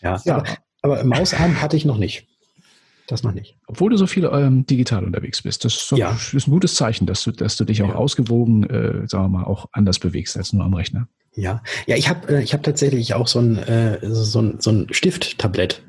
Ja, 0.03 0.21
Ja, 0.25 0.37
Aber, 0.37 0.47
aber 0.83 1.05
Mausarm 1.05 1.61
hatte 1.63 1.77
ich 1.77 1.85
noch 1.85 1.97
nicht. 1.99 2.27
Das 3.09 3.23
noch 3.23 3.33
nicht. 3.33 3.57
obwohl 3.69 3.91
du 3.91 3.97
so 3.97 4.07
viel 4.07 4.25
ähm, 4.33 4.67
digital 4.67 5.05
unterwegs 5.05 5.43
bist. 5.43 5.65
Das 5.65 5.75
ist, 5.75 5.89
so, 5.89 5.97
Ja. 5.97 6.19
ist 6.33 6.49
ein 6.49 6.51
gutes 6.51 6.75
Zeichen, 6.75 7.07
dass 7.07 7.23
du, 7.23 7.31
dass 7.31 7.57
du 7.57 7.65
dich 7.65 7.83
auch 7.83 7.91
Ja. 7.91 7.95
ausgewogen, 7.95 8.65
äh, 8.65 9.07
sagen 9.07 9.25
wir 9.25 9.29
mal, 9.39 9.45
auch 9.45 9.67
anders 9.73 9.99
bewegst 10.01 10.37
als 10.37 10.53
nur 10.53 10.65
am 10.65 10.75
Rechner. 10.75 11.09
Ja, 11.35 11.63
ja, 11.87 11.97
ich 11.97 12.09
habe 12.09 12.37
äh, 12.39 12.43
ich 12.43 12.53
hab 12.55 12.63
tatsächlich 12.63 13.15
auch 13.15 13.29
so 13.29 13.39
ein, 13.39 13.59
äh, 13.59 13.99
so 14.03 14.41
ein, 14.41 14.61
so 14.61 14.71
ein 14.73 14.87
Stift-Tablett. 14.91 15.83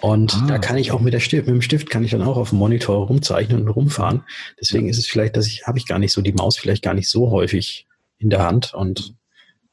Und 0.00 0.34
Ah, 0.34 0.46
da 0.48 0.58
kann 0.58 0.76
ich 0.76 0.90
auch 0.92 1.00
mit 1.00 1.12
der 1.14 1.20
Stift, 1.20 1.46
mit 1.46 1.54
dem 1.54 1.62
Stift 1.62 1.90
kann 1.90 2.02
ich 2.04 2.10
dann 2.12 2.22
auch 2.22 2.36
auf 2.36 2.50
dem 2.50 2.58
Monitor 2.58 3.06
rumzeichnen 3.06 3.62
und 3.62 3.68
rumfahren. 3.68 4.22
Deswegen 4.60 4.88
ist 4.88 4.98
es 4.98 5.06
vielleicht, 5.06 5.36
dass 5.36 5.46
ich, 5.46 5.66
habe 5.66 5.78
ich 5.78 5.86
gar 5.86 5.98
nicht 5.98 6.12
so 6.12 6.20
die 6.22 6.32
Maus 6.32 6.56
vielleicht 6.56 6.82
gar 6.82 6.94
nicht 6.94 7.08
so 7.08 7.30
häufig 7.30 7.86
in 8.18 8.30
der 8.30 8.42
Hand. 8.42 8.72
Und 8.74 9.14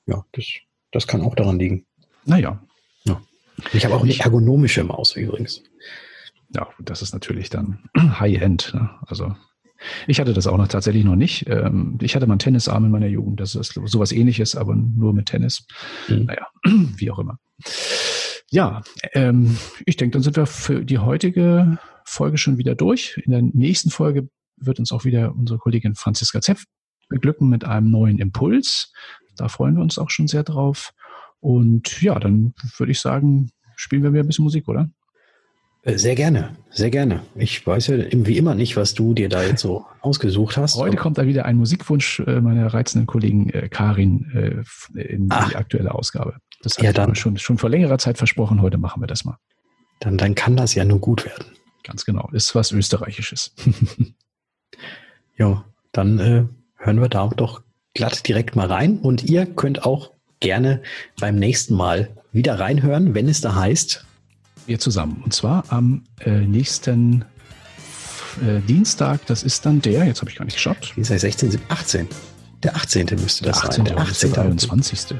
ja, 0.08 0.24
das, 0.34 0.46
das 0.92 1.08
kann 1.08 1.22
auch 1.22 1.36
daran 1.36 1.58
liegen. 1.60 1.86
Naja, 2.26 2.62
Ich 3.74 3.86
habe 3.86 3.94
auch 3.96 4.04
eine 4.04 4.18
ergonomische 4.18 4.84
Maus 4.84 5.16
übrigens. 5.16 5.64
Ja, 6.54 6.68
das 6.80 7.02
ist 7.02 7.14
natürlich 7.14 7.50
dann 7.50 7.90
High-End. 7.98 8.74
Ne? 8.74 8.90
Also 9.06 9.36
ich 10.08 10.20
hatte 10.20 10.34
das 10.34 10.48
auch 10.48 10.58
noch 10.58 10.68
tatsächlich 10.68 11.04
noch 11.04 11.16
nicht. 11.16 11.48
Ähm, 11.48 11.98
ich 12.02 12.16
hatte 12.16 12.28
mal 12.28 12.34
einen 12.34 12.40
Tennisarm 12.40 12.86
in 12.86 12.92
meiner 12.92 13.08
Jugend. 13.08 13.40
Das 13.40 13.56
ist 13.56 13.80
sowas 13.86 14.12
ähnliches, 14.12 14.56
aber 14.56 14.76
nur 14.76 15.14
mit 15.14 15.28
Tennis. 15.28 15.66
Mhm. 16.08 16.26
Naja, 16.26 16.48
wie 16.64 17.12
auch 17.12 17.20
immer. 17.20 17.38
Ja, 18.52 18.84
ähm, 19.14 19.58
ich 19.86 19.96
denke, 19.96 20.14
dann 20.14 20.24
sind 20.24 20.36
wir 20.36 20.46
für 20.46 20.84
die 20.84 21.00
heutige 21.00 21.80
Folge 22.06 22.38
schon 22.38 22.58
wieder 22.58 22.76
durch. 22.76 23.20
In 23.24 23.32
der 23.32 23.42
nächsten 23.42 23.90
Folge 23.90 24.30
wird 24.58 24.80
uns 24.80 24.92
auch 24.92 25.06
wieder 25.06 25.34
unsere 25.34 25.58
Kollegin 25.58 25.96
Franziska 25.96 26.42
Zeff 26.42 26.66
beglücken 27.08 27.50
mit 27.50 27.66
einem 27.66 27.90
neuen 27.90 28.20
Impuls. 28.20 28.92
Da 29.38 29.48
freuen 29.48 29.76
wir 29.76 29.82
uns 29.82 29.98
auch 29.98 30.10
schon 30.10 30.28
sehr 30.28 30.44
drauf. 30.44 30.92
Und 31.40 32.02
ja, 32.02 32.20
dann 32.20 32.54
würde 32.78 32.92
ich 32.92 33.00
sagen, 33.00 33.52
spielen 33.76 34.04
wir 34.04 34.14
wieder 34.14 34.24
ein 34.24 34.28
bisschen 34.28 34.44
Musik, 34.44 34.68
oder? 34.68 34.90
Äh, 35.84 35.98
Sehr 35.98 36.16
gerne, 36.16 36.56
sehr 36.70 36.92
gerne. 36.92 37.22
Ich 37.36 37.66
weiß 37.66 37.88
ja 37.88 37.98
wie 38.12 38.38
immer 38.38 38.54
nicht, 38.56 38.78
was 38.78 38.94
du 38.94 39.14
dir 39.14 39.30
da 39.30 39.44
jetzt 39.44 39.62
so 39.62 39.86
ausgesucht 40.02 40.56
hast. 40.58 40.76
Heute 40.76 40.96
kommt 40.96 41.18
da 41.18 41.26
wieder 41.26 41.46
ein 41.46 41.58
Musikwunsch 41.58 42.20
äh, 42.22 42.40
meiner 42.40 42.72
reizenden 42.74 43.08
Kollegin 43.08 43.50
äh, 43.50 43.68
Karin 43.68 44.70
in 44.96 45.26
die 45.26 45.32
Ach. 45.32 45.56
aktuelle 45.56 45.94
Ausgabe. 45.94 46.36
Das 46.62 46.78
Ja, 46.78 46.94
habe 46.96 47.14
ich 47.14 47.20
schon, 47.20 47.38
schon 47.38 47.58
vor 47.58 47.70
längerer 47.72 47.98
Zeit 47.98 48.18
versprochen. 48.20 48.62
Heute 48.62 48.78
machen 48.78 49.02
wir 49.02 49.08
das 49.08 49.26
mal. 49.26 49.38
dann, 50.00 50.18
dann 50.18 50.36
kann 50.36 50.56
das 50.56 50.76
ja 50.76 50.86
nur 50.86 51.00
gut 51.00 51.26
werden. 51.26 51.46
Ganz 51.84 52.06
genau. 52.06 52.30
Ist 52.32 52.54
was 52.56 52.72
Österreichisches. 52.72 53.54
Ja, 55.38 55.66
dann 55.92 56.20
äh, 56.20 56.44
hören 56.76 57.02
wir 57.02 57.10
da 57.10 57.28
doch 57.36 57.62
glatt 57.96 58.28
direkt 58.28 58.56
mal 58.56 58.68
rein. 58.68 59.00
Und 59.00 59.24
ihr 59.24 59.46
könnt 59.48 59.86
auch 59.86 60.12
gerne 60.40 60.84
beim 61.20 61.36
nächsten 61.38 61.74
Mal 61.74 62.10
wieder 62.32 62.60
reinhören, 62.60 63.16
wenn 63.16 63.28
es 63.28 63.42
da 63.42 63.56
heißt. 63.56 64.06
Wir 64.68 64.80
zusammen. 64.80 65.22
Und 65.24 65.34
zwar 65.34 65.64
am 65.70 66.04
äh, 66.20 66.32
nächsten 66.32 67.26
äh, 68.42 68.60
Dienstag. 68.68 69.26
Das 69.26 69.44
ist 69.44 69.66
dann 69.66 69.82
der, 69.82 70.06
jetzt 70.06 70.22
habe 70.22 70.30
ich 70.30 70.38
gar 70.38 70.46
nicht 70.46 70.56
geschaut. 70.56 70.94
Der 70.96 71.20
16, 71.20 71.60
18? 71.70 72.08
Der 72.64 72.76
18. 72.76 73.08
müsste 73.20 73.46
das 73.46 73.58
18. 73.58 73.72
sein. 73.72 73.86
Der 73.86 73.96
oder 73.96 74.10
ist 74.10 74.24
der 74.24 74.30
18. 74.30 74.58
23. 74.58 75.16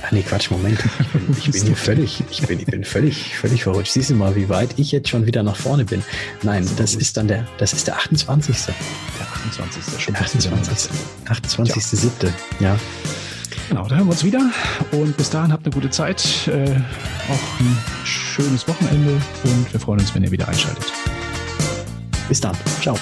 Ah, 0.00 0.08
nee, 0.12 0.22
Quatsch, 0.22 0.50
Moment. 0.50 0.78
Ich 1.02 1.08
bin, 1.12 1.34
ich 1.38 1.50
bin 1.50 1.66
hier 1.66 1.76
völlig, 1.76 2.22
ich 2.30 2.46
bin, 2.46 2.60
ich 2.60 2.66
bin 2.66 2.84
völlig, 2.84 3.36
völlig 3.36 3.64
verrutscht. 3.64 3.92
Siehst 3.92 4.10
du 4.10 4.14
mal, 4.14 4.36
wie 4.36 4.48
weit 4.48 4.78
ich 4.78 4.92
jetzt 4.92 5.08
schon 5.08 5.26
wieder 5.26 5.42
nach 5.42 5.56
vorne 5.56 5.84
bin. 5.84 6.04
Nein, 6.42 6.68
das 6.76 6.94
ist 6.94 7.16
dann 7.16 7.26
der, 7.26 7.46
das 7.58 7.72
ist 7.72 7.88
der 7.88 7.96
28. 7.96 8.66
Der 8.66 8.74
28. 9.26 10.00
Schon 10.00 10.14
Der 10.14 10.22
28. 10.22 10.90
28.7. 11.26 12.30
Ja. 12.60 12.78
Genau, 13.68 13.86
da 13.86 13.96
hören 13.96 14.06
wir 14.06 14.12
uns 14.12 14.24
wieder. 14.24 14.40
Und 14.92 15.16
bis 15.16 15.28
dahin 15.30 15.52
habt 15.52 15.66
eine 15.66 15.74
gute 15.74 15.90
Zeit. 15.90 16.48
Äh, 16.48 16.70
auch 17.30 17.60
ein 17.60 17.78
schönes 18.04 18.66
Wochenende. 18.66 19.20
Und 19.44 19.72
wir 19.72 19.80
freuen 19.80 20.00
uns, 20.00 20.14
wenn 20.14 20.24
ihr 20.24 20.30
wieder 20.30 20.48
einschaltet. 20.48 20.90
Bis 22.28 22.40
dann. 22.40 22.56
Ciao. 22.80 22.96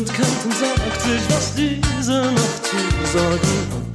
Und 0.00 0.14
kennt 0.14 0.44
und 0.44 0.54
sagt 0.54 1.02
sich, 1.02 1.20
was 1.28 1.54
diese 1.54 2.22
Nacht 2.22 2.64
zu 2.64 2.76
sagen 3.12 3.60
hat. 3.70 3.88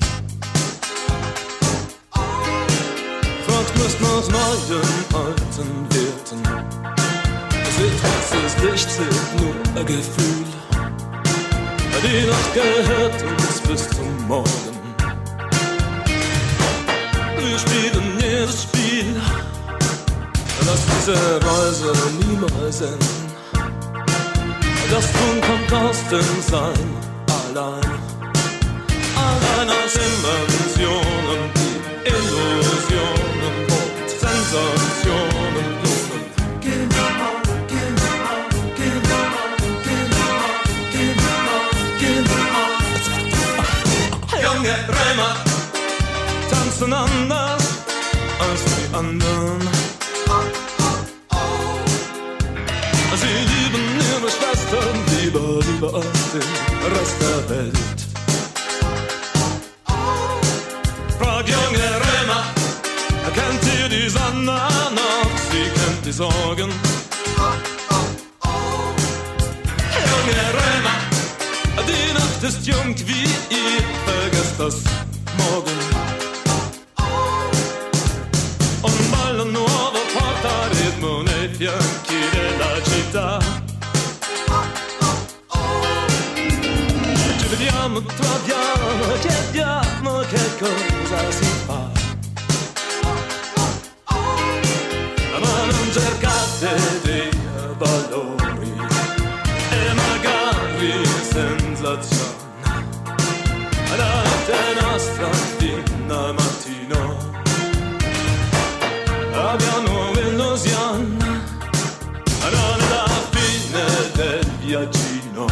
Fragt 3.47 3.73
nicht 3.77 4.01
nach 4.01 4.27
neuen, 4.37 4.83
alten 5.13 5.69
Werten. 5.89 6.41
Seht, 7.75 7.97
was 8.03 8.27
ist 8.45 8.59
Licht, 8.63 8.89
seht 8.91 9.41
nur 9.41 9.55
ein 9.75 9.85
Gefühl. 9.85 10.45
Die 12.03 12.27
Nacht 12.27 12.53
gehört 12.53 13.19
uns 13.23 13.55
bis 13.67 13.89
zum 13.89 14.27
Morgen. 14.27 14.75
Wir 17.37 17.57
spielen 17.57 18.19
jedes 18.19 18.63
Spiel, 18.63 19.21
das 20.65 20.81
diese 20.85 21.17
Reise 21.41 21.91
niemals 22.19 22.81
enden. 22.81 23.24
Das 24.95 25.11
Tun 25.11 25.41
kommt 25.41 25.73
aus 25.73 25.97
dem 26.09 26.41
Sein 26.41 26.87
allein. 27.27 27.83
Allein 29.13 29.69
aus 29.69 29.91
Dimensionen, 29.91 31.41
die 31.53 32.11
Illusionen 32.11 33.55
und 33.75 34.09
Sensationen 34.09 35.67
lohnen. 35.83 36.23
Genau, 36.61 37.11
genau, 37.67 38.23
genau, 38.77 39.19
genau, 39.83 40.39
genau, 41.03 41.59
genau. 41.99 42.45
Junge 44.45 44.75
Römer 44.87 45.33
tanzen 46.49 46.93
anders 46.93 47.63
als 48.39 48.61
die 48.63 48.95
anderen. 48.95 49.74
Lieber 55.75 55.93
als 55.93 56.31
den 56.31 56.41
Rest 56.95 57.15
der 57.21 57.49
Welt. 57.49 57.99
Frag 61.19 61.47
junge 61.47 61.87
Römer, 62.03 62.43
kennt 63.33 63.63
ihr 63.79 63.89
die 63.89 64.09
Sonne 64.09 64.45
noch? 64.45 65.31
Sie 65.51 65.67
kennt 65.79 66.05
die 66.05 66.11
Sorgen. 66.11 66.71
Junge 70.11 70.43
Römer, 70.57 70.97
die 71.87 72.13
Nacht 72.13 72.43
ist 72.43 72.65
jung 72.65 72.95
wie 73.07 73.27
ihr, 73.53 73.83
vergesst 74.05 74.55
das 74.57 74.75
morgen. 75.37 75.84
Cosa 90.59 91.31
si 91.31 91.45
fa. 91.65 91.91
Ma 95.41 95.65
non 95.71 95.91
cercate 95.91 96.69
dei 97.03 97.29
valori 97.77 98.73
e 99.69 99.93
magari 99.93 101.05
sensazioni. 101.31 102.33
La 103.97 104.81
nostra 104.81 105.29
fino 105.57 106.25
al 106.25 106.33
mattino 106.33 107.17
abbiamo 109.33 110.11
illusione 110.13 111.25
non 112.51 112.79
è 112.79 112.89
la 112.89 113.09
fine 113.31 113.85
del 114.13 114.45
viaggino 114.61 115.45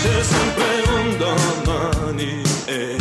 c'è 0.00 0.22
sempre 0.22 0.82
un 0.88 1.16
domani 1.18 2.42
e 2.66 2.97